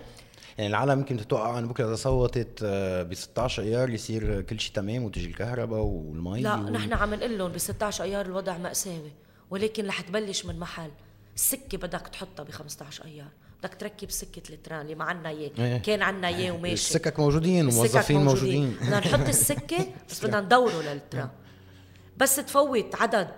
يعني 0.60 0.70
العالم 0.72 1.00
يمكن 1.00 1.18
تتوقع 1.18 1.60
انه 1.60 1.68
بكرة 1.68 1.88
إذا 1.88 1.96
صوتت 1.96 2.64
ب 3.10 3.14
16 3.14 3.64
أيار 3.64 3.90
يصير 3.90 4.42
كل 4.42 4.60
شيء 4.60 4.74
تمام 4.76 5.04
وتجي 5.04 5.28
الكهرباء 5.28 5.80
والمي 5.80 6.42
لا 6.42 6.56
وال- 6.56 6.72
نحن 6.74 6.94
عم 6.94 7.14
نقول 7.14 7.38
لهم 7.38 7.52
ب 7.52 7.58
16 7.58 8.04
أيار 8.04 8.26
الوضع 8.26 8.58
مأساوي 8.58 9.12
ولكن 9.50 9.88
رح 9.88 10.02
تبلش 10.02 10.46
من 10.46 10.60
محل. 10.60 10.90
السكة 11.36 11.78
بدك 11.78 12.08
تحطها 12.08 12.44
ب 12.44 12.52
15 12.52 13.06
أيار 13.06 13.28
بدك 13.64 13.74
تركب 13.76 14.12
سكة 14.12 14.42
التران 14.54 14.82
اللي 14.82 14.96
ما 14.96 15.04
عنا 15.06 15.30
إياه. 15.30 15.52
إيه. 15.60 15.78
كان 15.78 16.02
عنا 16.02 16.28
إياه 16.28 16.52
وماشي. 16.52 16.74
السكك 16.74 17.20
موجودين 17.20 17.68
وموظفين 17.68 18.24
موجودين. 18.26 18.76
بدنا 18.82 19.00
نحط 19.00 19.28
السكة 19.28 19.78
بس 20.10 20.26
بدنا 20.26 20.42
ندوره 20.42 20.82
للتران 20.82 21.30
بس 22.18 22.36
تفوت 22.36 22.96
عدد 22.96 23.30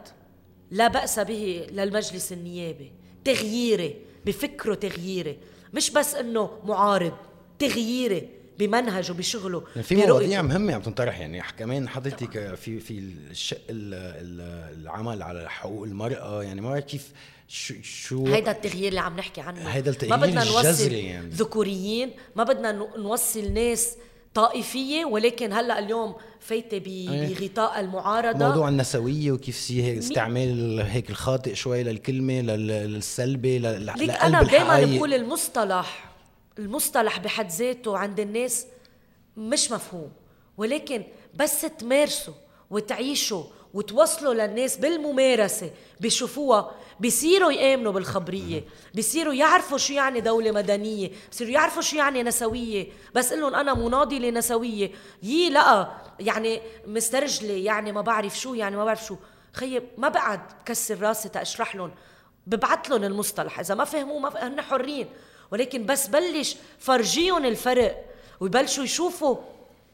لا 0.71 0.87
بأس 0.87 1.19
به 1.19 1.67
للمجلس 1.71 2.31
النيابي. 2.31 2.91
تغييري 3.25 3.95
بفكره 4.25 4.73
تغييري 4.75 5.37
مش 5.73 5.89
بس 5.91 6.15
إنه 6.15 6.49
معارض 6.65 7.13
تغييري 7.59 8.29
بمنهجه 8.59 9.11
بشغله 9.11 9.63
يعني 9.75 9.83
في. 9.87 9.95
مواضيع 9.95 10.41
مهمة 10.41 10.73
عم 10.73 10.81
تنطرح 10.81 11.19
يعني 11.19 11.41
كمان 11.59 11.89
حضرتك 11.89 12.55
في 12.55 12.79
في 12.79 12.99
الشق 13.31 13.57
ال- 13.69 13.93
ال- 13.93 14.81
العمل 14.81 15.23
على 15.23 15.49
حقوق 15.49 15.83
المرأة 15.83 16.43
يعني 16.43 16.61
ما 16.61 16.69
بعرف 16.69 16.83
كيف 16.85 17.11
شو 17.47 17.73
شو 17.83 18.25
هيدا 18.27 18.51
التغيير 18.51 18.87
اللي 18.87 18.99
عم 18.99 19.15
نحكي 19.17 19.41
عنه 19.41 19.61
هيدا 19.69 19.91
ما 19.91 19.95
التغيير 19.95 20.15
بدنا 20.17 20.43
نوصل 20.43 20.57
الجذري 20.67 20.99
يعني. 21.05 21.29
ذكوريين 21.29 22.11
ما 22.35 22.43
بدنا 22.43 22.71
نو- 22.71 22.95
نوصل 22.97 23.53
ناس 23.53 23.95
طائفية 24.33 25.05
ولكن 25.05 25.53
هلأ 25.53 25.79
اليوم 25.79 26.15
فايتة 26.39 26.77
ب- 26.77 26.87
إيه. 26.87 27.35
بغطاء 27.35 27.79
المعارضة 27.79 28.47
موضوع 28.47 28.69
النسوية 28.69 29.31
وكيف 29.31 29.55
سي 29.55 29.83
هيك 29.83 29.97
استعمال 29.97 30.79
هيك 30.81 31.09
الخاطئ 31.09 31.53
شوي 31.55 31.83
للكلمة 31.83 32.41
لل- 32.41 32.67
للسلبي 32.67 33.59
لقلب 33.59 34.09
أنا 34.09 34.43
دائما 34.43 34.85
بقول 34.97 35.13
المصطلح 35.13 36.11
المصطلح 36.59 37.19
بحد 37.19 37.51
ذاته 37.51 37.97
عند 37.97 38.19
الناس 38.19 38.65
مش 39.37 39.71
مفهوم 39.71 40.09
ولكن 40.57 41.03
بس 41.35 41.61
تمارسه 41.61 42.33
وتعيشه 42.69 43.45
وتوصلوا 43.73 44.33
للناس 44.33 44.77
بالممارسة 44.77 45.71
بيشوفوها 45.99 46.71
بيصيروا 46.99 47.51
يآمنوا 47.51 47.91
بالخبرية 47.91 48.63
بيصيروا 48.93 49.33
يعرفوا 49.33 49.77
شو 49.77 49.93
يعني 49.93 50.21
دولة 50.21 50.51
مدنية 50.51 51.11
بيصيروا 51.31 51.53
يعرفوا 51.53 51.81
شو 51.81 51.97
يعني 51.97 52.23
نسوية. 52.23 52.87
بس 53.15 53.33
لهم 53.33 53.55
أنا 53.55 53.73
مناضلة 53.73 54.29
نسوية 54.29 54.91
يي 55.23 55.49
لأ 55.49 55.91
يعني 56.19 56.61
مسترجلة 56.87 57.53
يعني 57.53 57.91
ما 57.91 58.01
بعرف 58.01 58.39
شو 58.39 58.53
يعني 58.53 58.75
ما 58.75 58.85
بعرف 58.85 59.05
شو. 59.05 59.15
خيي 59.53 59.81
ما 59.97 60.09
بقعد 60.09 60.39
بكسر 60.61 61.01
راسي 61.01 61.29
تأشرح 61.29 61.75
لهم. 61.75 61.91
ببعت 62.47 62.89
لهم 62.89 63.03
المصطلح. 63.03 63.59
إذا 63.59 63.75
ما 63.75 63.83
فهموه 63.83 64.19
ما 64.19 64.29
ف... 64.29 64.37
هن 64.37 64.61
حرين 64.61 65.07
ولكن 65.51 65.85
بس 65.85 66.07
بلش 66.07 66.55
فرجيهم 66.79 67.45
الفرق 67.45 68.05
ويبلشوا 68.39 68.83
يشوفوا 68.83 69.37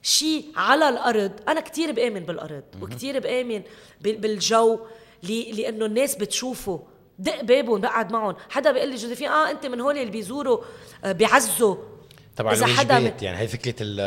شيء 0.07 0.45
على 0.55 0.89
الأرض. 0.89 1.31
أنا 1.47 1.59
كتير 1.61 1.91
بآمن 1.91 2.19
بالأرض 2.19 2.63
وكتير 2.81 3.19
بآمن 3.19 3.61
بال- 4.01 4.17
بالجو. 4.17 4.79
لأنه 5.23 5.85
الناس 5.85 6.15
بتشوفه. 6.15 6.83
دق 7.19 7.41
بابهم 7.43 7.81
بقعد 7.81 8.11
معهم. 8.11 8.35
حدا 8.49 8.71
بيقول 8.71 8.89
لي 8.89 8.95
جوزيفين 8.95 9.27
آه 9.27 9.51
أنت 9.51 9.65
من 9.65 9.81
هول 9.81 9.97
اللي 9.97 10.11
بيزوروا 10.11 10.59
آه 11.03 11.11
بيعزوا. 11.11 11.75
تبع 12.35 12.51
إذا 12.51 12.65
حدا 12.65 12.93
من- 12.93 12.99
الواجبات 12.99 13.21
يعني 13.23 13.37
هي 13.37 13.47
فكرة 13.47 13.75
ال 13.81 13.99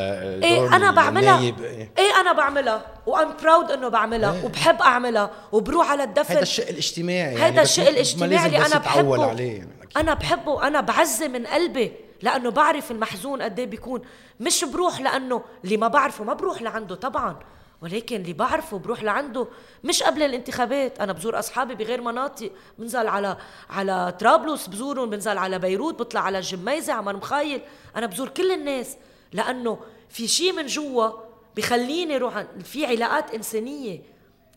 إيه 0.44 0.59
دور 0.59 0.68
أنا 0.76 0.90
بعملها. 0.90 1.36
النايب، 1.38 1.61
إيه. 1.61 1.92
إيه 1.98 2.20
أنا 2.20 2.32
بعملها. 2.32 2.86
وأم 3.07 3.34
براود 3.42 3.70
إنه 3.70 3.88
بعملها. 3.88 4.34
إيه. 4.34 4.44
وبحب 4.44 4.80
أعملها. 4.82 5.30
وبروح 5.53 5.90
على 5.90 6.03
الدفن. 6.03 6.28
هيدا 6.30 6.42
الشق 6.42 6.68
الاجتماعي 6.68 7.18
يعني 7.34 7.44
هيدا 7.44 7.62
بس 7.62 7.68
الشق 7.70 7.82
ما 7.84 7.88
الاجتماعي 7.90 8.46
اللي 8.46 8.59
أنا 8.66 8.78
بحبه. 8.78 9.26
عليه 9.26 9.59
يعني. 9.59 9.70
أنا 9.96 10.14
بحبه. 10.14 10.66
أنا 10.66 10.80
بعزي 10.80 11.28
من 11.28 11.46
قلبي. 11.46 11.92
لأنه 12.23 12.51
بعرف 12.51 12.91
المحزون 12.91 13.43
قد 13.43 13.59
إيه 13.59 13.66
بيكون. 13.66 14.03
مش 14.41 14.64
بروح 14.64 15.01
لأنه 15.01 15.43
اللي 15.64 15.77
ما 15.77 15.89
بعرفه 15.89 16.25
ما 16.25 16.35
بروح 16.35 16.62
لعنده 16.62 16.95
طبعا 16.95 17.39
ولكن 17.83 18.16
اللي 18.16 18.33
بعرفه 18.33 18.79
بروح 18.79 19.03
لعنده. 19.03 19.47
مش 19.85 20.03
قبل 20.03 20.23
الانتخابات 20.23 21.01
أنا 21.01 21.12
بزور 21.12 21.39
أصحابي 21.39 21.75
بغير 21.75 22.01
مناطق 22.01 22.51
بنزل 22.79 23.07
على 23.07 23.37
على 23.71 24.14
طرابلس 24.21 24.66
بزورهم 24.66 25.11
بنزل 25.11 25.39
على 25.39 25.59
بيروت 25.59 25.99
بطلع 25.99 26.21
على 26.21 26.39
الجميزة 26.39 26.93
على 26.93 27.03
مرمخايل. 27.03 27.61
أنا 27.97 28.07
بزور 28.07 28.29
كل 28.29 28.53
الناس 28.53 28.97
لأنه 29.33 29.79
في 30.09 30.29
شيء 30.29 30.53
من 30.53 30.66
جوا 30.66 31.11
بخليني 31.57 32.16
روح 32.16 32.45
في 32.64 32.87
علاقات 32.87 33.35
إنسانية. 33.35 34.03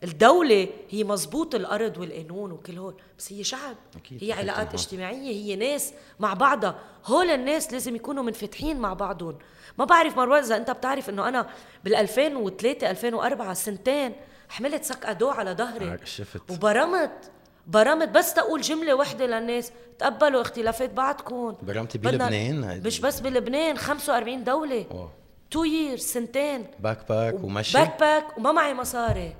الدولة 0.04 0.68
هي 0.90 1.04
مزبوط 1.04 1.54
الأرض 1.54 1.98
والقانون 1.98 2.52
وكل 2.52 2.78
هول 2.78 2.94
بس 3.18 3.32
هي 3.32 3.44
شعب 3.44 3.76
أكيد، 3.96 4.24
هي 4.24 4.32
أكيد 4.32 4.38
علاقات 4.42 4.66
طبعاً. 4.66 4.74
اجتماعية 4.74 5.32
هي 5.32 5.56
ناس 5.56 5.92
مع 6.20 6.34
بعضها. 6.34 6.78
هول 7.06 7.30
الناس 7.30 7.72
لازم 7.72 7.96
يكونوا 7.96 8.22
منفتحين 8.22 8.80
مع 8.80 8.92
بعضهم. 8.92 9.38
ما 9.78 9.84
بعرف 9.84 10.16
مروان 10.16 10.42
إذا 10.42 10.56
أنت 10.56 10.70
بتعرف 10.70 11.08
إنه 11.10 11.28
أنا 11.28 11.46
بال 11.84 11.94
2003 11.94 12.90
2004 12.90 13.54
سنتين 13.54 14.12
حملت 14.48 14.84
sac 14.84 15.06
à 15.06 15.11
dos 15.11 15.28
على 15.28 15.52
ظهري 15.52 15.98
شفت. 16.04 16.50
وبرمت 16.50 17.30
برمت 17.66 18.08
بس 18.08 18.34
تقول 18.34 18.60
جملة 18.60 18.94
وحدة 18.94 19.26
للناس 19.26 19.72
تقبلوا 19.98 20.40
اختلافات 20.40 20.90
بعضكم. 20.90 21.56
برمتي 21.62 21.98
بلبنان. 21.98 22.82
مش 22.86 23.00
بس 23.00 23.20
بلبنان 23.20 23.76
45 23.76 24.44
دولة. 24.44 24.86
أوه. 24.90 25.12
two 25.50 25.64
years 25.64 25.98
سنتين. 25.98 26.66
backpack 26.80 27.44
ومشي. 27.44 27.78
Back 27.78 28.00
pack 28.00 28.38
وما 28.38 28.52
معي 28.52 28.74
مصاري. 28.74 29.36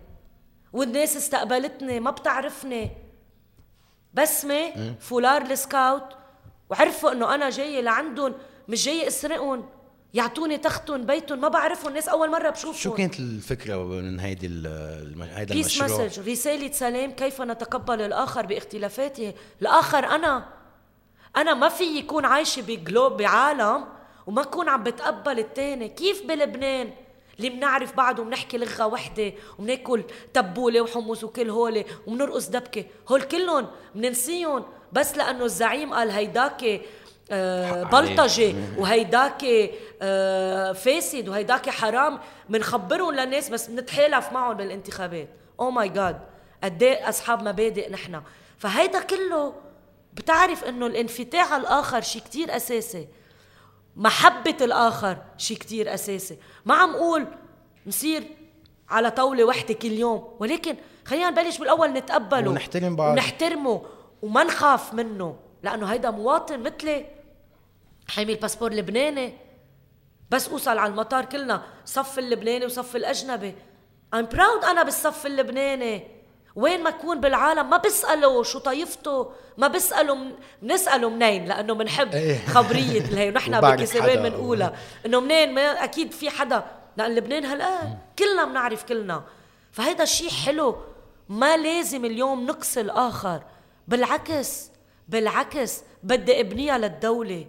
والناس 0.75 1.17
استقبلتني 1.17 2.01
ما 2.01 2.11
بتعرفني. 2.11 2.91
بسمة 4.15 4.95
فولار 5.01 5.43
السكاوت. 5.43 6.03
وعرفوا 6.71 7.13
إنه 7.13 7.35
أنا 7.35 7.51
جاية 7.51 7.81
لعندهم 7.81 8.35
مش 8.69 8.85
جاية 8.85 9.09
أسرقهم. 9.09 9.69
يعطوني 10.15 10.59
تختهم 10.59 11.07
بيتهم 11.07 11.41
ما 11.41 11.49
بعرفهم. 11.49 11.89
الناس 11.89 12.09
أول 12.09 12.31
مرة 12.31 12.51
بشوفهم. 12.51 12.83
شو 12.83 12.95
كانت 12.95 13.21
الفكرة 13.21 13.77
من 13.85 14.21
هيدي 14.21 14.47
هيدا 15.21 15.55
peace 15.55 15.81
المشروع؟ 15.81 16.07
message 16.07 16.31
رسالة 16.31 16.73
سلام 16.73 17.11
كيف 17.11 17.43
نتقبل 17.43 18.01
الآخر 18.01 18.47
باختلافاته؟ 18.47 19.35
الآخر 19.63 20.07
أنا. 20.07 20.49
أنا 21.37 21.55
ما 21.55 21.69
في 21.69 21.85
يكون 21.85 22.25
عايشة 22.25 22.63
ب 22.63 22.72
globe 22.72 23.17
بعالم 23.17 23.85
وما 24.27 24.43
أكون 24.43 24.69
عم 24.69 24.83
بتقبل 24.83 25.39
التاني. 25.39 25.89
كيف 25.89 26.27
بلبنان؟ 26.27 26.91
اللي 27.39 27.51
بنعرف 27.51 27.97
بعض 27.97 28.19
وبنحكي 28.19 28.59
لغة 28.59 28.87
وحدة 28.87 29.33
وبناكل 29.59 30.05
تبولة 30.35 30.81
وحمص 30.81 31.25
وكل 31.25 31.51
هول 31.51 31.85
وبنرقص 32.07 32.49
دبكة؟ 32.49 32.85
هول 33.09 33.23
كلهم 33.23 33.67
بننسيهم. 33.95 34.65
بس 34.93 35.17
لأنه 35.17 35.45
الزعيم 35.45 35.95
قال 35.95 36.11
هيداك 36.11 36.81
آه 37.31 37.83
بلطجة 37.83 38.55
وهيداك 38.79 39.45
آه 40.03 40.73
فاسد 40.73 41.29
وهيداك 41.29 41.71
حرام. 41.71 42.19
بنخبرهم 42.49 43.15
للناس 43.15 43.49
بس 43.51 43.67
بنتحالف 43.67 44.33
معهم 44.33 44.57
بالانتخابات 44.57 45.29
أو 45.61 45.71
ماي 45.71 45.89
جاد 45.89 46.21
قد 46.65 46.83
إيه 46.83 47.09
أصحاب 47.09 47.43
مبادئ 47.43 47.91
نحن. 47.91 48.23
فهيدا 48.59 49.01
كله 49.01 49.55
بتعرف 50.13 50.65
إنه 50.65 50.87
الانفتاح 50.87 51.53
على 51.53 51.63
الآخر 51.63 52.01
شيء 52.01 52.23
كتير 52.23 52.57
أساسي. 52.57 53.09
محبة 53.97 54.57
الآخر 54.61 55.17
شيء 55.39 55.57
كتير 55.57 55.95
أساسي. 55.95 56.39
ما 56.65 56.75
عم 56.75 56.97
قول 56.97 57.27
نصير 57.87 58.25
على 58.89 59.11
طاولة 59.11 59.45
وحدة 59.45 59.75
كل 59.75 59.93
يوم 59.93 60.37
ولكن 60.41 60.77
خلينا 61.05 61.31
نبلش 61.31 61.59
بالأول 61.59 61.89
نتقبله 61.89 62.51
ونحترم 62.51 62.97
بعض. 62.97 63.13
ونحترمه 63.13 63.83
وما 64.23 64.45
نخاف 64.45 64.95
منه 64.95 65.37
لأنه 65.63 65.87
هيدا 65.87 66.11
مواطن 66.11 66.61
مثلي 66.61 67.07
حامل 68.09 68.35
باسبور 68.35 68.73
لبناني. 68.73 69.33
بس 70.31 70.49
أوصل 70.49 70.79
على 70.79 70.91
المطار 70.91 71.25
كلنا 71.25 71.63
صف 71.85 72.19
اللبناني 72.19 72.65
وصف 72.67 72.97
الأجنبي. 72.97 73.55
I'm 74.17 74.27
proud 74.35 74.65
أنا 74.65 74.83
بالصف 74.83 75.27
اللبناني. 75.27 76.14
وين 76.57 76.83
ما 76.83 76.91
كون 76.91 77.21
بالعالم 77.21 77.71
ما 77.71 77.77
بسأله 77.77 78.43
شو 78.43 78.59
طايفته 78.59 79.33
ما 79.59 79.69
بسأله 79.69 80.15
من... 80.15 80.33
بنسأله 80.63 81.09
منين 81.11 81.45
لأنه 81.45 81.75
بنحب 81.75 82.15
إيه. 82.15 82.47
خبرية. 82.47 83.01
الهي 83.01 83.29
ونحن 83.29 83.55
حدا. 83.55 84.29
بنقولها 84.29 84.77
إنه 85.07 85.21
منين 85.21 85.55
ما 85.55 85.85
أكيد 85.85 86.13
في 86.13 86.31
حدا. 86.31 86.65
لأن 86.97 87.15
لبنان 87.15 87.45
هلأ 87.45 87.99
كلنا 88.19 88.45
بنعرف 88.45 88.85
كلنا. 88.85 89.25
فهيدا 89.73 90.03
الشيء 90.03 90.31
حلو. 90.31 90.77
ما 91.29 91.57
لازم 91.57 92.05
اليوم 92.05 92.47
نقصي 92.47 92.81
الآخر 92.81 93.43
بالعكس 93.89 94.71
بالعكس 95.09 95.83
بدي 96.03 96.41
أبنيها 96.41 96.79
للدولة. 96.79 97.47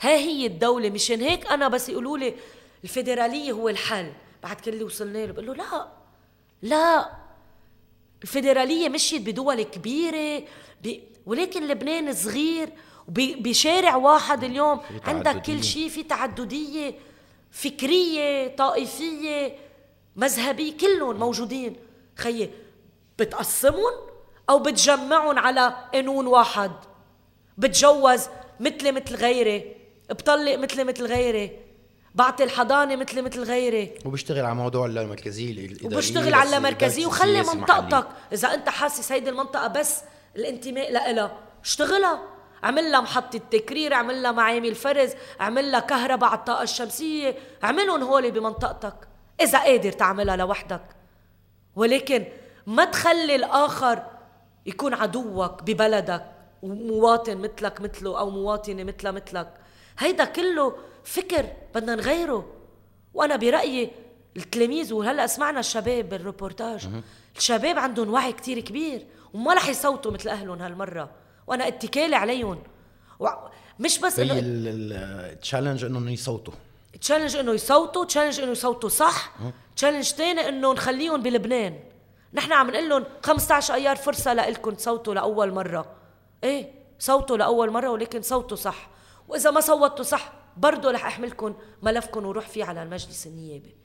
ها 0.00 0.10
هي 0.10 0.46
الدولة. 0.46 0.90
مشان 0.90 1.20
هيك 1.20 1.52
أنا 1.52 1.68
بس 1.68 1.88
يقولوا 1.88 2.18
لي 2.18 2.34
الفيدرالية 2.84 3.52
هو 3.52 3.68
الحل. 3.68 4.12
بعد 4.42 4.60
كل 4.60 4.70
اللي 4.70 4.84
وصلنا 4.84 5.18
له. 5.18 5.32
بقول 5.32 5.46
له 5.46 5.54
لا 5.54 5.88
لا. 6.62 7.19
الفيدرالية 8.22 8.88
مشيت 8.88 9.22
بدول 9.22 9.62
كبيرة 9.62 10.44
ب... 10.84 10.98
ولكن 11.26 11.68
لبنان 11.68 12.14
صغير 12.14 12.68
بشارع 13.08 13.96
واحد 13.96 14.44
اليوم. 14.44 14.80
عندك 15.04 15.42
كل. 15.42 15.64
شيء 15.64 15.88
في 15.88 16.02
تعددية 16.02 16.94
فكرية 17.50 18.56
طائفية 18.56 19.56
مذهبية 20.16 20.76
كلهم 20.76 21.16
موجودين. 21.16 21.76
خيي 22.16 22.50
بتقسمهم 23.18 23.92
أو 24.50 24.58
بتجمعهم 24.58 25.38
على 25.38 25.76
قانون 25.94 26.26
واحد. 26.26 26.72
بتجوز 27.58 28.28
مثلي 28.60 28.92
مثل 28.92 29.14
غيري 29.14 29.76
بطلق 30.10 30.56
مثلي 30.56 30.84
مثل 30.84 31.06
غيري. 31.06 31.69
بعطي 32.14 32.44
الحضانة 32.44 32.96
مثلي 32.96 33.22
مثل 33.22 33.42
غيري. 33.42 33.94
وبيشتغل 34.04 34.44
على 34.44 34.54
موضوع 34.54 34.86
المركزيه 34.86 35.52
الاداريه 35.52 35.96
وبشتغل 35.96 36.34
على 36.34 36.56
إدارة 36.56 37.06
وخلي 37.06 37.42
منطقتك. 37.42 38.06
إذا 38.32 38.54
أنت 38.54 38.68
حاسس 38.68 39.12
هيدي 39.12 39.30
المنطقة 39.30 39.66
بس 39.66 40.00
الانتماء 40.36 40.92
لإلها 40.92 41.38
اشتغلها. 41.64 42.22
اعمل 42.64 42.92
لها 42.92 43.00
محطة 43.00 43.38
تكرير 43.38 43.94
اعمل 43.94 44.22
لها 44.22 44.32
معامل 44.32 44.74
فرز 44.74 45.10
اعمل 45.40 45.72
لها 45.72 45.80
كهرباء 45.80 46.30
على 46.30 46.38
الطاقة 46.38 46.62
الشمسية. 46.62 47.36
اعملهم 47.64 48.02
هولي 48.02 48.30
بمنطقتك. 48.30 49.08
إذا 49.40 49.58
قادر 49.58 49.92
تعملها 49.92 50.36
لوحدك. 50.36 50.82
ولكن 51.76 52.24
ما 52.66 52.84
تخلي 52.84 53.34
الآخر 53.34 54.02
يكون 54.66 54.94
عدوك 54.94 55.62
ببلدك 55.62 56.24
ومواطن 56.62 57.36
مثلك 57.36 57.80
مثله 57.80 58.18
أو 58.18 58.30
مواطنة 58.30 58.84
مثلها 58.84 59.12
مثلك. 59.12 59.54
هيدا 59.98 60.24
كله 60.24 60.76
فكر 61.10 61.46
بدنا 61.74 61.94
نغيره. 61.94 62.52
وأنا 63.14 63.36
برأيي 63.36 63.90
التلاميذ 64.36 64.92
وهلأ 64.92 65.26
سمعنا 65.26 65.60
الشباب 65.60 66.08
بالروبورتاج 66.08 66.88
الشباب 67.36 67.78
عندهم 67.78 68.12
وعي 68.12 68.32
كتير 68.32 68.60
كبير 68.60 69.06
وما 69.34 69.54
رح 69.54 69.68
يصوتوا 69.68 70.12
مثل 70.12 70.28
أهلهم 70.28 70.62
هالمرة. 70.62 71.10
وأنا 71.46 71.68
اتكالي 71.68 72.16
عليهم. 72.16 72.62
و... 73.20 73.28
مش 73.78 73.98
بس 73.98 74.18
إنه 74.18 74.34
ال 74.38 74.53
challenge 74.53 75.84
إنهم 75.84 76.08
يصوتوا. 76.08 76.54
challenge 77.00 77.36
إنه 77.36 77.52
يصوتوا 77.52 78.04
challenge 78.04 78.40
إنه 78.40 78.50
يصوتوا 78.50 78.88
صح. 78.88 79.32
challenge 79.76 80.12
تاني 80.12 80.48
إنه 80.48 80.72
نخليهم 80.72 81.22
بلبنان. 81.22 81.80
نحن 82.34 82.52
عم 82.52 82.70
نقول 82.70 82.88
لهم 82.88 83.04
15 83.22 83.74
أيار 83.74 83.96
فرصة 83.96 84.34
لكم 84.34 84.70
تصوتوا 84.70 85.14
لأول 85.14 85.52
مرة. 85.52 85.86
إيه 86.44 86.72
صوتوا 86.98 87.36
لأول 87.36 87.70
مرة 87.70 87.90
ولكن 87.90 88.22
صوتوا 88.22 88.56
صح. 88.56 88.88
وإذا 89.28 89.50
ما 89.50 89.60
صوتوا 89.60 90.04
صح 90.04 90.39
برضه 90.60 90.90
رح 90.90 91.06
احملكم 91.06 91.54
ملفكم 91.82 92.26
وروح 92.26 92.48
فيه 92.48 92.64
على 92.64 92.82
المجلس 92.82 93.26
النيابي. 93.26 93.76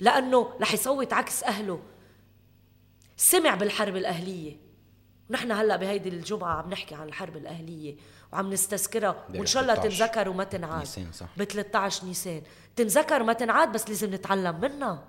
لأنه 0.00 0.52
رح 0.60 0.74
يصوت 0.74 1.12
عكس 1.12 1.44
أهله. 1.44 1.82
سمع 3.16 3.54
بالحرب 3.54 3.96
الأهلية. 3.96 4.56
ونحن 5.30 5.52
هلأ 5.52 5.76
بهيدي 5.76 6.08
الجمعة 6.08 6.62
عم 6.62 6.70
نحكي 6.70 6.94
عن 6.94 7.08
الحرب 7.08 7.36
الأهلية 7.36 7.96
وعم 8.32 8.52
نستذكرها. 8.52 9.24
وإن 9.34 9.46
شاء 9.46 9.62
الله 9.62 9.74
13 9.74 9.98
تنذكر 9.98 10.28
وما 10.28 10.44
تنعاد. 10.44 10.78
نيسان، 10.78 11.12
صح. 11.12 11.26
ب 11.36 11.44
13 11.44 12.04
نيسان. 12.04 12.42
تنذكر 12.76 13.22
ما 13.22 13.32
تنعاد 13.32 13.72
بس 13.72 13.88
لازم 13.88 14.14
نتعلم 14.14 14.60
منها. 14.60 15.04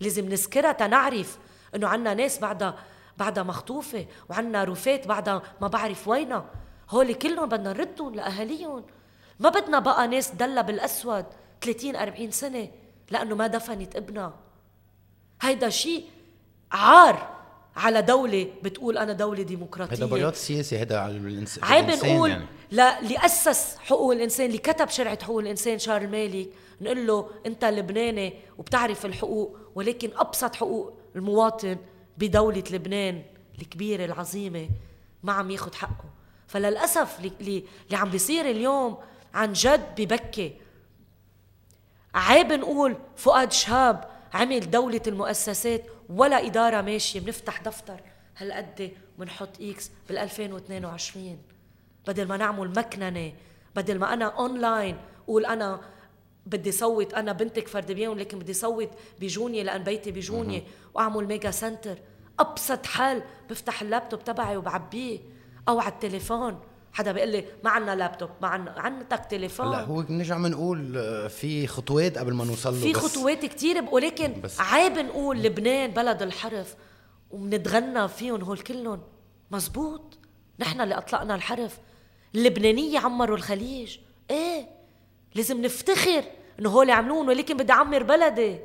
لازم 0.00 0.28
نذكرها 0.28 0.72
تنعرف 0.72 1.38
إنه 1.74 1.88
عنا 1.88 2.14
ناس 2.14 2.38
بعدها 2.38 2.78
بعدها 3.16 3.42
مخطوفة 3.42 4.06
وعنا 4.28 4.64
رفات 4.64 5.06
بعدها 5.06 5.42
ما 5.60 5.68
بعرف 5.68 6.08
وينها. 6.08 6.50
هول 6.90 7.14
كلهم 7.14 7.48
بدنا 7.48 7.72
نردهم 7.72 8.14
لأهاليهم. 8.14 8.84
ما 9.40 9.48
بدنا 9.48 9.78
بقى 9.78 10.08
ناس 10.08 10.30
دلة 10.30 10.60
بالأسود 10.60 11.24
30 11.62 11.96
40 11.96 12.30
سنة 12.30 12.68
لأنه 13.10 13.34
ما 13.34 13.46
دفنت 13.46 13.96
ابنها. 13.96 14.34
هيدا 15.42 15.68
شيء 15.68 16.04
عار 16.72 17.34
على 17.76 18.02
دولة 18.02 18.50
بتقول 18.62 18.98
أنا 18.98 19.12
دولة 19.12 19.42
ديمقراطية. 19.42 19.96
هذا 19.96 20.06
برياض 20.06 20.34
سياسي 20.34 20.78
هذا 20.78 20.98
على 20.98 21.16
الإنس... 21.16 21.60
عيب 21.62 21.84
الإنسان 21.84 22.16
نقول 22.16 22.30
يعني. 22.30 22.44
اللي 22.72 23.18
أسس 23.24 23.76
حقوق 23.78 24.12
الإنسان 24.12 24.46
اللي 24.46 24.58
كتب 24.58 24.88
شرعة 24.88 25.24
حقوق 25.24 25.40
الإنسان 25.40 25.78
شارل 25.78 26.08
مالك 26.08 26.48
نقول 26.80 27.06
له 27.06 27.30
أنت 27.46 27.64
لبناني 27.64 28.34
وبتعرف 28.58 29.06
الحقوق 29.06 29.56
ولكن 29.74 30.10
أبسط 30.16 30.54
حقوق 30.54 30.92
المواطن 31.16 31.76
بدولة 32.18 32.64
لبنان 32.70 33.22
الكبيرة 33.58 34.04
العظيمة 34.04 34.68
ما 35.22 35.32
عم 35.32 35.50
ياخد 35.50 35.74
حقه. 35.74 36.04
اللي 37.40 37.64
اللي 37.86 37.96
عم 37.96 38.10
بيصير 38.10 38.50
اليوم 38.50 38.96
عن 39.34 39.52
جد 39.52 40.00
ببكي. 40.00 40.56
عيب 42.14 42.52
نقول 42.52 42.96
فؤاد 43.16 43.52
شهاب 43.52 44.10
عمل 44.34 44.70
دولة 44.70 45.02
المؤسسات 45.06 45.84
ولا 46.08 46.46
إدارة 46.46 46.80
ماشية 46.80 47.20
بنفتح 47.20 47.62
دفتر. 47.62 48.00
هالقد 48.36 48.92
وبنحط 49.18 49.60
X 49.60 49.90
بال 50.08 50.18
2022 50.18 51.38
بدل 52.06 52.28
ما 52.28 52.36
نعمل 52.36 52.68
مكننة 52.68 53.32
بدل 53.76 53.98
ما 53.98 54.14
أنا 54.14 54.24
أونلاين 54.24 54.96
قول 55.26 55.46
أنا 55.46 55.80
بدي 56.46 56.72
صوت 56.72 57.14
أنا 57.14 57.32
بنت 57.32 57.68
كفردبيان 57.68 58.12
لكن 58.12 58.38
بدي 58.38 58.52
صوت 58.52 58.90
بجونية 59.20 59.62
لأن 59.62 59.82
بيتي 59.82 60.10
بجونية 60.10 60.62
وأعمل 60.94 61.26
mega 61.26 61.50
center 61.50 61.98
أبسط 62.38 62.86
حل 62.86 63.22
بفتح 63.50 63.82
اللابتوب 63.82 64.24
تبعي 64.24 64.56
وبعبيه 64.56 65.18
أو 65.68 65.80
على 65.80 65.92
التليفون. 65.92 66.60
حدا 66.94 67.12
بيقول 67.12 67.28
لي 67.28 67.44
ما 67.64 67.70
عنا 67.70 67.94
لابتوب 67.96 68.30
ما 68.42 68.48
عنا 68.48 68.74
عندك 68.76 69.22
تليفون. 69.30 69.66
هلأ 69.66 69.80
هو 69.84 70.02
بنرجع 70.02 70.38
بنقول 70.38 70.96
آه، 70.96 71.28
في 71.28 71.66
خطوات 71.66 72.18
قبل 72.18 72.32
ما 72.34 72.44
نوصل 72.44 72.74
له 72.74 72.80
في 72.80 72.94
خطوات 72.94 73.44
كتير 73.44 73.80
ب- 73.80 73.92
ولكن 73.92 74.34
عيب 74.58 74.98
نقول 74.98 75.42
لبنان 75.42 75.90
بلد 75.90 76.22
الحرف 76.22 76.74
وبنتغنى 77.30 78.08
فيهم 78.08 78.42
هول 78.42 78.58
كلهم. 78.58 79.02
مزبوط 79.50 80.18
نحن 80.58 80.80
اللي 80.80 80.94
أطلقنا 80.94 81.34
الحرف. 81.34 81.78
اللبنانية 82.34 82.98
عمروا 82.98 83.36
الخليج. 83.36 83.96
إيه؟ 84.30 84.68
لازم 85.34 85.62
نفتخر 85.62 86.24
إنه 86.60 86.70
هول 86.70 86.90
عملون 86.90 87.28
ولكن 87.28 87.56
بدي 87.56 87.72
أعمر 87.72 88.02
بلدي. 88.02 88.58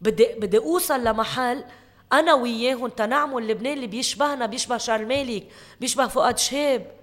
بدي 0.00 0.26
بدي 0.38 0.58
أوصل 0.58 1.04
لمحل 1.04 1.64
أنا 2.12 2.34
وياهم 2.34 2.88
تنعمل 2.88 3.48
لبنان 3.48 3.72
اللي 3.72 3.86
بيشبهنا 3.86 4.46
بيشبه 4.46 4.76
شارل 4.78 5.06
مالك 5.08 5.46
بيشبه 5.80 6.06
فؤاد 6.06 6.38
شهاب. 6.38 6.97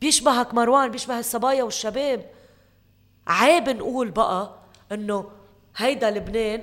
بيشبهك 0.00 0.54
مروان 0.54 0.90
بيشبه 0.90 1.18
الصبايا 1.18 1.62
والشباب. 1.62 2.30
عيب 3.26 3.68
نقول 3.68 4.10
بقى 4.10 4.54
إنه 4.92 5.30
هيدا 5.76 6.10
لبنان 6.10 6.62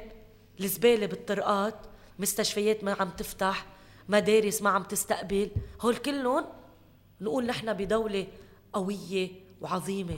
الزبالة 0.60 1.06
بالطرقات 1.06 1.76
مستشفيات 2.20 2.84
ما 2.84 2.96
عم 3.00 3.10
تفتح 3.10 3.66
مدارس 4.10 4.62
ما 4.62 4.70
عم 4.70 4.84
تستقبل. 4.84 5.50
هول 5.82 5.96
كلهم 5.96 6.46
نقول 7.22 7.46
نحن 7.46 7.74
بدولة 7.74 8.28
قوية 8.74 9.30
وعظيمة. 9.62 10.18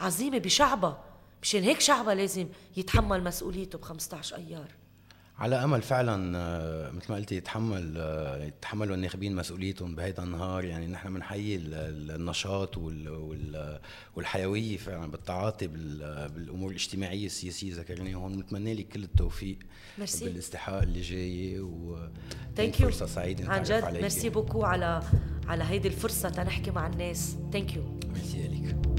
عظيمة 0.00 0.38
بشعبها. 0.38 1.04
مشان 1.42 1.62
هيك 1.62 1.80
شعبها 1.80 2.14
لازم 2.14 2.48
يتحمل 2.76 3.24
مسؤوليته 3.24 3.78
ب 3.78 3.82
15 3.82 4.36
أيار. 4.36 4.68
على 5.38 5.64
أمل 5.64 5.82
فعلا 5.82 6.38
آه، 6.38 6.90
مثل 6.90 7.06
ما 7.12 7.16
قلتي 7.16 7.36
يتحمل 7.36 7.94
آه، 7.96 8.44
يتحملوا 8.44 8.94
الناخبين 8.96 9.34
مسؤوليتهم 9.36 9.94
بهيدا 9.94 10.22
النهار. 10.22 10.64
يعني 10.64 10.86
نحن 10.86 11.14
بنحيي 11.14 11.56
ال- 11.56 11.74
ال- 11.74 12.10
النشاط 12.10 12.78
وال- 12.78 13.08
وال- 13.08 13.80
والحيوية 14.16 14.76
فعلا 14.76 15.10
بالتعاطي 15.10 15.66
بال- 15.66 16.28
بالأمور 16.28 16.70
الاجتماعية 16.70 17.26
السياسية 17.26 17.74
ذكرناها 17.74 18.14
هون. 18.14 18.36
بنتمنى 18.36 18.74
لك 18.74 18.88
كل 18.88 19.02
التوفيق 19.02 19.58
ميرسي. 19.98 20.24
بالاستحقاق 20.24 20.82
اللي 20.82 21.00
جاية 21.00 21.60
و 21.60 22.08
thank 22.56 22.80
you 22.80 22.86
فرصة 22.86 23.06
سعيدة 23.06 23.48
عن 23.52 23.62
جد. 23.62 23.84
merci 23.92 24.28
beaucoup 24.28 24.62
على 24.64 25.02
على 25.46 25.64
هيدي 25.64 25.88
الفرصة 25.88 26.28
تنحكي 26.28 26.70
مع 26.70 26.86
الناس. 26.86 27.36
thank 27.52 27.76
you 27.76 27.98
merci 28.14 28.48
لك 28.48 28.93